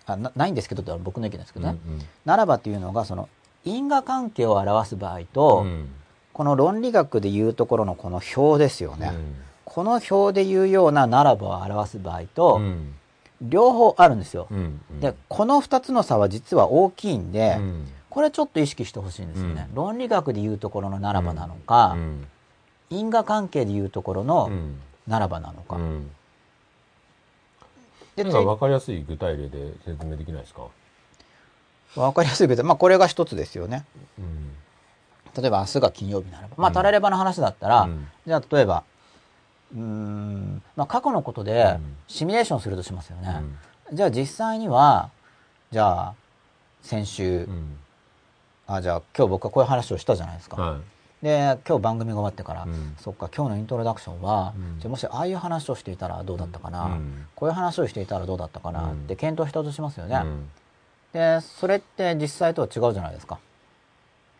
[0.06, 1.76] あなないんですけどって僕の意見ですけどね。
[1.84, 3.28] うんならばっていうのがその
[3.66, 5.88] 因果関係を表す場合と、うん
[6.32, 9.10] この論理学で言うところのこの表ですよね。
[9.14, 9.34] うん
[9.64, 12.94] この表で言うようなならばを表す場合と、うん
[13.42, 14.46] 両方あるんですよ。
[14.50, 19.66] うんで、この二つの差は実は大きいんで、うんこれちょっと意識してほしいんですよね。
[19.70, 22.26] うん論理学で言うところのならばなのか、うん
[22.90, 24.78] 因果関係で言うところうのん
[25.08, 25.76] ならばなのか。
[25.76, 26.10] うん
[28.14, 30.62] で、分かりやすい具体例で説明できないですか？
[32.00, 33.84] わかりやすいけど、まあこれが一つですよね。
[34.18, 34.52] うん。
[35.40, 36.54] 例えば明日が金曜日ならば。
[36.56, 36.74] まあうん。
[36.74, 38.08] タラレバの話だったら、うん。
[38.26, 38.84] じゃあ例えば、
[39.74, 41.96] うーん、まあ過去のことでうん。
[42.08, 43.42] シミュレーションするとしますよね。
[43.90, 43.96] うん。
[43.96, 45.10] じゃあ実際には、
[45.70, 46.14] じゃあ
[46.82, 47.78] 先週、うん。
[48.66, 50.60] あ、じゃあ今日僕はこういう話をしたじゃないですか。
[50.60, 50.78] は
[51.22, 52.94] で、今日番組が終わってから、うん。
[52.98, 54.80] そっか、今日のイントロダクションは、うん。
[54.80, 57.26] じゃあもしああいう話をしていたらどうだったかな、うん。
[57.34, 58.90] こういう話をしていたらどうだったかなうん。
[58.90, 60.22] って検討したとしますよね。
[61.18, 63.38] いうんで、それって実際とは違うじゃないですか。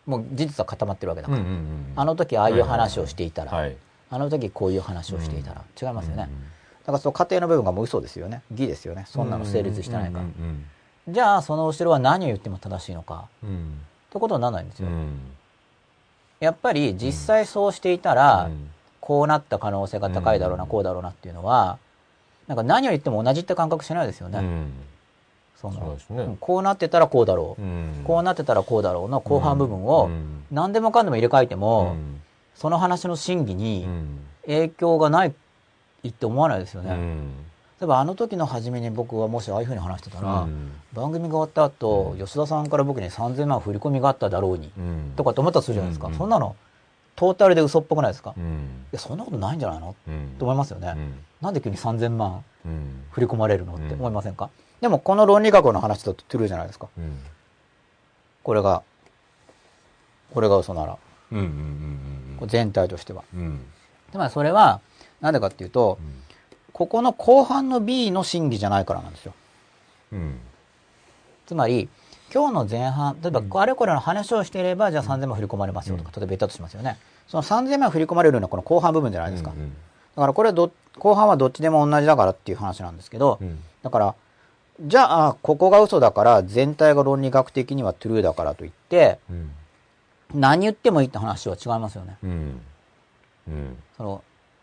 [0.06, 1.40] もう事実は固まってるわけだから。
[1.40, 3.76] うんうんうんあの時ああいう話をしていたら、はい
[4.08, 6.28] あの時こういう話をしていたら、違いますよね。
[6.30, 6.42] うん
[6.86, 8.42] だからその過程の部分がもう嘘ですよね。
[8.52, 9.06] 偽ですよね。
[9.08, 10.24] そんなの成立してないから。
[10.24, 10.64] うん
[11.08, 13.60] じゃあその後ろは何を言っても正しいのかうんうんっ
[14.10, 14.88] てことにならないんですよ。
[14.88, 15.18] うん
[16.38, 18.70] やっぱり実際そうしていたら、うん
[19.00, 21.78] こうなった可能性が高いだろうな、うんこうだろうなっていうのは、
[22.48, 24.40] なんか何を言っても同じって感覚しないですよね。
[25.64, 26.22] うんそのそうですね。
[26.22, 28.02] うんこうなってたらこうだろう、うん。
[28.04, 30.44] こうなってたらこうだろうの後半部分をうん。
[30.50, 32.20] 何でもかんでも入れ替えてうも、ん。
[32.54, 34.20] その話の真偽うにん。
[34.46, 35.34] 影響がない
[36.08, 36.92] って思わないですよね。
[36.92, 37.32] うん。
[37.80, 40.72] 例えばあの時の初めに僕はもしああいうふうに話してたら、うん。
[40.92, 45.12] 番組が終わった後、吉田さんから僕に3000万振り込みがあっただろうに、うん。
[45.16, 46.08] とかって思ったとするじゃないですか。
[46.08, 46.14] うん。
[46.14, 46.54] そんなの
[47.16, 48.84] トータルで嘘っぽくないですか、いうん。
[48.92, 50.36] や、そんなことないんじゃないのうん。
[50.38, 50.92] と思いますよね。
[50.96, 51.14] うん。
[51.40, 53.04] なんで急に3000万うん。
[53.10, 54.48] 振り込まれるのってうん思いませんか、
[54.80, 56.88] でもこの論理学の話だとトゥルーじゃないですか。
[56.98, 57.18] うん。
[58.42, 58.82] これが、
[60.32, 60.98] これが嘘なら、
[61.32, 63.24] うんうんうんこれ全体としては。
[64.12, 64.80] つまりそれは、
[65.20, 65.98] なんでかっていうと、
[66.72, 69.32] ここの後半の B の真偽じゃないからなんですよ。
[70.12, 70.38] うん。
[71.46, 71.88] つまり、
[72.32, 76.98] 今日の前半、例えば、あれこれの話をしていれば、じゃあ3000万振り込まれますよとか、例えば言ったとしますよね。
[77.28, 79.50] その3000万振り込まれるのはこの後半部分じゃないですか。
[79.50, 79.72] うん
[80.16, 83.58] だからこれはど、後半はどっちでも同じだからっていう話なんですけど、うん。
[83.82, 84.14] だから、
[84.80, 89.50] じゃあ、ここが嘘だから、全体が論理学的にはトゥルーだからといって、うん。
[90.34, 92.18] 何言ってもいいって話は違いますよね。
[92.22, 92.60] うん。
[93.48, 93.76] うん。
[93.96, 94.22] その、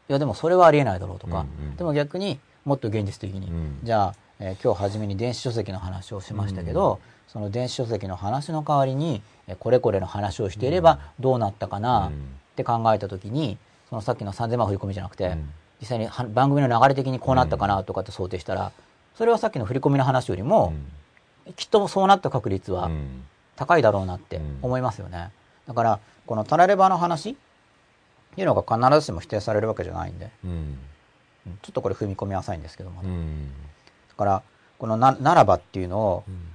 [0.10, 1.76] いやでもそれはありえないだろうとか、うんうん。
[1.77, 3.80] でも逆にもっと現実的に、うん。
[3.84, 12.11] じゃあ、えー今日初めに電子書籍の話をしましたけど、その電子書籍の話の代わりに、えーこれこれの話をしていればどうなったかなっ
[12.56, 13.57] て考えたときに、
[13.90, 15.49] そのさっきの3000万振り込みじゃなくて、うん。
[15.80, 18.72] 実際には番組の流れ的にこうなったかなとかって想定したら、
[19.15, 20.73] それはさっきの振り込みの話よりも、
[21.56, 23.23] きっとそうなった確率はうん。
[23.56, 25.31] 高いだろうなって思いますよね。
[25.68, 27.35] だから、このタラレバの話っ
[28.35, 30.31] ていうのが必ずしも否定されるわけじゃないんで、
[31.61, 33.52] ちょっとこれ踏み込み浅いんですけども、だうん。
[34.18, 34.41] から、
[34.80, 36.49] このな、ならばっていうのをうん。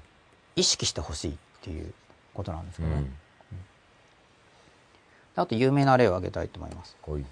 [0.56, 1.94] 意識してほしいっていう
[2.34, 2.96] ことなんですけどね。
[2.96, 3.12] うん。
[5.36, 6.96] あと有名な例を挙げたいと思います。
[7.02, 7.24] ほい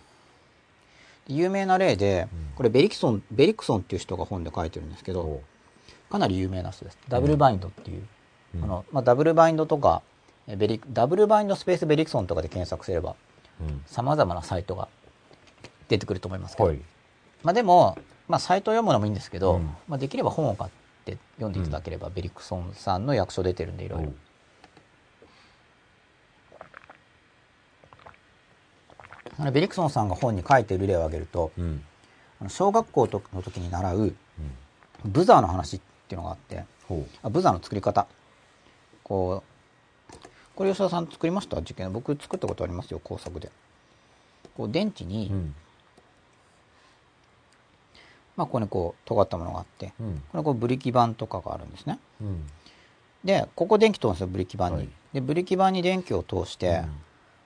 [1.29, 5.43] 有名な例でうん、これベリクソン、ベリクソンっていう人が本で書いてるんですけど、ほ
[6.11, 6.99] かなり有名な人です。
[7.09, 8.03] ダブルバインドっていう。
[8.57, 8.65] うん。
[8.65, 10.03] あの、まあ、ダブルバインドとか、
[10.47, 13.17] えベリ、ダブルバインドスペースベリクソンとかで検索すれば、
[13.87, 14.89] 様々なサイトが
[15.89, 16.81] 出てくると思いますけど、はい。
[17.43, 17.99] まあでも、
[18.29, 19.71] まあサイトを読むのもいいんですけど、うん。
[19.89, 20.71] まあできれば本を買っ
[21.05, 24.13] て読んでいただければ、ベリクソンさんの役所出てるんでいろいろ。
[29.39, 31.83] あのベリクソンさんが本に書いている例を挙げると、うん
[32.49, 34.15] 小学校との時に習う
[35.07, 38.07] ブザーの話っていうのがあって、ほあブザーの作り方。
[39.03, 39.43] こ
[40.13, 40.19] う、
[40.55, 41.57] これ吉田さん作りました？
[41.57, 41.91] 受験。
[41.95, 43.51] 僕作ったことありますよ、工作で。
[44.55, 45.55] こう電池に、ううん
[48.37, 51.99] まあここにこう尖ったものがあって、うんこれこうブリキ板とかがあるんですね。
[52.21, 52.47] うん
[53.25, 54.77] で、ここ電気通るんですよ、ブリキ板に。
[54.77, 57.01] はいで、ブリキ板に電気を通して、うん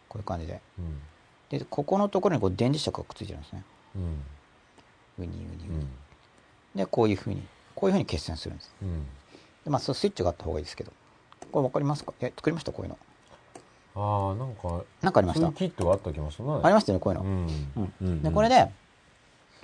[0.09, 0.61] こういう感じで。
[1.53, 3.65] うんで、ここのところにこう電磁石がくっついてるんですね。
[3.97, 4.03] うん
[5.25, 5.79] ウニウニウニ。
[5.81, 5.89] うん
[6.75, 7.43] で、こういうふうに、
[7.75, 8.73] こういうふうに決線するんです。
[8.81, 9.05] うん
[9.65, 10.93] で、まあ、そうスイッチがあった方がいいですけど。
[11.51, 12.15] これわかりますか？
[12.21, 12.71] え、作りました？
[12.71, 12.99] こういうの。
[13.97, 15.51] ああなんかなんかありました？
[15.53, 17.25] キットがあった気がすありましたよね、こういうの。
[17.25, 17.47] うん
[17.77, 18.71] うんうんで、これで、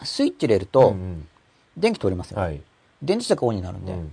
[0.03, 1.29] スイッチ入れるとう、ん
[1.77, 2.41] 電気通りますよ。
[2.41, 2.61] はい
[3.03, 4.13] 電磁石がオンになるんで、うん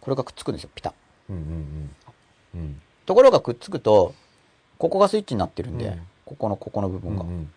[0.00, 0.92] これがくっつくんですよ、ピタッ。
[1.30, 1.90] うんうん
[2.54, 4.14] うんところがくっつくと、
[4.78, 7.50] ここがスイッチになってるんで、うんここの、ここの部う分が、ん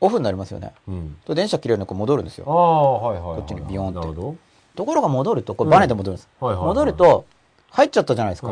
[0.00, 0.72] オフになりますよね。
[0.86, 1.16] うん。
[1.24, 2.52] と電車切れるのこう戻るんですあよ。
[2.52, 4.38] あはいはいはいこっちにビヨーンって。
[4.76, 6.28] ところが戻ると、これバネで戻るんです。
[6.40, 6.68] はいはいはい。
[6.68, 7.24] 戻ると、
[7.70, 8.48] 入っちゃったじゃないですか、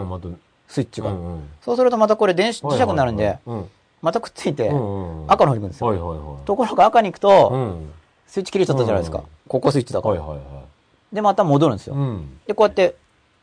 [0.66, 1.10] スイッチが。
[1.10, 1.48] うんうん。
[1.62, 3.70] そうするとまたこれ電子磁石になるんで、うん。
[4.02, 5.86] またくっついて、赤の方に行くんですよ。
[5.86, 6.44] はいはいはい。
[6.44, 7.92] ところが赤に行くと、うん。
[8.26, 9.18] スイッチ切れちゃったじゃないですか。
[9.18, 9.24] うん。
[9.46, 10.16] ここスイッチだから。
[10.20, 10.62] はいはいは
[11.12, 11.94] で、また戻るんですよ。
[12.48, 12.96] で、こうやって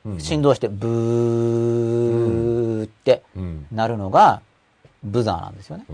[0.06, 0.20] うん。
[0.20, 3.66] 振動して、ブーってうん。
[3.72, 4.42] なるのが、
[5.04, 5.86] ブザーなんですよね。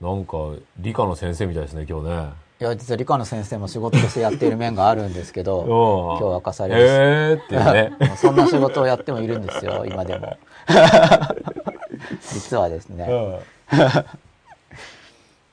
[0.00, 0.36] なんか
[0.78, 2.30] 理科の先生みたいですね今日ね。
[2.60, 5.64] いや、実は理科の先生も仕事としてやっている面があるんですけど、
[6.18, 7.92] 今 今日明かされるえーね。
[8.16, 10.36] そんな仕事をやってもいるんですよ、今でも。
[12.20, 13.08] 実はですね。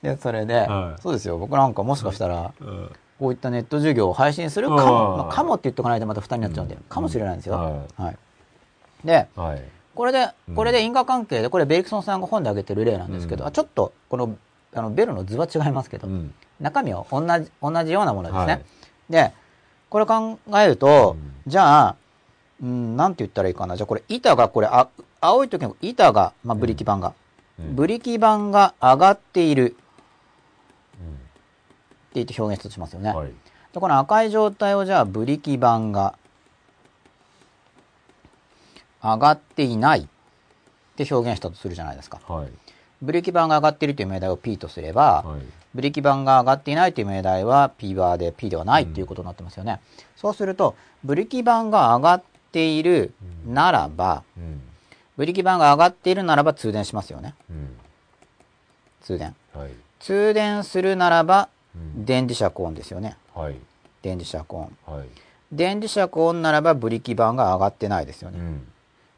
[0.01, 1.01] で、それで、はい。
[1.01, 2.91] そうですよ、僕なんかもしかしたら、うん。
[3.19, 4.81] こういったネット授業を配信するかうん。
[4.85, 7.55] も、まあ、かもって言っとかないとまた負担になっちゃうんで、うんかもしれないんですよ。
[7.55, 8.17] ははい。
[9.05, 10.55] で、はいこれでう、ん。
[10.55, 13.49] これで因果関係で、これベリクソンさんが本で挙げてる例なんですけど、うん。
[13.49, 14.37] あちょっと、この、
[14.75, 16.33] あの、ベルの図は違いますけど、うん。
[16.59, 18.53] 中身は同じ、同じようなものですね。
[18.53, 18.63] はい。
[19.09, 19.33] で、
[19.89, 21.15] これ考えると、
[21.45, 21.51] うん。
[21.51, 21.95] じゃあ、
[22.61, 23.75] うん、なんて言ったらいいかな。
[23.75, 24.87] じゃあこれ、板が、これ、あ、
[25.19, 27.13] 青い時の板が、まあ、ブリキ板が、
[27.59, 27.75] うん。
[27.75, 29.65] ブリキ板が上がっている。
[29.65, 29.75] って
[30.99, 31.17] うん
[32.13, 33.09] 言って表現しますよね。
[33.11, 33.27] はい。
[33.73, 36.13] でこの赤い状態をじゃあ、ブリキ板が
[39.15, 40.05] 上がっていないっ
[40.95, 42.19] て表現したとするじゃないですか。
[42.27, 42.47] はい
[42.99, 45.41] ブリキ板が上がっているという命題を P とすれば、はい
[45.75, 49.79] ブリキ板が上がっていないという命題は P バーで P ではないということになってますよね。
[50.15, 50.73] そうすると、
[51.03, 53.13] ブリキ板が上がっている
[53.45, 54.61] ならば、うん
[55.17, 57.35] ブリキ板が上がっているならば通電しますよね。
[57.51, 57.77] うん
[59.01, 59.35] 通電。
[59.53, 63.15] はい通電するならば、うん電磁石オンですよね。
[63.35, 63.55] はい
[64.01, 64.77] 電磁石オン。
[64.87, 65.07] はい
[65.51, 68.39] 電磁石オンならばブリキ板が上がってないですよね。
[68.39, 68.67] うん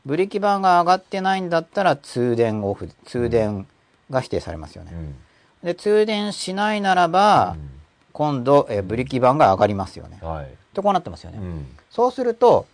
[0.09, 3.67] ブリキ板が上がってないんだったら通電オフ、通電
[4.09, 4.91] が否定されますよね。
[4.91, 5.15] うん。
[5.63, 7.55] で、通電しないならば、
[8.11, 10.17] 今度、えーブリキ板が上がりますよね。
[10.23, 10.45] はい。
[10.45, 11.37] ってこうなってますよね。
[11.37, 11.67] うん。
[11.91, 12.65] そうすると、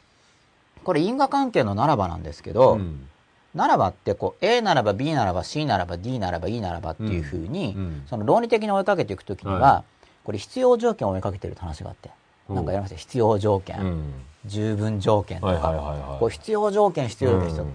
[0.85, 3.09] これ因果関係のならばなんですけど、うん。
[3.53, 8.03] ならばってこう A ならば B ならば C ならば D ならば E ならばっていうふうに、うん。
[8.09, 9.83] その論理的に追いかけていくときには、は
[10.23, 12.11] これ必要条件を追いかけてる話があって、
[12.47, 12.95] うんなんかやりました？
[12.95, 14.13] 必要条件、うん
[14.47, 17.65] 十分条件とか、こう必要条件必要条件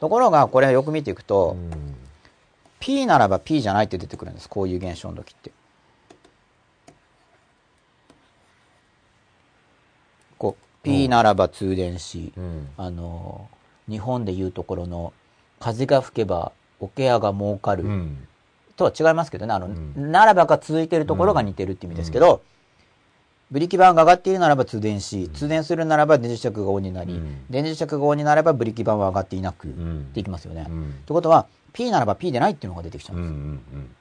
[0.00, 1.96] ところがこれよく見ていくと、うん
[2.80, 4.48] P ならば P じゃないって出てくるんです。
[4.48, 5.52] こういう現象の時って。
[10.38, 12.32] こう、P ならば通電子。
[12.36, 13.48] うんあの、
[13.86, 15.12] 日本でいうところの、
[15.58, 17.84] 風が吹けば、桶屋が儲かる。
[17.84, 18.26] うん
[18.76, 22.40] とは違いますけどね、あの、んならばが続いているところが似てるって意味ですけど、
[23.50, 27.44] ブリキ板が上がっているならば通電し、通電するならば電磁石がオンになり、うん。
[27.50, 30.06] 電磁石がオンになればブリキ板は上がっていなく、ん。
[30.10, 30.66] っていきますよね。
[30.68, 30.84] うん。
[30.84, 33.74] ってことは、P ならば P でないっていうのが出てきちゃううんんです。
[33.74, 33.96] うん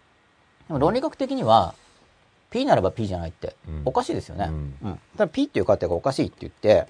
[0.68, 1.74] でも論理学的には、
[2.52, 4.50] P ならば P じゃないってうん、おかしいですよね。
[4.50, 4.92] ううん。
[4.92, 5.00] ん。
[5.18, 6.88] ただ P っていう過程がおかしいって言って、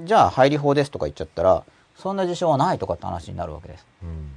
[0.00, 1.64] じゃあ入り法ですとか言っちゃったら、
[1.96, 3.86] そんな事象はないとかって話になるわけです。
[4.02, 4.32] うん。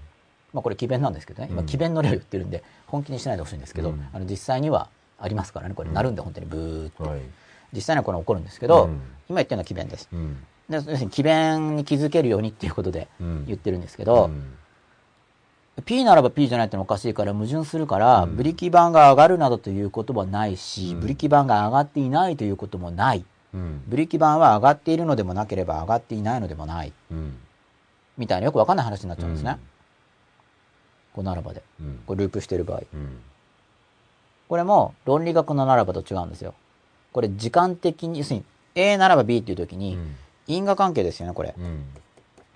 [0.53, 1.65] まあこれ奇弁なんですけどね、今うん。
[1.65, 4.07] 奇弁の例を言ってるんで、本気にしないでほしいんですけど、うん。
[4.13, 4.89] あの実際には
[5.19, 7.03] ありますからね、これなるんで本当にブーって。
[7.03, 7.19] はい
[7.73, 10.07] 実際にはこれ起こるんですけど、うん今言ってるのは奇弁です。
[10.13, 10.37] うん
[10.69, 14.53] で要するに奇弁に気づけるようにっていうことでうん言ってるんですけど、うん
[15.83, 23.25] P ならば P じゃないってのはおかしいから矛盾するから、うんブリキ板が上がるなどということはないし、うんブリキ板が上がっていないということもない。
[23.53, 26.93] うんブリキ板は上がっているのでもなければ上がっていないのでもない。
[27.11, 27.37] うん
[28.17, 29.57] みたいなよくわかんない話になっちゃうんですね。
[31.11, 31.61] こうならばで。
[31.81, 32.83] うんこれループしてる場合。
[34.45, 36.53] うんこれも論理学のならばと違うんですよ。
[37.11, 38.45] これ時間的に、要するに
[38.75, 40.15] A ならば B っていう時にうん
[40.47, 41.55] 因果関係ですよね、これ。
[41.57, 41.85] うん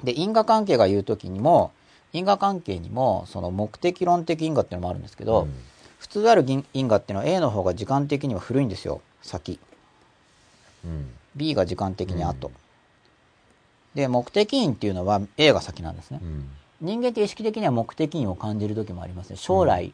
[0.03, 1.71] で、因果関係が言う時にも、
[2.13, 5.53] 因果関係にも、その目的論的因果っていうのもあるんですけど、うん
[5.99, 9.59] 普通ある因因果っていうのは A の方が時間的には古いんですよ、先。
[10.85, 12.47] うん、B が時間的に後。
[12.47, 12.53] うん
[13.95, 16.25] で、目的因っていうのは A が先なんですねう。
[16.25, 16.49] ん、
[16.79, 19.35] 人間って意識的には目的因を感じる時もありますね。
[19.35, 19.91] 将来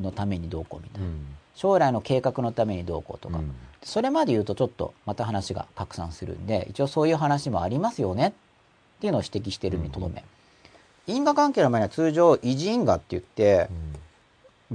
[0.00, 1.06] のためにどうこうみたいな。
[1.06, 3.38] うん、将来の計画のためにどうこうとか。
[3.38, 8.32] うんそれまで言うとちょっとまた話が拡散するんで、一応そういう話もありますよねっ
[9.00, 10.24] ていうのを指摘してるにとどめ。
[11.06, 13.68] 因果関係の前には通常、維持因果って言って、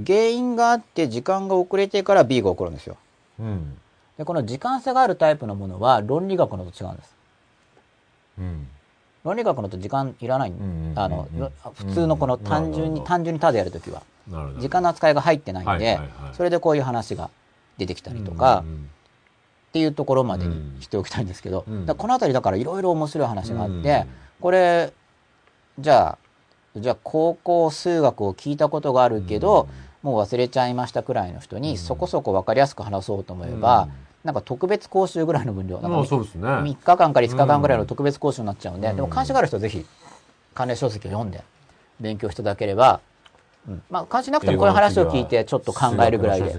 [0.04, 2.96] 原因があって時間が遅れてから B が起こるんですよ。
[3.38, 3.78] うん、
[4.18, 7.14] で、この時間差があるタイプのものは論理学のと違うんです。
[8.38, 8.68] うん、
[9.22, 11.28] 論理学のと時間いらない、んあの、
[11.74, 14.02] 普通のこの単純に、単純にただやるときは。
[14.58, 15.98] 時間の扱いが入ってないんで、
[16.32, 17.30] それでこういう話が
[17.78, 18.90] 出てきたりとか、うん
[19.70, 24.06] っていうところまでうんにしておきたいんですけど、この辺りだからいろいろ面白い話があって、うん
[24.40, 24.92] これ、
[25.80, 26.18] じゃあ、
[26.80, 29.68] じゃあ高校数学を聞いたことがあるけど、
[30.02, 33.92] もう忘れちゃいましたくらいの人にそこそこ分かりやすく話そうと思えば、うん。
[34.22, 36.46] なんか特別講習ぐらいの分量、なんかまあそうですね。
[36.46, 38.96] 3日間から5日間ぐらいの特別講習になっちゃうんで、うん。
[38.96, 39.84] でも関心がある人はぜひ
[40.54, 41.42] 関連書籍を読んで
[41.98, 43.13] 勉強していただければ、うん
[43.90, 46.54] まあ関心なくてもこういう話を聞いてちょっと考えるぐらいで。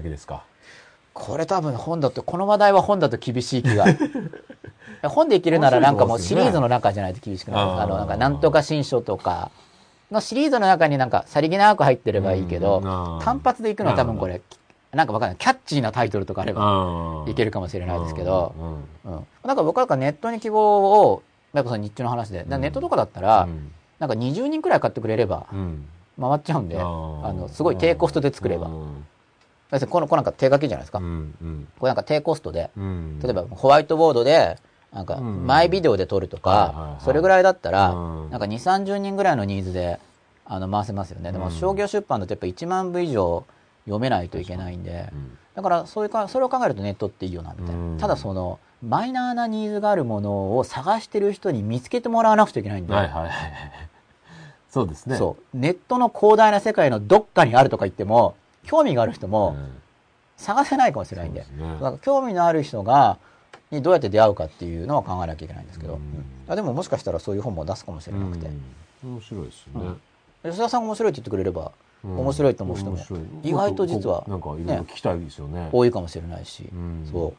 [1.12, 3.86] これ多分本だと、この話題は本だと厳しい気が。
[5.02, 7.72] 本でいけるならなんかもうシリーズの中じゃないと厳しくないです。
[7.72, 7.82] あー。
[7.84, 9.50] あの、なんかなんとか新書とか。
[10.10, 14.40] のシリーズの中になんかさりげなく入ってればいいけど単発でいくのは多分これ、
[14.92, 15.36] なんかわかんない。
[15.36, 18.54] キャッチーなタイトルとかあればいけるかもしれないですけど。
[19.44, 21.22] なんか僕なんかネットに希望を、
[21.54, 23.72] やっぱその日中の話で、ネットとかだったら、うん。
[23.98, 25.86] なんか20人くらい買ってくれればうん
[26.20, 28.68] 回っちゃうんで、あの、すごい低コストで作れば。
[28.68, 30.98] にこの、これなんか手書きじゃないですか。
[30.98, 31.68] うんうん。
[31.78, 33.20] これなんか低コストで、うん。
[33.20, 34.58] 例えばホワイトボードで、
[34.92, 35.46] なんかうん。
[35.46, 38.30] マイビデオで撮るとかそれぐらいだったら、うん。
[38.30, 39.98] なんか2、30人ぐらいのニーズで、
[40.44, 41.32] あの、回せますよね。
[41.32, 41.50] でもうん。
[41.50, 43.44] 商業出版だとやっぱ1万部以上
[43.84, 45.38] 読めないといけないんでう、ん。
[45.54, 47.96] だからそういうか、それを考えるとネットっていいよな、みたいうん。
[47.96, 48.00] な。
[48.00, 53.30] ただその、マイナーなニーズがあるものを探してる人に見つけてもらわなくちゃいけないんで、はいはいはい。
[54.70, 55.16] そうですね。
[55.16, 55.56] そう。
[55.56, 58.34] ネットの広大な世界のどっかにあるとか言っても、
[58.64, 59.70] 興味がある人うもん
[60.36, 61.44] 探せないかもしれないんで。
[61.44, 63.18] そうですねだから興味のある人が、
[63.70, 65.94] にどうやって出会うかっていうのは考えなきゃいけないんですけど。
[65.94, 68.46] うんうんあでももしかしたらそういう本も出すかもしれなくて。
[68.46, 68.62] うん
[69.04, 69.90] 面白いですよね。
[70.44, 71.72] 吉田さんが面白いって言ってくれれば、
[72.04, 72.98] うん面白いと思う人も
[73.42, 75.68] 意外と実はなんかいろいろ聞きたいですよね。
[75.72, 76.68] 多いかもしれないし。
[76.72, 77.34] うんそう。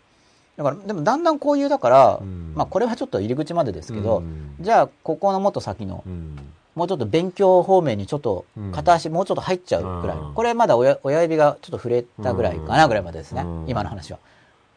[0.57, 6.37] だから、でもだんだんこういう、だから、うんまあこれはちょっと入り口までですけど、うんじゃあここのもっと先の、うん
[6.77, 8.71] もうちょっと勉強方面にちょっとうん。
[8.71, 10.17] 片足もうちょっと入っちゃうくらい。
[10.35, 13.65] これまだ親親指がちょっと触れたぐらいかなぐらいまでですね、うん。
[13.67, 14.19] 今の話は。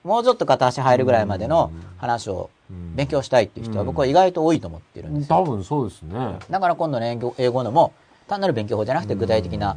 [0.03, 2.97] もうちょっと片足入るぐらいまでの話をうん。
[2.97, 3.87] 勉強したいっていう人はうん。
[3.89, 5.37] 僕は意外と多いと思ってるんですよ。
[5.37, 6.39] 多分そうですね。
[6.49, 7.93] だから今度の英語英語のも
[8.29, 9.77] 単なる勉強法じゃなくて具体的な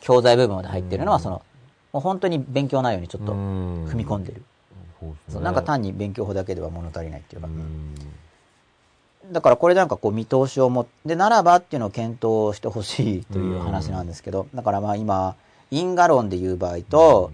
[0.00, 1.42] 教材部分まで入ってるのはその、
[1.94, 4.42] もう本当に勉強内容にちょっと踏踏み込んでる。
[5.00, 5.44] そうね。
[5.46, 7.46] なんか単に勉強法だけでは物足りないっていうか。
[7.46, 7.94] うん
[9.30, 15.36] だからこれなんかこう見通しを持って、ならばっていうのを検討してほしいという話なんですけど、だからまあ今、
[15.70, 17.30] 因果論でいう場合と、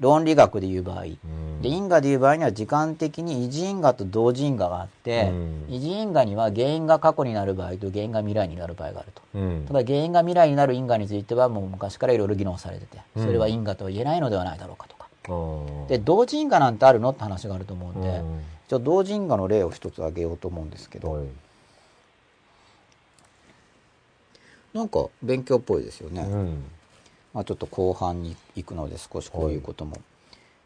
[0.00, 1.62] 論理学で言う場合、うん。
[1.62, 5.64] で因果でいう場合には時間的に維持因果と同時因果があって、うん。
[5.68, 9.22] 維持因果には原因が過去になる場合と原因が未来になる場合があると。
[9.34, 9.64] うん。
[9.66, 15.04] ただ原因が未来になる因果についてはもう昔からいろいろ議論されてて、それは因果とは言えないのではないだろうかとか。
[15.28, 18.22] うんで、同時因果なんてあるのって話があると思うんで、
[18.64, 21.26] うんちょっと同時因果の例を一つ挙げようと思うんですけど、はい。
[24.72, 26.22] なんか勉強っぽいですよね。
[26.22, 26.64] うん。
[27.34, 29.98] まあちょっと後半に行くので少しこういうことも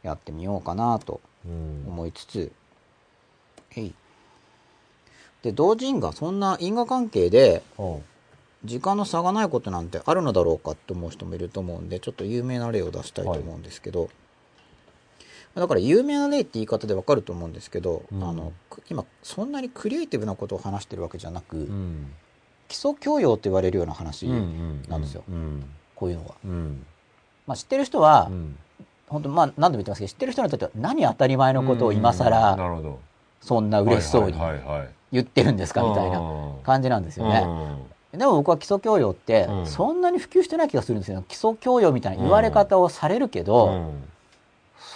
[0.03, 1.85] やってみようかなとうん。
[1.89, 2.53] 思いつつ、
[3.71, 3.95] へい。
[5.43, 8.05] で、同時因果、そんな因果関係でうん。
[8.65, 14.09] 時間の差がないことなんてあるのだろうかって思う人もいると思うんで、ちょっと有名な例を出したいと思うんですけど、
[15.59, 18.23] だから有名な例って言い方でわかると思うんですけど、うん。
[18.23, 22.13] あの、く今そんなにクリエイティブなことを話してるわけじゃなく、うん。
[22.69, 25.65] 基礎教養って言われるような話うんなんですよ、うん。
[25.95, 26.35] こういうのは。
[26.45, 26.87] うん。
[27.47, 28.57] まあ知ってる人は、うん。
[29.09, 32.85] 本当まあ何度も言ってますけど、知ってる人にとっては何当たり前のことを今な更
[33.41, 34.39] そんな嬉しそうに
[35.13, 36.21] 言ってるんですかみたいな
[36.63, 37.47] 感じなんですよね。
[38.13, 39.67] でも僕は基礎教養ってうん。
[39.67, 41.25] そんなに普及してない気がするんですよ。
[41.29, 43.93] 基礎教養みたいな言われ方をされるけど、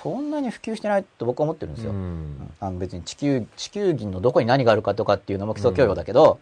[0.03, 1.93] そんなに普及してないと僕は思ってるんですよ。
[2.61, 6.41] あの別に地球、地球儀のどこに何があるかとかっていうのも基礎教養だけど、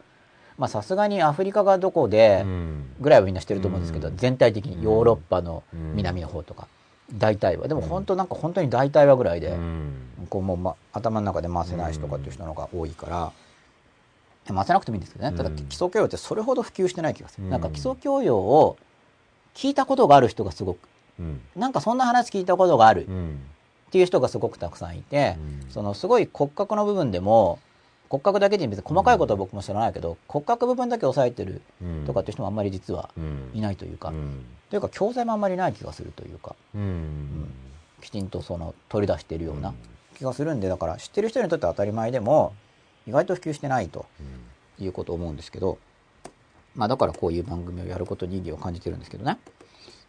[0.57, 2.45] まあさすがにアフリカがどこで
[3.01, 4.17] ぐらいはみんな知ってると思うんですけど、うん。
[4.17, 6.69] 全体的にヨーロッパの南の方とか、
[7.13, 7.69] 大体は。
[7.69, 9.57] でも本当なんか本当に大体はぐらいで、
[10.31, 13.33] こうもう、ま、頭の中で回せない人とかっていう人の方が多いから、
[14.55, 15.37] 回せなくてもいいんですけどね。
[15.37, 17.45] ただうん基礎教養ってそれほど普及してない気がする。
[17.45, 17.51] うん。
[17.51, 18.79] なんか基礎教養を
[19.55, 20.79] 聞いたことがある人がすごく、
[21.19, 21.41] うん。
[21.57, 23.07] なんかそんな話聞いたことがある。
[23.09, 23.41] うん。
[23.89, 25.71] っていう人がすごくたくさんいて、うん。
[25.71, 27.59] そのすごい骨格の部分でも、
[28.09, 32.05] 骨格だけで別に細かいことは僕も知らないけど、骨格部分だけ押さえてるうん。
[32.07, 33.51] とかっていう人もあんまり実はうん。
[33.55, 34.45] いないというか、うん。
[34.69, 37.53] というか教材もあんまりない気がするというか、うん。
[38.01, 39.75] きちんとその取り出しているような
[40.17, 42.55] 気がするんで、だから知ってる人にとっては当たり前でも、
[43.07, 44.07] 意外と普及してないと
[44.79, 45.79] いうことを思うんですけど、
[46.75, 49.39] まあだからこういう番組をやることに意義を感じてるんですけどね。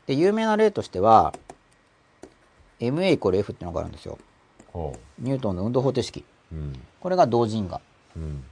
[0.07, 1.33] で、有名な例としては、
[2.79, 4.17] MA イコール F っていうのがあるんですよ。
[4.73, 6.23] ほニュートンの運動方程式。
[6.51, 7.81] ううんこれが同時因果。
[8.15, 8.43] うん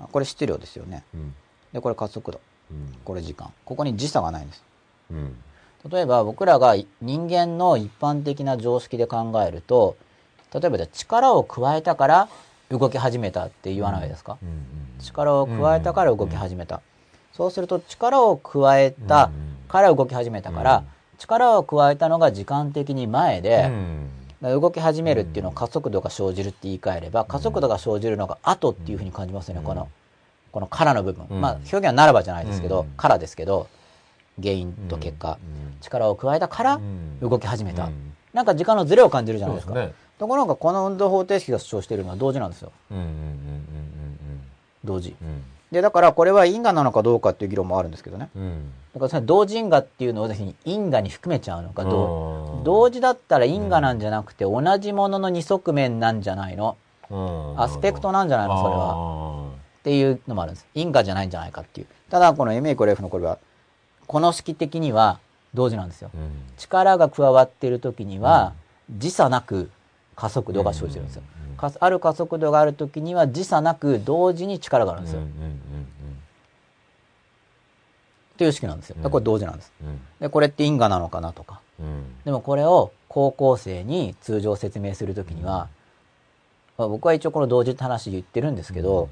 [0.00, 1.04] あこれ質量ですよね。
[1.14, 1.34] うん
[1.72, 2.40] で、これ加速度。
[2.70, 3.52] うんこれ時間。
[3.64, 4.64] ここに時差がないんです。
[5.10, 5.36] うん
[5.90, 9.96] 例えば僕らが人間の一般的な常識で考えると、
[10.52, 12.28] 例えばじゃあ力を加えたから
[12.70, 14.64] 動き始めたって言わないですか、うん
[14.98, 16.80] 力を加えたから動き始めた。
[17.34, 19.30] そうすると力を加えた
[19.68, 20.84] から動き始めたから、うん。
[21.18, 23.70] 力を加えたのが時間的に前で、
[24.42, 29.66] 動き始めるっていうのを加速度が生じるって言い換えれば、加速度が生じるのが後っていうふうに感じますよね、うん。
[29.66, 29.88] この、
[30.52, 31.26] このからの部分。
[31.30, 31.40] うん。
[31.40, 32.88] まあ表現はならばじゃないですけど、うん。
[32.96, 33.68] からですけど、
[34.42, 35.80] 原因と結果、うん。
[35.80, 37.20] 力を加えたからうん。
[37.20, 37.84] 動き始めた。
[37.84, 38.12] うん。
[38.32, 39.74] なんか時間のズレを感じるじゃないですか。
[40.18, 42.72] ところがこの運動方程式が主張しているのは同時なんですよ。
[44.84, 45.16] 同時。
[45.74, 48.30] うんうんで、だからこれは因果なのかどうかっていう議論もあるんですけどね。
[48.36, 56.76] うんうんだからそれ同時因果っていうのをぜひ因果に含めちゃうのか、どううん同時だったら因果なんじゃなくて同じものの二側面なんじゃないの？
[57.10, 58.56] うんアスペクトなんじゃないの？
[58.62, 58.96] それは。
[58.96, 60.66] はっていうのもあるんです。
[60.74, 61.86] 因果じゃないんじゃないかっていう。
[62.08, 63.38] ただ、この MA イコール F のこれは、
[64.06, 65.18] この式的には
[65.52, 66.10] 同時なんですよ。
[66.14, 68.54] うん力が加わっている時には、
[68.90, 69.70] 時差なく
[70.16, 71.22] 加速度が生じるんですよ。
[71.22, 71.26] か
[71.58, 75.20] ある加速度がある時には時差なく同時に力があるんですよ。
[75.20, 75.60] うんうん
[78.34, 78.96] っていう式なんですよ。
[79.10, 79.72] これ同時なんです。
[79.80, 81.60] うんで、これって因果なのかなとか。
[81.78, 85.68] うんでもこれを高校生に通常説明するときには、
[86.76, 89.08] まあ、僕は一応この同時って話言ってるんですけど、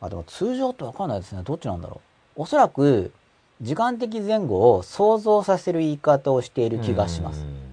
[0.00, 1.42] あ、でも通常ってわかんないですね。
[1.44, 2.00] どっちなんだろ
[2.36, 2.42] う。
[2.42, 3.12] おそらく、
[3.60, 7.40] 時間的前後を想像させる言い方をしている気がします。
[7.40, 7.66] うん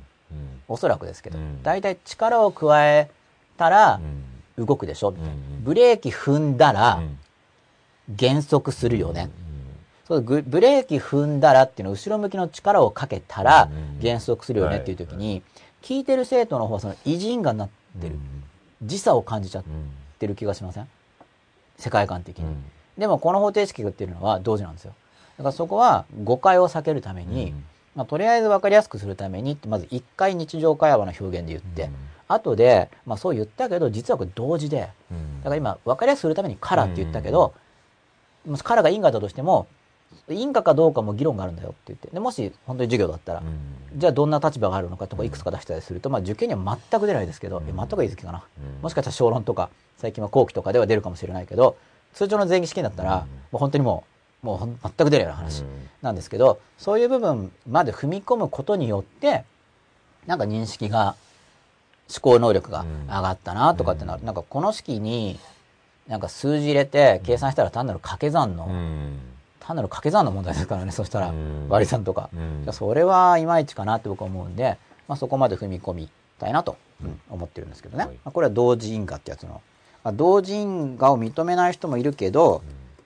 [0.67, 1.61] おそらくですけどうん。
[1.61, 3.09] だいたい力を加え
[3.57, 3.99] たら
[4.57, 4.65] うん。
[4.65, 5.11] 動くでしょ？
[5.11, 5.33] みたいな。
[5.33, 7.17] うんブレーキ踏んだうらん。
[8.09, 9.29] 減速するよね。
[10.07, 15.41] そうブブレーキ踏んだらっていうのは後ろ向きの力をかけたらうん減速するよねっていう時に、
[15.81, 17.69] 聞いてる生徒の方はその維持因果になっ
[18.01, 18.17] てる。
[18.83, 19.63] 時差を感じちゃっ
[20.19, 20.87] てる気がしません？
[21.77, 22.55] 世界観的に。
[22.97, 24.93] でもこの方程式が言ってるのは同時なんですよ。
[25.37, 27.53] だからそこは誤解を避けるために、
[27.95, 31.89] まあ、とりあえず分かりやすくするためにまず一回日常会話の表現で言って、
[32.27, 34.87] 後で、まあそう言ったけど、実はこれ同時で、だ
[35.43, 37.53] から今分かりやすくするためにカラーって言ったけど、
[38.45, 39.67] もしカラーが因果だとしても、
[40.29, 42.09] 因果かどうかも議論があるんだよって言って。
[42.09, 43.43] で、もし本当に授業だったら、
[43.95, 48.43] じゃあどんな立場があるのかとかいくつか出したりすると、まあ受験には全く出ないですけど、え全くいい好きかな。
[48.81, 51.77] もしかしたら小論とか、最近は後期とかでは出るかもしれないけど、
[52.13, 54.03] 通常の前期試験だったら、もう本当にも
[54.43, 55.63] う、もう全く出るような話
[56.01, 59.45] なんですけど、そういう部分まで踏み込むことによって、
[60.25, 61.15] なんか認識が、
[62.09, 64.23] 思考能力が上がったなとかってなる。
[64.23, 65.39] なんかこの式に、
[66.07, 69.19] なんか数字入れて計算したら単なる掛け算の、うん
[69.65, 72.29] 単なる掛け算の問題ですからね、そしたらうん割り算とか。
[72.71, 74.77] それはいまいちかなって僕は思うんで、
[75.07, 76.09] まあ、そこまで踏み込み
[76.39, 78.05] たいなと、うん思ってるんですけどね。
[78.05, 79.61] はいまあ、これは同時因果ってやつの。
[80.03, 82.61] まあ、同時因果を認めない人もいるけど、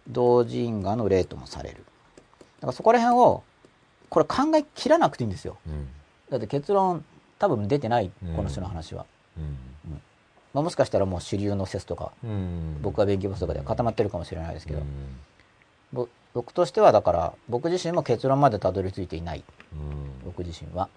[0.07, 1.77] 同時因果の例ともされる。
[1.77, 3.43] だからそこら辺を、
[4.09, 5.57] これ考え切らなくていいんですよ。
[5.67, 5.87] うん
[6.29, 7.05] だって結論
[7.39, 9.05] 多分出てないうん、この人の話は。
[9.37, 9.57] うん。
[10.53, 12.81] まあ、もしかしたらもう主流の説とか、うん。
[12.81, 19.43] 僕は勉強不足で固まってるかもしれないですけど、僕としてはだから、僕自身も結論までたどり着いていない。
[19.73, 20.25] うん。
[20.25, 20.89] 僕自身は。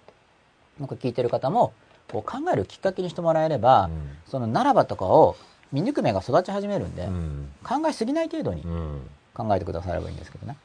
[0.79, 1.73] なんか聞いてる方も、
[2.11, 3.91] こう考えるきっかけにしてもらえれば、うん。
[4.27, 5.35] そのならばとかを
[5.71, 7.51] 見抜く目が育ち始めるんで、うん。
[7.63, 9.09] 考えすぎない程度にうん。
[9.33, 10.57] 考えてくださればいいんですけどね。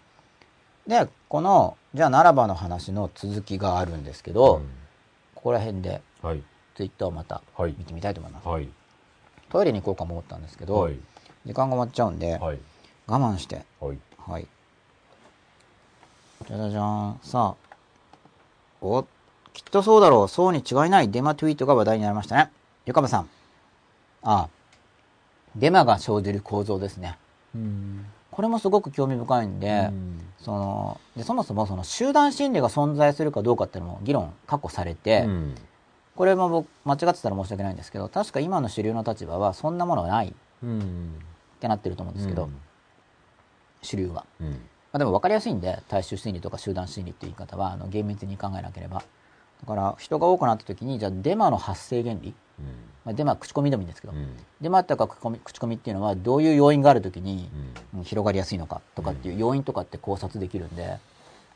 [0.86, 4.62] で、この、じゃあならばの話の続きがあるんですけど、
[5.46, 6.42] ここら辺ではい
[6.74, 8.48] ツイッターをまたはい見てみたいと思います。
[8.48, 8.68] はい
[9.48, 10.98] トイレに行こうかも思ったんですけど、はい
[11.46, 12.58] 時間が終わっちゃうんで、はい
[13.06, 14.46] 我慢して、はいはい。
[16.48, 17.18] じゃじゃじゃーん。
[17.22, 17.66] さあ。
[18.80, 19.04] お、
[19.52, 20.28] きっとそうだろう。
[20.28, 22.50] そうに違いないデマツイートが話題になりましたね。
[22.84, 23.28] ゆかばさん。
[24.24, 24.48] ああ。
[25.54, 27.16] デマが生じる構造ですね。
[28.36, 29.90] これもすごく興味深いんで、
[30.40, 35.54] その、で、そもそもその集団心理が存在するかどうかっていうのも議論、確保されて、うん。
[36.14, 40.32] これも僕、間違ってたら申し訳ないんですけど、確か今の主流の立場はそんなものはないっ
[40.62, 41.14] うん。
[41.60, 42.50] てなってると思うんですけど、
[43.80, 44.26] 主流は。
[44.38, 44.50] うん。
[44.50, 44.56] ま
[44.92, 49.02] あ、でも分かりやすいんで、大衆心理とか集団心理っていう言い方は、あの厳密に考えなければ。
[49.62, 52.34] だから、人が多くなった時に、じゃあデマの発生原理、
[53.04, 54.36] まあ、デマは口コミでもいいんですけど、うん。
[54.60, 57.48] デマとか口コミ口コミっていうのは、どういう要因がある時に、
[57.92, 58.00] うん。
[58.00, 60.98] うん広がりやすいのかとかっていう要因とかって考察できるんで、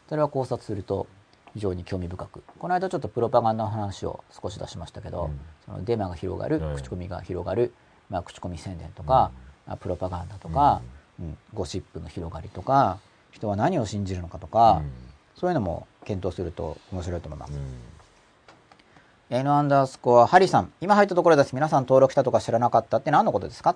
[0.09, 1.07] それは考察すると
[1.55, 2.43] 非常に興味深く。
[2.59, 5.41] この間ちょっとプロパガンダの話を少し出しましたけど、うん。
[5.67, 7.75] そのデマが広がるは、い口コミが広がる、
[8.09, 9.31] まあ、口コミ宣伝とか、
[9.67, 10.81] まあプロパガンダとか、
[11.21, 11.37] うん。
[11.53, 12.99] ゴシップの広がりとか、
[13.33, 14.83] 人は何を信じるのかとか、
[15.41, 17.53] そういうのも検討すると面白いと思います。
[19.31, 20.71] N アンダースコア、ハリさん。
[20.83, 21.55] 今入ったところです。
[21.55, 23.75] 皆さん登録したとか知らなかったって何のことですか？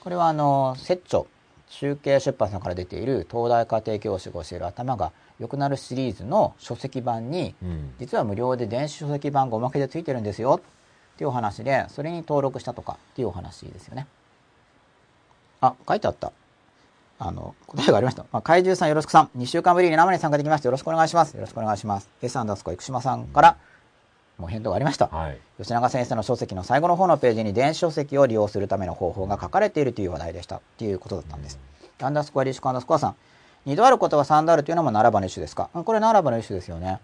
[0.00, 1.22] これはあの、摂著、
[1.68, 14.06] 中継出版さんから出ている東大家庭教師が教える頭が良くなるシリーズの書籍版に、うん実は無料で電子書籍版がおまけでついてるんですよっていうお話で、それに登録したとかっていうお話ですよね。
[15.62, 16.30] あ、書いてあった。
[17.18, 18.24] あの、答えがありました。
[18.32, 19.30] まあ、怪獣さんよろしくさん。
[19.38, 20.68] 2週間ぶりに生に参加できました。
[20.68, 21.34] よろしくお願いします。
[21.34, 22.08] よろしくお願いします。
[22.22, 23.56] S アンダースコア生島さんから、
[24.38, 25.06] もう返答がありました。
[25.08, 30.56] はい吉永先生の書籍の最後の方のページに電子書籍を利用するための方法が書かれているという話題でした。
[30.56, 31.58] っていうことだったんです。
[32.02, 33.16] アンダースコアリッシュアンダースコアさん。
[33.64, 37.00] 二度あることは三度あるというのもならばの一種ですかうんこれならばの一種ですよね。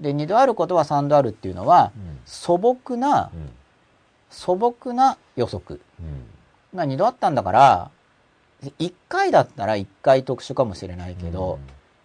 [0.00, 1.92] で、二度あることは三度あるっていうのは、
[2.26, 3.50] 素朴なう、ん
[4.28, 5.80] 素朴な予測。
[5.98, 6.26] うん
[6.74, 7.90] まあ二度あったんだから、
[8.78, 11.58] 一回だったら一回特殊かもしれないけど、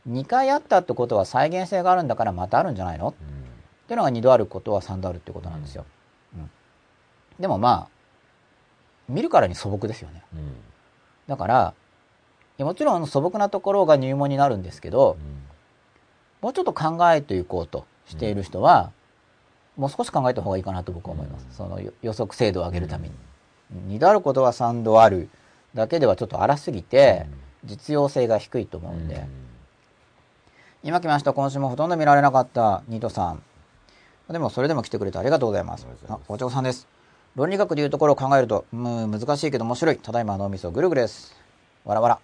[0.06, 3.10] 二回あったってことは再現性があるんだからまたあるんじゃないの？
[3.10, 3.14] っ
[3.88, 5.86] ていうのが2度あることは3度あるってことなんですよ。
[6.36, 6.49] うん
[7.40, 7.88] でもまあ、
[9.10, 10.23] 見るからに素朴ですよね。
[10.34, 10.56] うん
[11.27, 11.73] だから、
[12.60, 15.18] もちろん素朴なところが入門になるんですけど、
[16.41, 18.91] もうちょっと考えていこうとしている人は、
[19.76, 21.48] もう少し考えた方がいいかなと僕は思います。
[21.52, 23.15] そのよ予測精度を上げるために。
[23.95, 25.30] 2度あることは3度ある
[25.76, 27.27] だけではちょっと荒すぎて、
[27.65, 29.27] 実用性が低いと思うんで、
[30.84, 31.34] 今来ました。
[31.34, 33.43] 今週もほとんど見られなかったニートさん。
[34.31, 36.88] でも、それでも来てくれてありがとうございますあお茶子さんです。
[37.35, 39.97] 論理学でいうところを考えると、うん、難しいけど面白い。
[39.97, 41.35] ただいま脳みそぐるぐるです。
[41.84, 42.19] わらわら。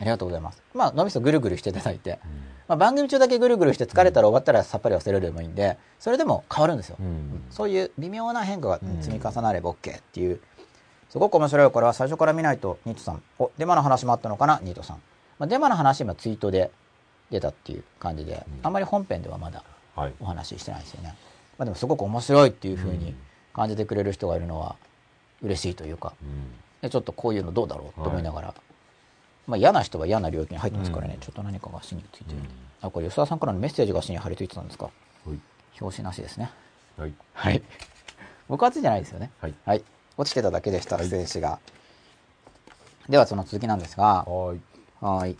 [0.00, 0.62] ありがとうございます。
[0.72, 2.18] まあ、脳みそぐるぐるしていただいて、
[2.66, 6.96] まあ、番組中だけぐるぐるして疲れたら終わったらさっぱり忘れるでもいいんで、それでも変わるんですよ。
[7.50, 10.40] そういう微妙な変化がうん積み重なれば OK っていう、
[11.14, 11.70] すごく面白い。
[11.70, 13.22] これは最初から見ないと、ニートさん。
[13.38, 14.96] お、デマの話もあったのかな、ニートさん。
[15.38, 16.72] まあ、デマの話今ツイートで
[17.30, 19.62] 出たっていう感じで、あんまり本編ではまだ
[19.94, 21.14] はいお話ししてないですよね。
[21.56, 23.14] まあ、でもすごく面白いっていうふうに
[23.52, 24.74] 感じてくれる人がいるのは
[25.40, 26.14] 嬉しいというか、
[26.82, 28.54] でちょっとこういうのどうだろうと思いながら、
[29.46, 32.38] まあ嫌な人は嫌な領域に入ってますからね、ちょっと何かが足についてる。
[32.82, 34.86] あ、これ吉田さんからのメッセージが足に貼り付いてたんですか？
[35.26, 35.38] はい
[35.80, 36.50] 表紙なしですね。
[36.98, 37.62] はいはい。
[38.48, 39.30] 僕はついてないですよね。
[39.40, 39.84] はいはい。
[40.16, 41.58] 落ちてただけでした、選手が。
[43.08, 44.60] ではその続きなんですが、はい。
[45.00, 45.36] はい。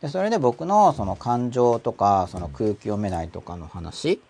[0.00, 4.20] で、それで僕のその感情とか、その空気読めないとかの話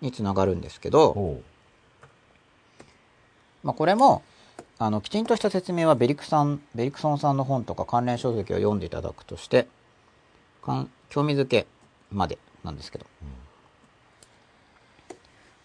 [0.00, 1.40] につながるんですけど、
[3.62, 4.22] まあこれも、
[4.78, 9.66] あの、きちんとした説明はベリクさん、ベリクソンさんの本とか関連書籍を読んでいただくとして、
[10.62, 11.66] かん興味づけ
[12.10, 13.06] までなんですけど。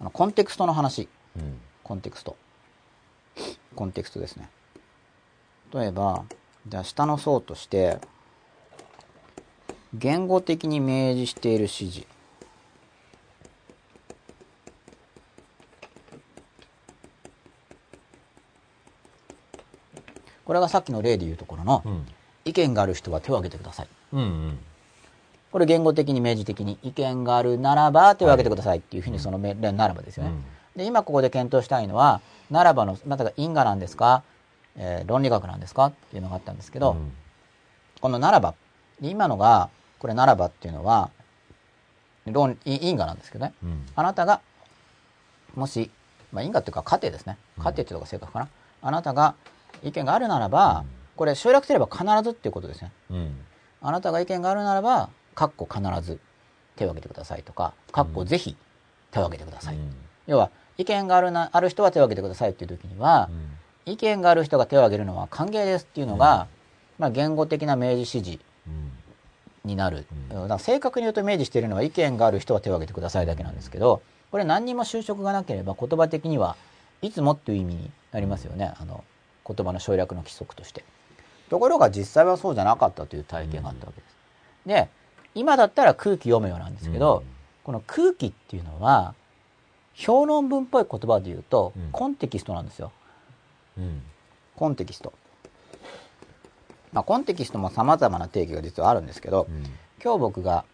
[0.02, 1.08] あのコンテクストの話。
[1.38, 1.60] うん。
[1.84, 2.36] コンテクスト
[3.76, 4.50] コンテクストですね。
[5.74, 6.26] 例えば
[6.68, 8.00] じゃあ下の層として
[9.94, 12.08] 言語的に明示している指示。
[20.44, 22.08] これがさっきの例でいうところのうん。
[22.48, 23.88] 意見がある人は手を挙げてください。
[24.14, 24.60] うんうん。
[25.52, 30.32] これ言語的に明示的に意見があるならば手を挙げてくださいっていうふうにその命令ならばですよね、
[30.76, 34.24] で今ここで検討したいのはならばのまたが因果なんですか、
[34.76, 35.86] えー論理学なんですか？
[35.86, 37.12] っていうのがあったんですけど、うん。
[38.02, 38.56] このならば
[39.02, 39.70] で今のが
[40.00, 41.10] これならばっていうのは
[42.26, 43.54] 論い因果なんですけどね。
[43.64, 43.86] うん。
[43.96, 44.42] あなたが
[45.56, 45.90] もし、
[46.32, 47.38] まあ、因果っていうか過程ですね。
[47.58, 48.50] 過程っていうのが正確かな、
[48.82, 49.36] あなたが
[49.84, 50.84] 意見があるならば、
[51.16, 52.92] これ省略すれば必ずっていうことですね。
[53.10, 53.38] うん。
[53.82, 56.20] あなたが意見があるならばかっこ必ず
[56.76, 58.58] 手を挙げてくださいとかかっこぜひ
[59.12, 59.78] 手を挙げてください、
[60.28, 63.30] 要は意見があるなある人は手を挙げてくださいっていう時には、
[63.86, 66.48] 意見がある人が手を挙げるのは歓迎ですっていうのが、
[66.98, 68.92] まあ、言語的な明示指示うん。
[69.70, 70.30] になる、うん。
[70.30, 76.56] だから正確に言うと明示しているのは意見がある人は手を挙げてくださいだけなんですけどこれ何にも就職がなければ言葉的には
[77.02, 78.74] いつもっていう意味になりますよね。
[78.80, 79.04] あの
[79.48, 80.84] 言葉の省略の規則として。
[81.50, 84.16] ところが実際はそうじゃなかったという体験があったわけです、
[84.66, 84.90] で
[85.36, 87.24] 今だったら空気読むよなんですけど、
[87.64, 89.14] この空気っていうのは
[89.96, 92.92] 評論文っぽい言葉で言うと、うんコンテキストなんですよ
[93.78, 94.02] うん
[94.56, 95.14] コンテキスト。
[96.94, 99.64] まあ、コンテキストも様々な定義が実はあるんですけど、うん
[100.04, 100.66] 今日僕が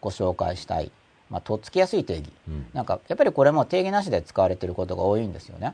[0.00, 0.90] ご紹介したい、
[1.30, 2.32] まあ、とっつきやすい定義。
[2.48, 5.72] うんなんか、やっぱりこれも定義なしで使われていることが多いんですよね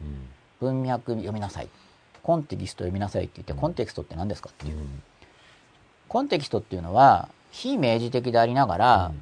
[0.61, 0.67] う。
[0.67, 1.69] ん文脈読みなさい。
[2.23, 4.79] コンテキスト読みなさいって言って、コンテキストって何ですかっていう。
[6.09, 9.13] コンテキストっていうのは、非明示的でありながら、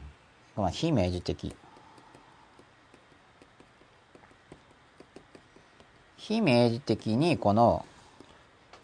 [0.56, 1.54] まあ、非明示的。
[6.26, 7.86] 非明示的にこの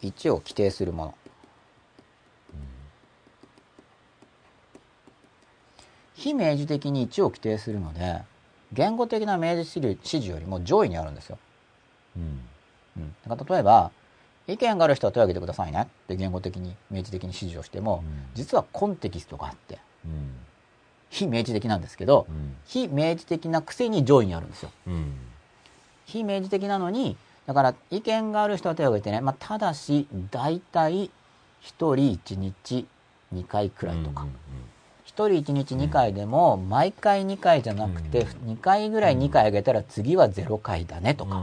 [0.00, 1.14] 1を規定するもの。
[6.14, 8.20] 非明示的に1を規定するので、
[8.72, 11.38] 言語的な明示指示よりも上位にあるんですよ。
[12.16, 12.40] うん。
[12.98, 13.90] うん、だから例えば、
[14.46, 15.82] 意見がある人は手を挙げてくださいね。
[15.82, 18.22] って言語的に明示的に指示をしても、うん。
[18.34, 20.36] 実はコンテキストがあって、うん。
[21.10, 22.54] 非明示的なんですけど、うん。
[22.66, 24.70] 非明示的なくせに上位にあるんですよ。
[24.86, 25.16] うん。
[26.06, 27.16] 非明示的なのに、
[27.52, 31.10] だから意見がある人は手を挙げてね、まあ、ただし、大体、
[31.60, 32.86] 一人一日
[33.34, 34.26] 2回くらいとか。
[35.04, 41.42] 一人一日2回でも、毎回2回じゃなくて、2回ぐらい2回挙げたら次は0回だねとか。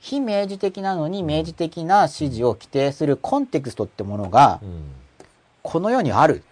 [0.00, 4.82] 非明示的なのに明示的な指示を規定するコンテクストってものがう、ん。
[5.62, 6.42] この世にある。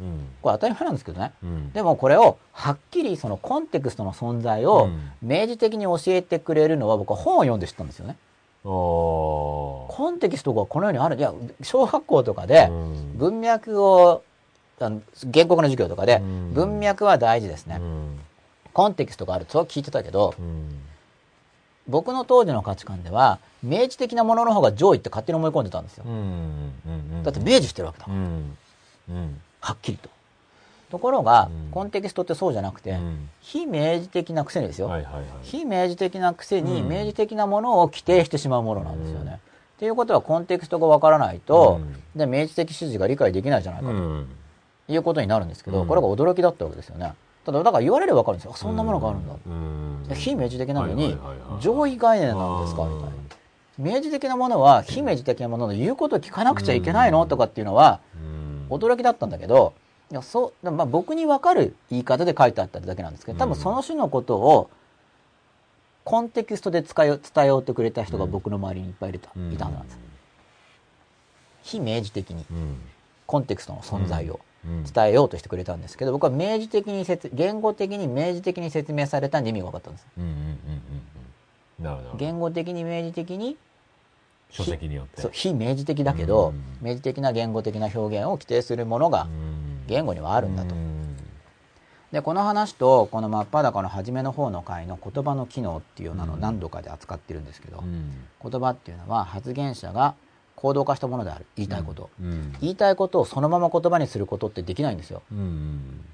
[0.00, 0.28] うん。
[0.42, 1.32] これ当たり前なんですけどね。
[1.42, 1.72] うん。
[1.72, 4.88] でもこれをはっきりそのコンテクストの存在を
[5.22, 8.16] 明示的に教えてくれるのは僕は本を読んで知ったんですよね。
[8.62, 11.16] コンテキストがこの世にある。
[11.16, 13.18] いや、小学校とかでうん。
[13.18, 14.22] 文脈を、
[14.80, 15.00] あの
[15.32, 16.52] 原告の授業とかでうん。
[16.54, 17.78] 文脈は大事ですね。
[17.80, 17.82] う。
[17.82, 18.20] ん。
[18.72, 20.82] コンテキストがあると聞いてたけど、うん。
[21.88, 26.04] 僕の当時の価値観では明示的なものの方が上位って勝手に思い込んでたんですよ。
[27.24, 28.10] だって明示してるわけだう。
[28.12, 28.56] ん。
[29.08, 30.08] うんはっきりと。
[30.90, 34.88] ところがうん、コンテキストってそうじゃなくて、うん非明示的なくせにですよ。
[34.88, 39.40] はいはいはい非明示的なくせに、うん明示的なものを規定してしまうものなんですよね。
[39.76, 41.80] っていうことは、コンテクストがわからないと、
[42.16, 44.26] で、明示的指示が理解できないじゃないかとうん
[44.88, 47.12] いうことになるんですけど、うんこれが驚きだったわけですよね。
[47.44, 48.52] ただ、だから言われればわかるんですよ。
[48.54, 49.34] あそんなものがあるんだ。
[49.46, 51.16] うん非明示的なのに
[51.60, 53.08] 上位概念なんですかみたいな。
[53.78, 58.37] 明示的なものは、非明示的なものの言うことを聞かなくちゃいけないのとかっていうのは、うん
[58.68, 59.74] 驚きだったんだけど、
[60.10, 64.70] いやそうまあ僕に分かる言い方で書いてあっただけなんですけど、多分その種のことを、
[66.04, 69.52] コンテキストで使い伝えようとくれた人が僕の周りにいっぱいいると、うん。
[69.52, 69.98] いたはずなんです。
[71.62, 72.80] 非明示的にうん。
[73.26, 74.84] コンテクストの存在をうん。
[74.84, 80.06] 伝えようとしてくれたんですけど、僕は明示的に説、言語的に明示的に説明されたんで意味が分かったんです。
[81.78, 82.16] なるほど。
[82.16, 83.56] 言語的に明示的に、
[84.50, 89.26] 書籍によって非明示的だけど、うん明示的な言語的な表現を規定するものが
[89.86, 90.74] 言語にはあるんだと。
[92.12, 98.12] で、この話と、この真っ裸の初めの方の回の言葉の機能っていうのをうん何度かで扱ってるんですけど、うん
[98.42, 100.14] 言葉っていうのは発言者が
[100.56, 101.44] 行動化したものである。
[101.56, 102.08] 言いたいこと。
[102.20, 105.22] うん言いたいことをそのまま言葉にすることってできないんですよ。
[105.30, 106.04] うん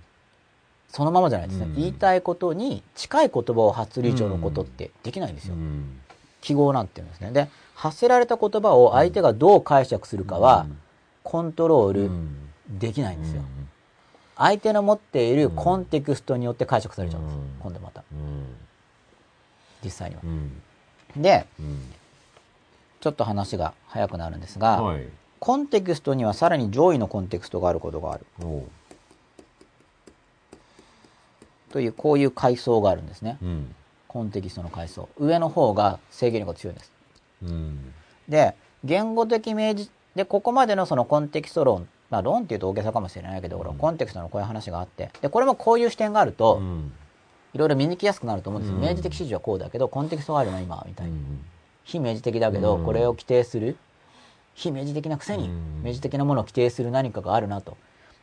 [0.88, 1.66] そのままじゃないですね。
[1.66, 5.54] うん言いたいことに近い言葉を発する以上のことってできないんですよ。
[5.54, 6.00] うん
[6.40, 7.30] 記号なんていうんですね。
[7.30, 10.66] で、発せられた言葉を相手がどう解釈するかは
[11.22, 12.10] コントロール
[12.68, 13.42] できないんですよ。
[14.36, 17.36] 相手の持っているコンテクストによって解釈されちゃうんです。
[17.36, 18.02] うん今度また。
[18.12, 18.44] うん
[19.84, 20.26] 実際にはう。
[20.26, 21.92] んで、うん
[23.00, 25.06] ちょっと話が早くなるんですが、はい
[25.40, 28.24] コンテクストにはさらに上位のコンテクストがあることがある。
[31.70, 33.36] という、こういう階層があるんですね。
[33.42, 33.74] うん
[34.08, 35.10] コンテキストの階層。
[35.18, 36.93] 上の方が制御力が強いんです。
[37.42, 37.92] うん
[38.28, 38.54] で、
[38.84, 46.92] 言語的明示、で、ここまでのそのコンテキスト論、まあ論っていうと大げさかもしれないけど、うんコンテクストのこういう話があって、で、これもこういう視点があると、うん
[47.54, 48.78] いろいろ見抜きやすくなると思うんですよ。
[48.78, 51.12] うん明示的指示はこうだけど、コンテキストがあるの今、みたいな。
[51.12, 51.44] うん
[51.84, 53.76] 非明示的だけど、うんこれを規定する、
[54.54, 57.76] 非明示的なくせにうん、明示的なものを規定する何かがあるなと。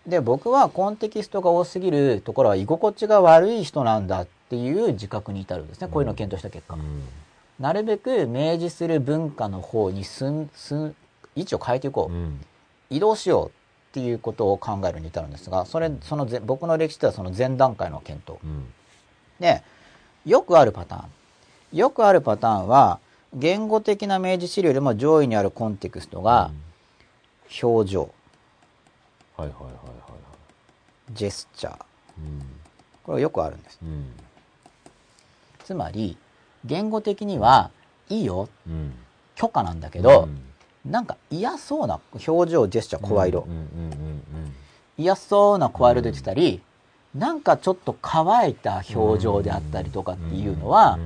[0.08, 5.88] で、僕はコンテキストが多すぎるところは居心地が悪い人なんだっていう自覚に至るんですね。
[5.88, 6.76] こういうのを検討した結果。
[6.76, 7.04] うん
[7.62, 10.96] なるべく明示する文化の方にすん、すん、
[11.36, 12.14] 位置を変えていこう。
[12.14, 12.42] うん
[12.92, 13.52] 移動しようっ
[13.94, 18.38] ていうことを考えるに至るんですが、それ、その前僕の歴史ではその前段階の検討。
[18.44, 18.74] うん
[19.40, 19.64] で、
[20.26, 21.06] よくあるパター
[21.74, 21.78] ン。
[21.78, 23.00] よくあるパターンは、
[23.34, 26.52] 言語的な明示資料よりも上位にあるコンテクストが、
[27.64, 28.02] 表情、
[29.38, 29.74] はいはいはいはいは
[31.10, 31.76] いジェスチャー。
[32.18, 32.42] うん
[33.04, 33.80] これがよくあるんです。
[33.82, 34.14] うん
[35.64, 36.18] つまり、
[36.66, 37.72] 言語的には、
[38.10, 38.94] いいよ、うん。
[39.36, 40.28] 許可なんだけど
[40.86, 40.92] う、ん。
[40.92, 43.48] なんか嫌そうな表情、ジェスチャー、声色。
[44.98, 46.62] 嫌そうな声色で言ってたり、
[47.16, 51.00] なんかちょっと乾いた表情であったりとかっていうのは、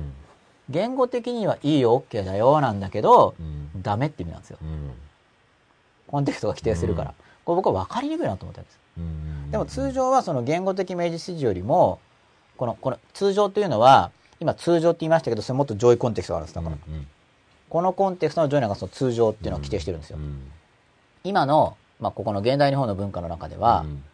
[0.68, 3.82] 言語的にはいいよ、OK だよ、なんだけど、うん。
[3.82, 4.58] ダメって意味なんですよ。
[4.62, 4.92] うん。
[6.06, 7.10] コンテクストが規定するから。
[7.10, 7.14] うん。
[7.44, 8.78] これ僕は分かりにくいなと思ったんです。
[8.98, 12.00] うんでも通常はその言語的明示指示よりも、
[12.56, 14.10] この、この通常っていうのは、
[14.40, 16.54] 今通常って言いましたけど、それもっと上位コンテクストがあるんです。
[16.54, 16.76] だから。
[16.76, 17.06] うん
[17.68, 20.18] このコンテクストの上位なんかその通常っていうのを規定してるんですよ。
[20.18, 20.20] う。
[20.20, 20.52] ん。
[21.24, 24.04] 今の、まあ、ここの現代日本の文化の中では、うん。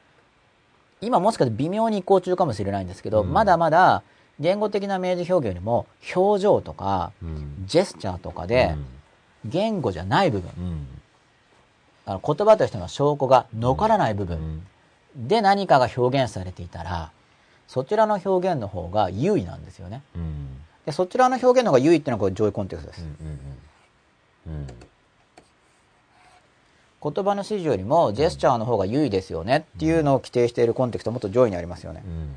[1.03, 3.33] 今もしかして微妙に移行中かもしれないんですけど、うん。
[3.33, 4.03] まだまだ
[4.41, 5.87] 言語的な明示表現よりも
[6.17, 7.65] 表情とかうん。
[7.67, 8.75] ジェスチャーとかで
[9.45, 10.87] 言語じゃない部分、うん。
[12.07, 14.67] あの言葉としての証拠が残らない部う分ん。
[15.15, 17.13] で何かが表現されていたら
[17.69, 20.03] そちらの表現の方が優位なんですよね。
[20.15, 20.49] うん
[20.85, 23.05] でそちらの表現の方が優位っていうのがこれ上位コンテクストです。
[24.47, 24.67] うんうん
[27.05, 32.03] 言葉の指示よりもジェスチャーの方が優位ですよねっていうのを規定しているコンテクストもっと上位にありますよね。
[32.05, 32.35] うん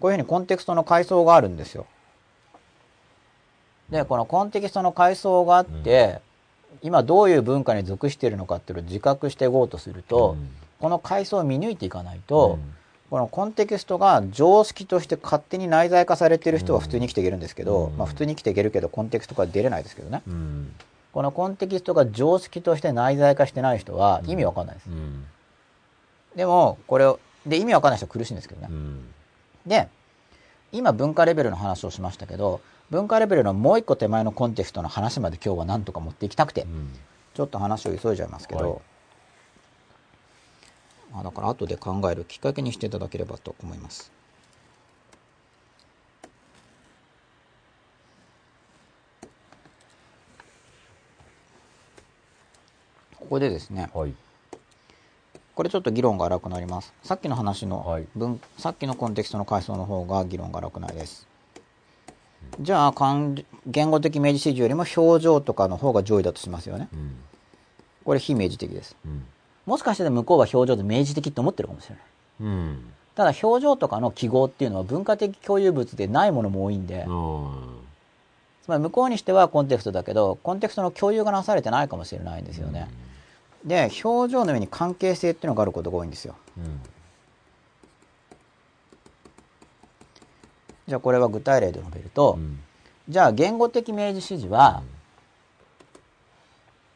[0.00, 1.86] こういうふうにコンテクストの階層があるんですよ。
[3.90, 6.20] で、このコンテキストの階層があって、
[6.80, 10.48] 今どういう文化に属しているのかっていうのを自覚していこうとすると、うん
[10.80, 12.74] この階層を見抜いていかないと、うん
[13.10, 20.22] このコンテキストが常識として勝手に内在化されている人は普通に生きていけるんですけど、うんまあ普通に生きていけるけどコンテキストから出れないですけどね。
[20.26, 20.74] うん
[21.12, 24.86] このコンテキストが常識として内在化してない人は意味わかんないです。
[24.88, 25.26] うん
[26.36, 28.72] でも、これを、で、意味わかんない人は苦しいんですけどねう。
[28.72, 29.04] ん
[29.66, 29.88] で、
[30.70, 32.60] 今文化レベルの話をしましたけど、
[32.90, 36.94] 文化レベルのもう一個手前のコンテクストの話まで今日はなんとか持っていきたくてう、ん
[37.34, 38.80] ちょっと話を急いじゃいますけど、はい
[41.12, 44.12] あだから後で考えるきっかけにしていただければと思います。
[53.18, 54.14] ここでですね、はい
[55.54, 56.94] これちょっと議論が荒くなります。
[57.02, 61.28] さっきの話のはい文、さっきのコンテキストの階層の方が議論が荒くないです。
[62.60, 62.94] じゃあ、
[63.66, 66.88] 言語的明示指示よりも表情とかの方が上位だとしますよね。
[66.92, 67.16] うん
[68.02, 68.96] これ非明示的です。
[69.04, 69.24] うん
[69.66, 72.04] もしかして向こうは表情で明示的って思ってるかもしれない。
[72.40, 82.88] うんただ表情とかの記号っていうのは文化的共有物でないものも多いんで、つまり向こうにしてはコンテクストだけど、コンテクストの共有がなされてないかもしれないんですよね。
[83.64, 86.34] で、表情の上に関係性っていうのがあることが多いんですよ。
[86.56, 86.80] うん
[90.86, 92.60] じゃあこれは具体例で述べると、うん
[93.08, 94.84] じゃあ言語的明示指示は、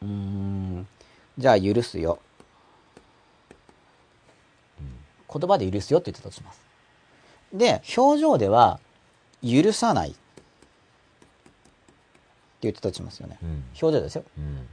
[0.01, 0.87] うーん、
[1.37, 2.19] じゃあ許すよ。
[5.37, 6.61] 言葉で許すよって言ってたとします。
[7.53, 8.79] で、表情では
[9.43, 10.17] 許さないって
[12.61, 13.37] 言ってたとしますよね。
[13.43, 14.23] うん表情ですよ。
[14.37, 14.67] うん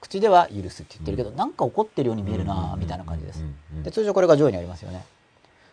[0.00, 3.44] 口では許すって言ってるけど、なんか怒ってるように見えるなみたいな感じです。
[3.82, 5.04] で、通常これが上位にありますよね。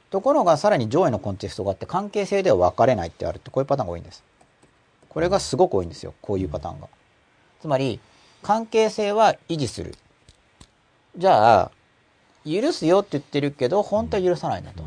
[0.10, 4.24] ところがさらに上位のコンテクストがあって関係性では分かれないってあるってこういうパターンが多いんです。
[5.08, 6.14] これがすごく多いんですよ。
[6.22, 6.88] こういうパターンが。
[7.62, 8.00] つまり、
[8.44, 9.96] 関係性は維持する。
[11.18, 11.72] じゃあ、
[12.50, 14.84] 許すよって言ってるけど、本当は許さないんだと。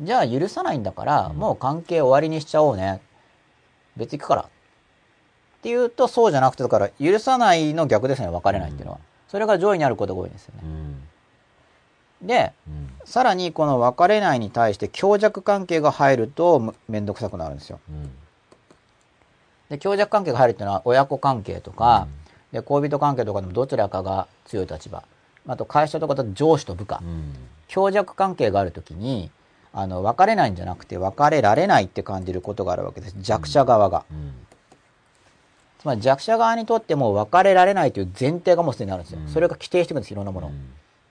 [0.00, 3.00] じゃあ許さないんだから、もう関係終わりにしちゃおうね。
[3.96, 4.42] 別に行くから。
[4.42, 4.46] っ
[5.62, 8.98] ていうと、そうじゃなくて、だから、許さないの逆ですね、別れないっていうのは。
[9.28, 10.62] それが上位にあることが多いんですよね。
[12.22, 12.52] で、
[13.04, 17.80] さらにこの別れないに対して強弱関係が入るとむめんどくさくなるんですよ。
[19.68, 22.08] で、強弱関係が入るっていうのは親子関係とか、
[22.52, 25.02] で、恋人関係とかでもどちらかが強い立場。
[25.46, 27.00] あと会社とかだと上司と部下。
[27.02, 27.34] うん
[27.66, 29.30] 強弱関係があるときに、
[29.72, 33.16] あの、別れないんじゃなくて別れられないって感じることがあるわけです。
[33.20, 34.04] 弱者側が。
[34.10, 34.32] うん
[35.78, 39.20] つまり弱者側にとっても別れられないという前提がもうすでにあるんですよ。
[39.20, 40.50] うんそれが規定していくんです、いろんなもの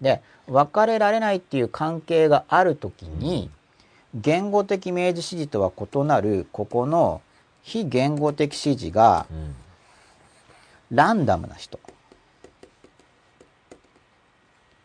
[0.01, 3.51] で、別れられないっていう関係があるときに、
[4.15, 7.21] 言語的明示指示とは異なる、ここの
[7.61, 9.55] 非言語的指示がうん
[10.91, 11.79] ランダムな人。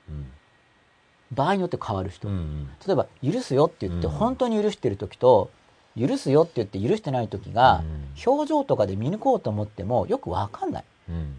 [0.08, 0.32] うん
[1.32, 2.28] 場合によって変わる人。
[2.28, 5.50] うん例えば、許すよって言って、うん本当に許してる時と、
[5.98, 7.82] 許すよって言って許してない時が、
[8.24, 11.36] 表情とかで見抜こうと思っても、よくわかんないっうん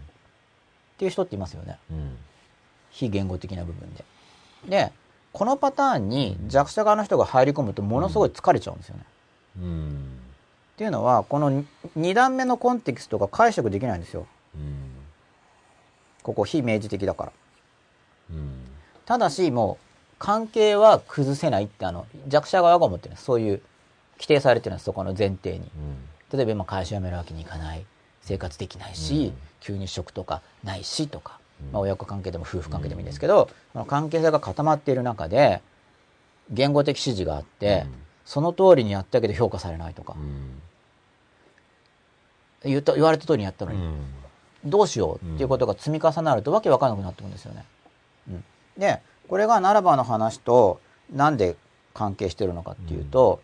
[0.98, 1.78] ていう人っていますよね。
[1.90, 2.16] うん
[2.90, 4.04] 非言語的な部分で。
[4.68, 4.92] で、
[5.32, 9.04] このパターンに弱者側の人が入り込むと、ものすごい疲れちゃうんですよね。
[9.58, 10.20] うん
[10.74, 11.64] っていうのは、この
[11.96, 14.26] 2段目のコンテキストが解釈できないんですよ。
[14.54, 14.86] うん
[16.22, 17.32] ここ非明示的だから。
[18.30, 18.69] うん
[19.06, 19.84] ただし、もう、
[20.18, 23.24] 関係は崩せないって、あの、弱者側が思ってるんです。
[23.24, 23.62] そういう、
[24.16, 25.70] 規定されてるんです、そこの前提に。
[26.32, 27.86] 例えば今会社辞めるわけにいかない。
[28.22, 29.34] 生活できないし、うん。
[29.60, 31.72] 急に職とかないしとか、うん。
[31.72, 33.48] まあ親子関係でも夫婦関係でもいいですけど、
[33.86, 35.62] 関係性が固まっている中で、
[36.50, 37.94] 言語的指示があって、うん。
[38.26, 40.14] その通りにやったけど評価されないとか。
[40.16, 40.62] う、ん。
[42.64, 44.70] 言った言われた通りにやったのに、うん。
[44.70, 47.64] どうしようっていうことが積み重なるとわけわかんなくなってくるんですよね。
[48.76, 50.80] うん、で、これがならばの話と
[51.12, 51.56] なんで
[51.94, 53.40] 関係してるのかっていうと、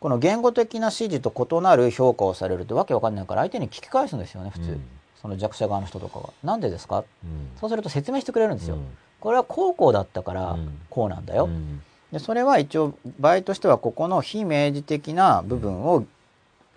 [0.00, 4.70] この言語的な指示と異なる評価をされるとわけわかんないから相手に聞き返すんですよね、普通。
[4.70, 4.84] うん。
[5.20, 6.30] その弱者側の人とかが。
[6.44, 7.04] なんでですか？
[7.24, 7.50] うん。
[7.60, 8.76] そうすると説明してくれるんですよ。
[8.76, 8.96] うん。
[9.18, 10.80] これはこうこうだったからうん。
[10.88, 11.46] こうなんだよ。
[11.46, 11.82] うん。
[12.12, 16.04] でそれは一応場合としてはここの非明示的な部分を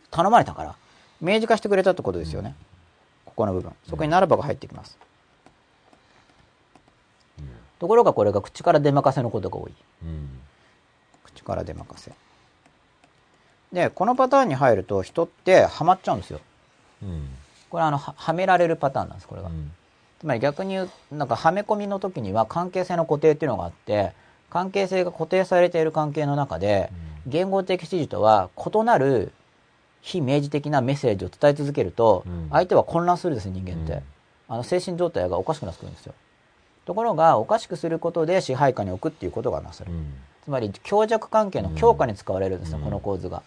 [0.10, 0.76] 頼まれたから
[1.22, 2.54] 明示化してくれたってことですよね、
[3.26, 3.72] ここの部分。
[3.88, 4.98] そこにならばが入ってきます、
[7.82, 9.72] ところがこれが口から出任せのことが多い。
[10.04, 10.30] うん。
[11.24, 12.12] 口から出任せ。
[13.74, 16.42] でこのパターンに入ると人ってハマっちゃうんですよ。
[17.02, 17.28] うん。
[17.72, 19.72] これはあのははめられるパターンなんですこれが、うん。
[20.20, 20.76] つまり逆に
[21.12, 24.12] なんかはめ込みの時には関係性の固定っていうのがあって
[24.52, 26.92] 関係性が固定されている関係の中で、
[27.26, 29.32] 言語的指示とは異なる
[30.02, 32.50] 非明示的なメッセージを伝え続けると、うん。
[32.52, 34.02] 相手は混乱するんです人間って、うん。
[34.50, 36.14] あの精神状態がおかしくなってくるんですよ
[36.92, 40.14] ところがおかしくすることで支配下に置くっていうことがなされる、うん。
[40.44, 42.84] つまり強弱関係の強化に使われるんですよ、うん。
[42.84, 43.44] この構図が。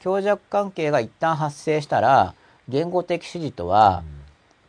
[0.00, 2.32] 強弱関係が一旦発生したら
[2.66, 4.04] 言語的指示とは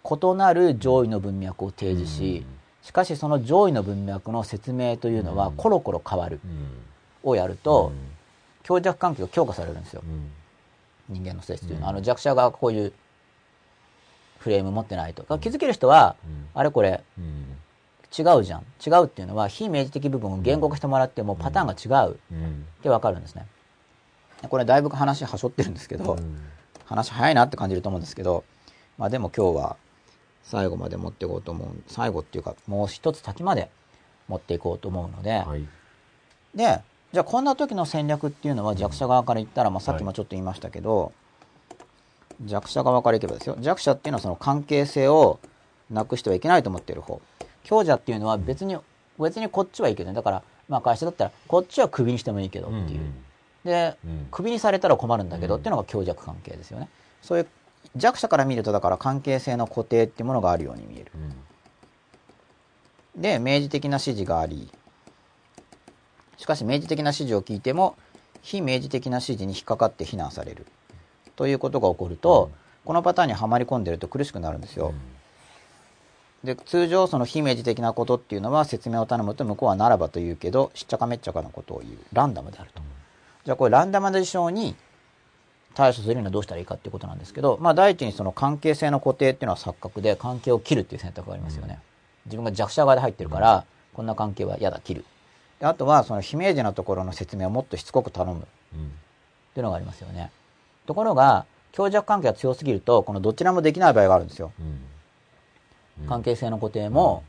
[0.03, 2.45] 異なる上位の文脈を提示し、
[2.81, 5.55] しかしその上位の文脈の説明というのはうん。
[5.55, 6.41] コロコロ変わる
[7.23, 7.29] うん。
[7.31, 7.93] をやると
[8.63, 10.01] 強弱関係が強化されるんですよ。
[10.05, 10.29] うん
[11.07, 11.95] 人間の性質というのは、うん。
[11.95, 12.93] あの弱者がこういう
[14.39, 15.23] フレーム持ってないと。
[15.23, 16.17] か気づける人は、
[16.53, 17.45] あれこれうん
[18.17, 18.65] 違うじゃん。
[18.85, 21.73] 違うっていうのは非明示的部分を言語化してもらってもパターンが
[22.03, 22.13] 違う。
[22.13, 22.65] っうん。
[22.81, 23.45] てわかるんですね。
[24.47, 26.41] これだいぶ話はしょってるんですけど、うん。
[26.89, 28.43] 話早いなって感じると思うんですけど
[28.97, 29.77] まあでも今日は
[30.41, 33.69] 最後まで持っていこうと思う最後っていうかもう一つ先まで
[34.27, 35.67] 持っていこうと思うので、はい。
[36.55, 36.81] で
[37.11, 41.11] じゃあこんな時の戦略っていうのは弱者側から言ったら、まあ、さっきもちょっと言いましたけど、
[42.45, 43.57] 弱者側からいけばですよ。
[43.59, 45.39] 弱者っていうのはその関係性を
[45.89, 47.19] なくしてはいけないと思っている方
[47.63, 48.77] 強者っていうのは別に
[49.19, 50.15] 別にこっちはいいけどね。
[50.15, 53.01] だからまあ会社だったらこっちはクビにしてもいいけどっていう、
[53.63, 54.27] でうん。
[54.31, 56.89] クビにされたら困るんだけどっていうのが強弱関係ですよね。
[57.21, 57.47] そういう
[57.95, 61.11] 弱者から見るとだから関係性の固定っていうものがあるように見える。
[63.15, 64.71] で明示的な指示があり
[66.37, 67.97] しかし明示的な指示を聞いても
[68.41, 70.65] 非明示的な指示に引っかかって非難される。
[71.35, 72.51] ということが起こると、
[72.85, 74.93] このパターンにはまり込んでると苦しくなるんですよ、
[76.43, 81.97] で通常その非明示的なことっていうのは説明を頼むと向こうはならばと言うけどしっちゃかめっちゃかなことを言う。
[82.13, 82.81] ランダムであると、
[83.43, 84.75] じゃあこれランダムな事象に
[85.75, 91.79] 対処するにはどうしたらいいかっていうことなんですけど、まあ、第一にその関係性の固定っていうのは錯覚で関係を切るっていう選択がありますよね、
[92.25, 95.05] 自分が弱者側で入ってるから、こんな関係は嫌だ切る。
[95.59, 98.41] であとはその非明示なところの説明をもっとしつこく頼む。
[98.41, 100.31] っていうのがありますよね。
[100.85, 104.51] ところが強弱関係が強すぎるとこのどちらもできない場合があるんですよ
[106.07, 107.23] 関係性の固定も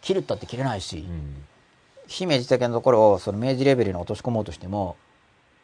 [0.00, 1.06] 切るったって切れないし、
[2.06, 4.96] 非明示的なところをその明示レベルに落とし込もうとしても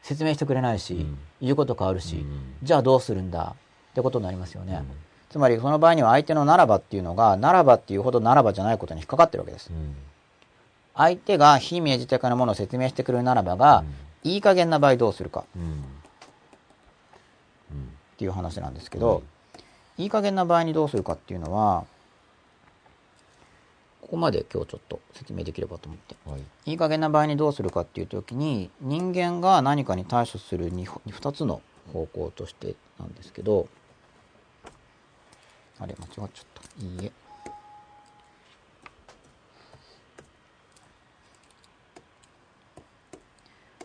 [0.03, 1.19] 説明してくれないし、うん。
[1.41, 2.57] 言うこと変わるし、うん。
[2.63, 3.55] じゃあどうするんだ？
[3.93, 4.83] ってことになりますよね、
[5.29, 9.71] つまりその場合には相手のならばっていうのがならばっていうほどならばじゃないことに引っかかってるわけです。
[10.95, 13.85] 相手が非明示的なものを説明してくれるならばが、
[14.23, 15.41] いい加減な場合どうするか。
[15.41, 15.45] っ
[18.21, 19.23] っていう話なんですけど、
[19.97, 21.87] いい加減な場合にどうするかっていうのは、
[24.11, 26.17] ここまで今日ちょっと説明できればと思って。
[26.29, 26.41] はい。
[26.67, 31.63] いい加減な場合にどうするかっていう時に人間が何かに対処する 2, つの
[31.93, 33.69] 方向としてなんですけど
[35.79, 36.85] あれ間違っちゃった。
[36.85, 37.13] いいえ。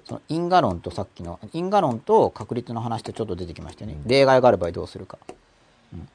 [0.05, 5.19] その因果論とさっきの因果論と確率の話ってちょっと出てきましたよね、例外がある場合どうするか、
[5.93, 6.09] うん。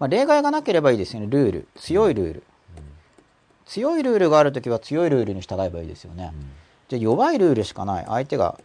[0.00, 1.28] まあ、例外がなければいいですよね。
[1.28, 1.68] ルール。
[1.76, 2.42] 強いルール、
[3.72, 6.34] 強いルールがあるときは強いルールに従えばいいですよね。
[6.88, 8.04] じゃあ弱いルールしかない。
[8.06, 8.58] 相手が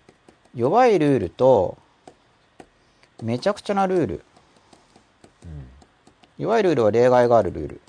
[0.53, 1.77] 弱いルールと
[3.23, 4.25] めちゃくちゃなルール。
[6.37, 7.81] 弱いルールは例外があるルール。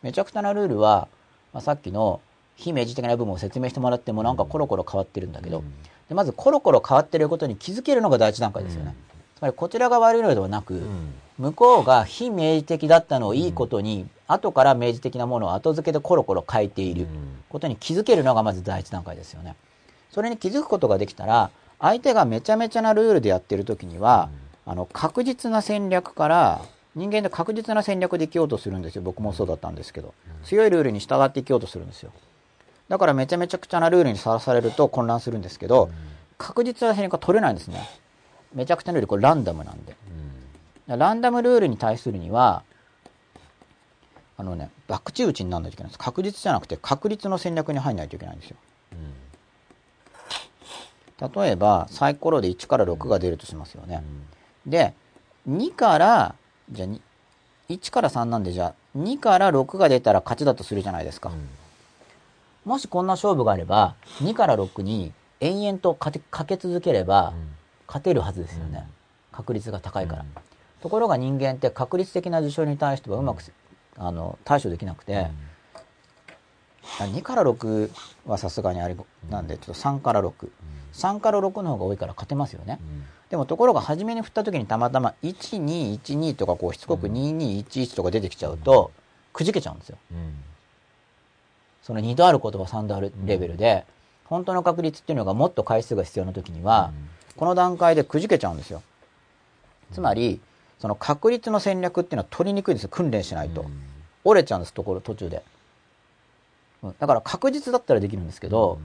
[0.00, 1.08] めちゃくちゃなルールは、
[1.52, 2.20] まあ、さっきの
[2.54, 5.64] 非明示的な部分を説明してもらってもなんかコロコロ変わってるんだけど、
[6.08, 8.94] でまずコロコロ変わってることに気づけるのが第一段階ですよね。
[9.34, 10.80] つまりこちらが悪いのではなく、
[11.36, 17.06] 向こうが非明示的だったのをいいことに、後から明示的なものを後付けでコロコロ変えている
[17.48, 19.56] ことに気づけるのがまず第一段階ですよね。
[20.10, 21.50] それに気づくことができたら、
[21.80, 24.28] 相手がめちゃめちゃなルールでやってる時には、
[24.66, 26.60] あの、確実な戦略から、
[26.94, 29.02] 人間で確実な戦略で生きようとするんですよ。
[29.02, 30.12] 僕もそうだったんですけど。
[30.44, 32.10] 強いルールに従って生きようとするんですよ。
[32.88, 35.90] だからめちゃめちゃくちゃなルールにさらされると混乱するんですけど、
[36.38, 37.88] 確実な戦略が取れないんですね。
[38.52, 39.94] めちゃくちゃなルール、これランダムなんで。
[40.88, 42.64] ランダムルールに対するには、
[44.40, 45.98] あのね、博打打ちにならないといけないんです。
[45.98, 48.56] 確実じゃなくて確率の戦略に入んないといけないんですよ。
[51.34, 54.02] 例えば、サイコロで1から6が出るとしますよね。
[54.64, 54.94] で、
[55.46, 56.34] 2から、
[56.70, 57.02] じゃあに
[57.68, 61.30] 1から3なんで、じゃあ2から6が出たら勝ちだとするじゃないですか。
[62.64, 67.34] もしこんな勝負があれば、2から6に延々とかけかけ続ければ、
[67.86, 68.88] 勝てるはずですよね。
[69.32, 70.24] 確率が高いから。
[70.80, 73.52] ところが人間って確率的な事象に対してはうまくせ、
[74.00, 75.28] あの対処できなくて、
[76.98, 77.90] 2から6
[78.26, 78.96] はさすがにあれ
[79.28, 80.48] なんで、ちょっと3から6。
[80.94, 82.80] 3から6の方が多いから勝てますよね。
[83.28, 88.90] でもところが初めに振った時にたまたま1212とかこうしつこく2211とか出てきちゃうと、
[89.32, 89.98] くじけちゃうんですよ。
[91.82, 93.84] その2度あることは3度あるレベルで、
[94.24, 96.92] 本当の確率っていうのがもっと回数が必要な時には、
[97.36, 98.82] この段階でくじけちゃうんですよ。
[99.92, 100.40] つまり、
[100.80, 102.88] その確率の戦略っていうのは取りにくいですよ。
[102.90, 103.66] 訓練しないと。
[104.24, 105.42] 折れちゃうんです、ところ、途中で。
[106.98, 108.78] だから確実だったらできるんですけど、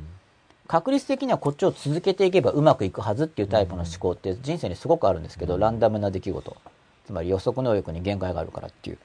[0.67, 6.57] 確率的にはこっちを続けていけばうまくいくはずっていうタイプの思考って人生にすごくあるんですけど、ランダムな出来事。
[7.05, 8.97] つまり予測能力に限界があるからっていう。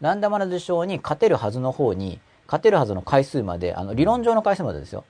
[0.00, 5.04] ランダムな事象に勝てるはずの方に、勝てるはずの回数まで、あの、理論上の回数までですよ。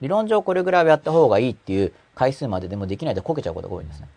[0.00, 4.08] 理論上これぐらいはやった方がいいっていう回数まででもできないでこけちゃうことが多いんですね。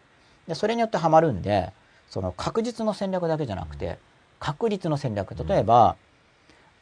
[0.48, 1.74] で、それによってハマるんで、
[2.12, 3.98] その確実の戦略だけじゃなくて、
[4.38, 5.34] 確率の戦略。
[5.34, 5.96] 例えば、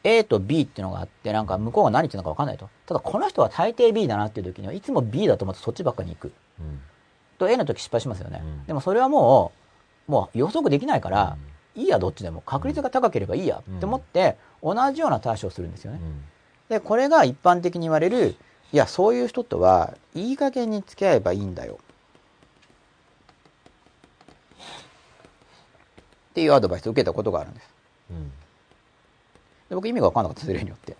[0.03, 2.67] A と B っていうのがあって、なんか向こうが何言ってるのか分かんないと。
[2.87, 6.33] ただこの人は大抵 B だなっていう時には、いつも B だと思ってそっちばっかりに行く。
[7.37, 8.41] と A の時失敗しますよね。
[8.65, 9.51] でもそれはも
[10.07, 11.37] う、もう予測できないから、
[11.75, 12.41] いいや、どっちでも。
[12.41, 15.99] 確率が高ければいいやって思って、同じような対処をするんですよね。
[16.69, 18.35] で、これが一般的に言われる、
[18.71, 21.77] いや、そういう人とは、いい加減に付き合えばいいんだよ。
[26.39, 27.67] っていうアドバイスを受けたことがあるんです。
[29.69, 30.95] で僕意味が分かんなかったそれによって。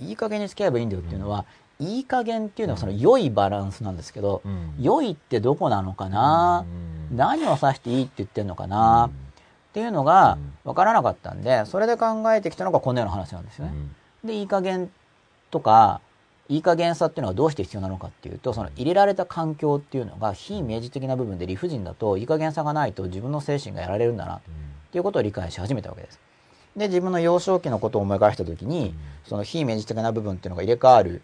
[0.00, 1.44] いい加減に付き合えばいいんだよっていうのは、
[1.80, 4.42] いい加減っていうのはその良いバランスなんですけど、
[4.78, 6.64] 良いってどこなのかな、
[7.12, 9.10] 何を指していいって言ってんのかな、っ
[9.72, 13.72] ていうのが分からなかったんで、それで考えてきたのがこのような話なんですよね。
[14.22, 14.88] で、いい加減
[15.50, 16.00] とか、
[16.48, 24.40] いい加減さっていうのはどうして必要なのかっていうと、その入れられた環境っていうのが非明示的な部分で理不尽だと、いい加減さがないと自分の精神がやられるんだな、
[24.88, 26.18] っていうことを理解し始めたわけです。
[26.76, 28.94] で、自分の幼少期のことを思い返したときに、
[29.26, 31.22] その非明示的な部分っていうのが入れ替わる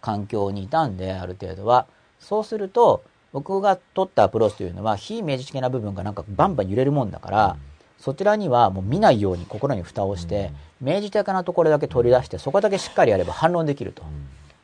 [0.00, 1.86] 環境にいたんで、ある程度は。
[2.20, 3.02] そうすると、
[3.32, 7.56] 僕が取ったアプローチというのは、非明示的な部分がなんかバンバン揺れるもんだから、
[7.98, 14.02] そちらにはもう見ないように心に蓋をして、明示的なところだけ取り出して、そこだけしっかりやれば反論できると。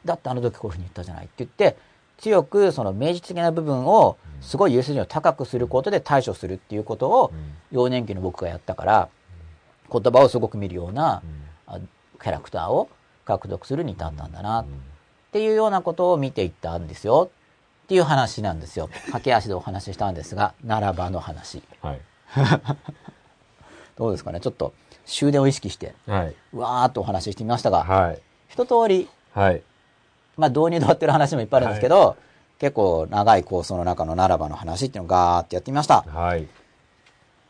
[0.04, 1.76] だってあの時こういうふうに言ったじゃないって言って、
[2.18, 7.32] 強くその明示的な部分をすごい優先順位を高くすることで対処するっていうことを
[7.72, 9.08] 幼年期の僕がやったから、
[9.90, 11.22] 言葉をすごく見るような
[12.20, 12.88] キャラクターを
[13.24, 14.66] 獲得するに至ったんだなっ
[15.32, 17.30] ていうようなことを見ていったんですよ
[17.84, 18.88] っていう話なんですよ。
[19.06, 21.62] 駆け足でお話ししたんですが、ならばの話。
[21.82, 22.00] はい。
[23.96, 24.40] どうですかね？
[24.40, 24.72] ちょっと
[25.06, 26.34] 終電を意識して、はい。
[26.52, 28.20] わーっとお話ししてみましたが、はい。
[28.48, 29.62] 一通り、はい。
[30.38, 32.16] まあ導入で終わってる話もいっぱいあるんですけど、
[32.58, 36.02] 結構長い構想の中のならばの話っていうのをガーってやってみました。
[36.02, 36.48] はい。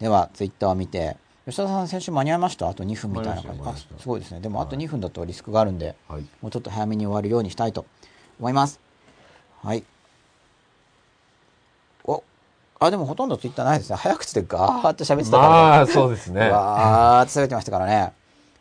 [0.00, 2.68] では、ツイッターを見て、吉田さん先週間に合いました？
[2.68, 3.62] あと2分みたいな感じ。
[3.64, 4.40] あすごいですね。
[4.40, 7.86] でもあと2分だとリスクがあるんで、はいもうちょっと早めに終わるようにしたいと
[8.38, 8.80] 思います。
[9.62, 9.82] はい。
[12.04, 12.22] お、
[12.78, 13.96] あ、でもほとんどツイッターないですね。
[13.96, 18.12] 早口でガーッと喋ってたから、まあそうですねわーっと喋ってましたからね。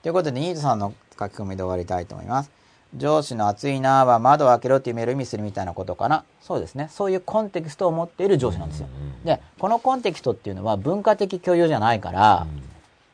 [0.01, 2.51] ということで、ニーズさんの書き込みで終わりたいと思います。
[2.95, 6.23] 上司の暑いなは窓を開けろっていうメールを意味するみたいなことかな。
[6.41, 6.89] そうですね。
[6.91, 8.87] そういうコンテキストを持っている上司なんですよ。
[9.25, 12.47] で、このコンテキストっていうのは文化的共有じゃないから、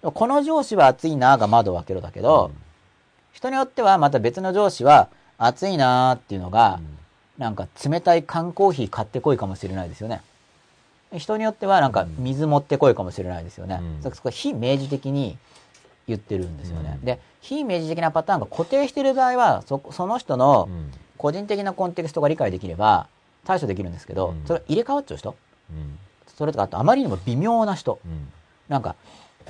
[0.03, 2.51] この上司は暑いなが窓を開けろだけど、
[3.31, 6.79] 人によってはまた別の上司は暑いなっていうのが、
[7.37, 10.21] なんか冷たい缶コーヒー買ってこいかもしれないですよね。
[11.17, 13.79] 人によってはなんか水持ってこいかもしれないですよね。
[13.81, 15.37] うんそそこは非明示的に
[16.07, 16.97] 言ってるんですよね。
[16.99, 17.05] うん。
[17.05, 20.91] で、非明示的なパターンが固定している場合は、そ、その人のうん。
[21.15, 23.07] 個人的なコンテクストが理解できれば
[23.45, 24.45] 対処できるんですけど、うん。
[24.45, 25.35] それ入れ替わっちゃう人？
[25.71, 25.97] うん。
[26.27, 27.99] それとか、あとあまりにも微妙な人？
[28.05, 28.27] うん。
[28.67, 28.95] なんか、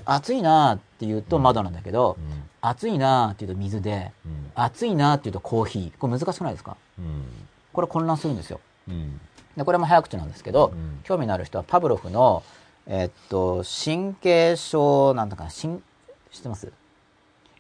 [0.05, 2.43] 暑いなーって言うと窓なんだけど、うん。
[2.61, 4.51] 暑いなーって言うと水で、うん。
[4.53, 5.97] 暑いなーって言うとコーヒー。
[5.97, 6.77] これ難しくないですか？
[6.99, 7.25] うん。
[7.71, 8.59] これ混乱するんですよ。
[8.87, 9.19] うん。
[9.57, 10.99] で、これも早口なんですけど、うん。
[11.03, 12.43] 興味のある人はパブロフの、
[12.85, 15.81] えっと、神経症、なんだかな、神、
[16.33, 16.71] 知ってます？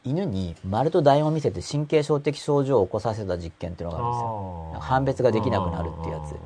[0.05, 4.81] 犬に丸と楕円を見せて神経症的症状を起こさせた実験っていうのがあるんですよ。
[4.81, 6.33] 判別ができなくなるっていうやつ。
[6.33, 6.37] うん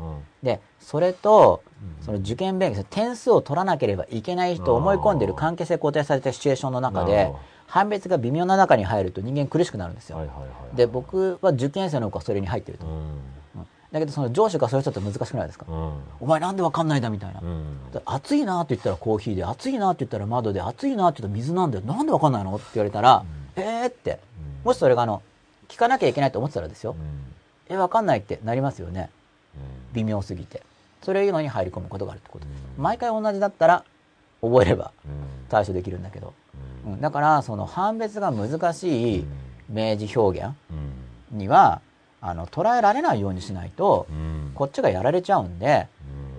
[0.43, 7.33] で、それとう、んその受験勉強、点数を取らなければいけない人を思い込んでいる関係性固定されたシチュエーションの中で
[7.65, 10.19] 判別が微妙な中に入ると人間苦しくなるんですよ。
[10.75, 12.85] で、僕は受験生の子はそれに入ってると。
[12.85, 12.89] う。
[12.89, 13.19] んうん
[13.91, 15.65] だけどその上司がそういう人って難しくないですか？
[15.69, 17.39] うんお前なんでわかんないんだみたいな。
[17.41, 21.85] うん暑いなって言ったらコーヒーで、暑いなって言ったら窓で、暑いなって言ったら水なんだよ。
[21.85, 22.55] なんでわかんないの？
[22.55, 23.23] って言われたら、
[23.55, 24.19] えーって。
[24.63, 25.21] もしそれがあの、
[25.69, 26.95] 聞かなきゃいけないと思ってたらですよ。
[27.69, 29.09] え、わかんないってなりますよね。
[29.93, 30.61] 微妙すぎて。
[31.01, 32.45] それいうのに入り込むことがあるってこと。
[32.77, 33.83] 毎回同じだったら、
[34.41, 34.91] 覚えれば
[35.49, 36.33] 対処できるんだけど。
[36.85, 39.25] うんだから、その判別が難しい
[39.69, 40.53] 明示表現
[41.31, 41.81] には、
[42.29, 44.05] あの、捉えられないようにしないと、
[44.53, 45.87] こっちがやられちゃうんで、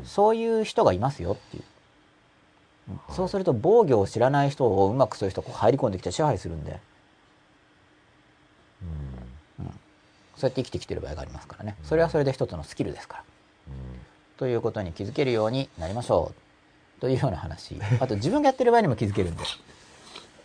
[0.05, 1.63] そういう人がいますよっていう。
[1.63, 1.69] うん
[3.15, 6.81] そうすると防御を知らない人をうまくそういう人がこう入り込んできて支配するんで、
[10.39, 11.77] そうやって生きてきてる場合がありますからね。
[11.83, 13.25] それはそれで一つのスキルですから。
[14.39, 16.33] ということに気づけるようになりましょ
[16.97, 17.01] う。
[17.01, 17.79] というような話。
[18.01, 19.45] あと自分がやってる場合にも気づけるんで。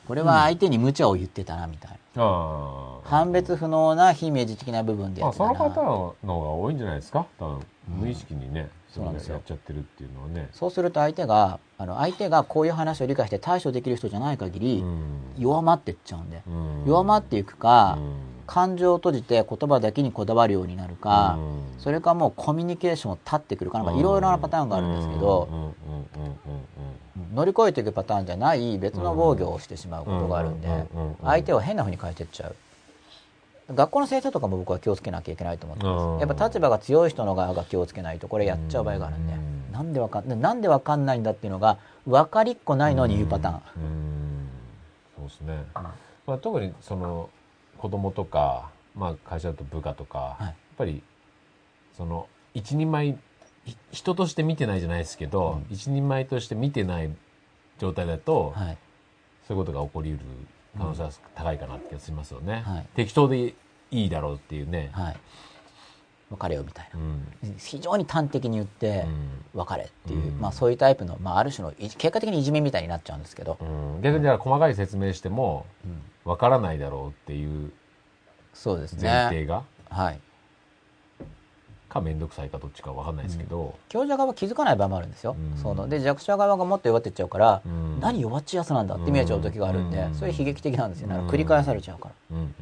[0.07, 1.97] これは相手に無茶を言ってたな、みたいな。
[2.23, 5.49] ああ判別不能な非明示的な部分でやってたな。
[5.51, 7.25] のパターンの方が多いんじゃないですか？
[7.39, 7.59] 多分。
[7.88, 9.36] 無意識にねそうなんですよ。
[9.36, 14.84] やっちゃってるっていうのはねそうすると相手が、あの、相手がこういう話を理解して対処できる人じゃない限り、
[15.38, 16.44] 弱まってっちゃうんで。
[16.86, 17.98] 弱まっていくか、
[18.45, 21.40] 感情を閉じて言葉だけにこだわるようになるか、
[21.80, 25.74] それかもうコミュニケーションを立ってくるかなんかいろいろなパターンがあるんですけど、
[27.34, 30.68] 乗り越えていくパターンじゃない別の防御をしてしまうことがあるんで
[31.24, 32.56] 相手を変な風に変えていっちゃう。
[33.73, 36.21] 学校の先生とかも僕は気をつけなきゃいけないと思ってうんます。
[36.21, 39.33] やっぱ立場が強い人の側が気をつけないとこれやっちゃう場合があるんで。
[39.33, 43.55] うん、なんでわかん、なんでわかんないんだっていうのが分かりっこないのに言うパターン。
[43.55, 44.49] うん。
[45.17, 45.93] そうですね、ま
[46.27, 47.29] あ、特にその
[47.77, 50.43] 子供とか、まあ、会社だと部下とか、はい。
[50.45, 51.03] やっぱり
[51.95, 53.17] その一人前
[53.65, 57.09] ひ人として見てないじゃないですけど、一人前として見てない
[57.79, 58.77] 状態だと、はい。
[59.47, 60.19] そういうことが起こりうる
[60.77, 62.85] 可能性は高いかなって気がしますよね、はい。
[62.95, 63.53] 適当で
[63.94, 65.15] いいだろうっていうね、はい。
[66.32, 66.99] 別れよみたいな。
[66.99, 67.03] う。
[67.03, 67.57] ん。
[67.57, 69.60] 非常に端的に言ってうん。
[69.60, 70.41] 別れっていう、うん。
[70.41, 74.02] まあそういうタイプの、まあある種のい結果的にいじめみたいになっちゃうんですけど、うん。
[74.02, 76.02] 逆にじゃあ細かい説明してもうん。
[76.30, 77.72] わからないだろうっていう
[78.53, 79.10] そうですね。
[79.10, 80.20] 前提が、はい。
[81.90, 85.36] か面倒くさいかどっちかわかんないですけど、強者側は気づかない場合もあるんですよ。
[85.38, 85.57] うん。
[85.57, 87.99] そので弱者側がもっと弱っていっちゃうから、うん。
[87.99, 90.15] 何弱っちいやつなんだって見えちゃう時があるんで、うん。
[90.15, 91.10] それ悲劇的なんですよ。
[91.10, 92.15] 繰り返されちゃうから。
[92.32, 92.38] うん。
[92.38, 92.45] うん。
[92.45, 92.53] うん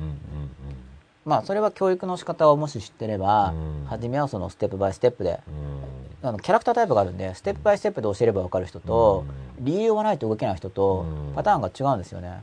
[1.26, 3.86] まあそれは教育の仕方をもし知ってれば、うん。
[3.88, 5.40] 初めはそのステップバイステップで、
[6.22, 6.28] うん。
[6.28, 9.26] あのキャラクタータイプがあるんで、ステップバイステップで教えれば分かる人と、
[9.60, 12.42] 理由がないと動けない人とうん、パターンが違うんですよね。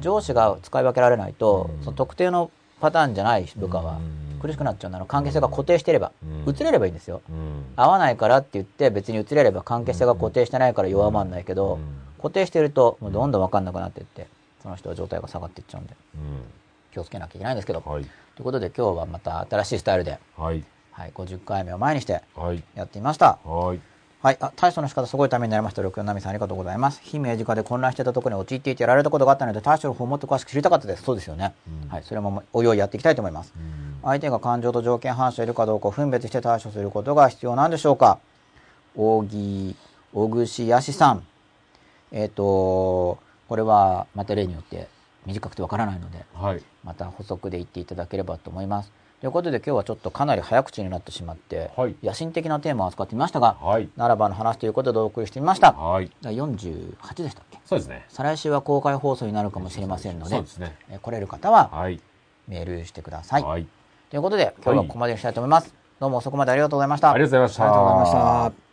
[0.00, 1.84] 上司が使い分けられないと、うん。
[1.84, 2.50] その特定の
[2.80, 4.40] パターンじゃない部下はうん。
[4.40, 4.98] 苦しくなっちゃうんだ。
[4.98, 6.12] の関係性が固定してれば、
[6.46, 6.54] うん。
[6.54, 7.20] 移れればいいんですよ。
[7.28, 7.64] うん。
[7.76, 11.80] 合わないからって言って別に移れれば関係性が固定してないから弱まんないけど、うん。
[12.16, 14.26] 固定してるともうどんどん分かんなくなっていって、
[14.62, 16.20] その人は状態が下がっていっちゃうんで、うん
[16.92, 17.82] 気をつけなきゃいけないんですけど。
[17.84, 18.06] はい
[18.40, 23.38] ということで今日はまた新しいスタイルで、はいはい、50回目を前にしてはいやってみました。
[23.44, 23.80] はい
[24.22, 24.36] はい。
[24.40, 25.80] あ、対処の仕方すごいためになりました。
[25.80, 27.00] 六四ナミさんありがとうございます。
[27.02, 31.02] 非明示化で混乱してたところに陥っていてやられたことがあったので、対処の方をもっと詳しく知りたかったです。
[31.02, 31.54] そうですよね。
[31.88, 32.02] はい。
[32.02, 33.54] それもおいおいやっていきたいと思います。
[34.02, 38.18] 相手が感情と条件反射いるかどうかを分別して対処することが必要なんでしょうか。
[38.94, 39.74] 大木、
[40.12, 41.26] 小串やしさん。
[42.12, 43.18] えっ、と、
[43.48, 44.88] これはまた例によって
[45.26, 46.62] 短くてわからないので、はい。
[46.84, 48.92] また補足で言っていただければと思います。
[49.20, 53.88] ということで今日はちょっとかなり早口になってしまって、はい野心的なテーマを扱ってみましたが、はい。
[53.96, 55.72] ならばの話ということでお送りしてみました。
[55.72, 56.10] はい。
[56.22, 57.58] 第48でしたっけ？
[57.66, 58.06] そうですね。
[58.08, 60.74] 再来週は公開放送になるかもしれませんのでそう、ですね。
[60.88, 62.00] えー来れる方ははい。
[62.48, 63.42] メールしてください。
[63.42, 63.66] はい。
[64.08, 65.74] ということで今日はここまでにしたいと思います。
[66.00, 67.12] どうも遅くまでありがとうございました。
[67.12, 67.64] ありがとうございました。
[67.64, 68.00] ありがとうござい
[68.44, 68.69] ました。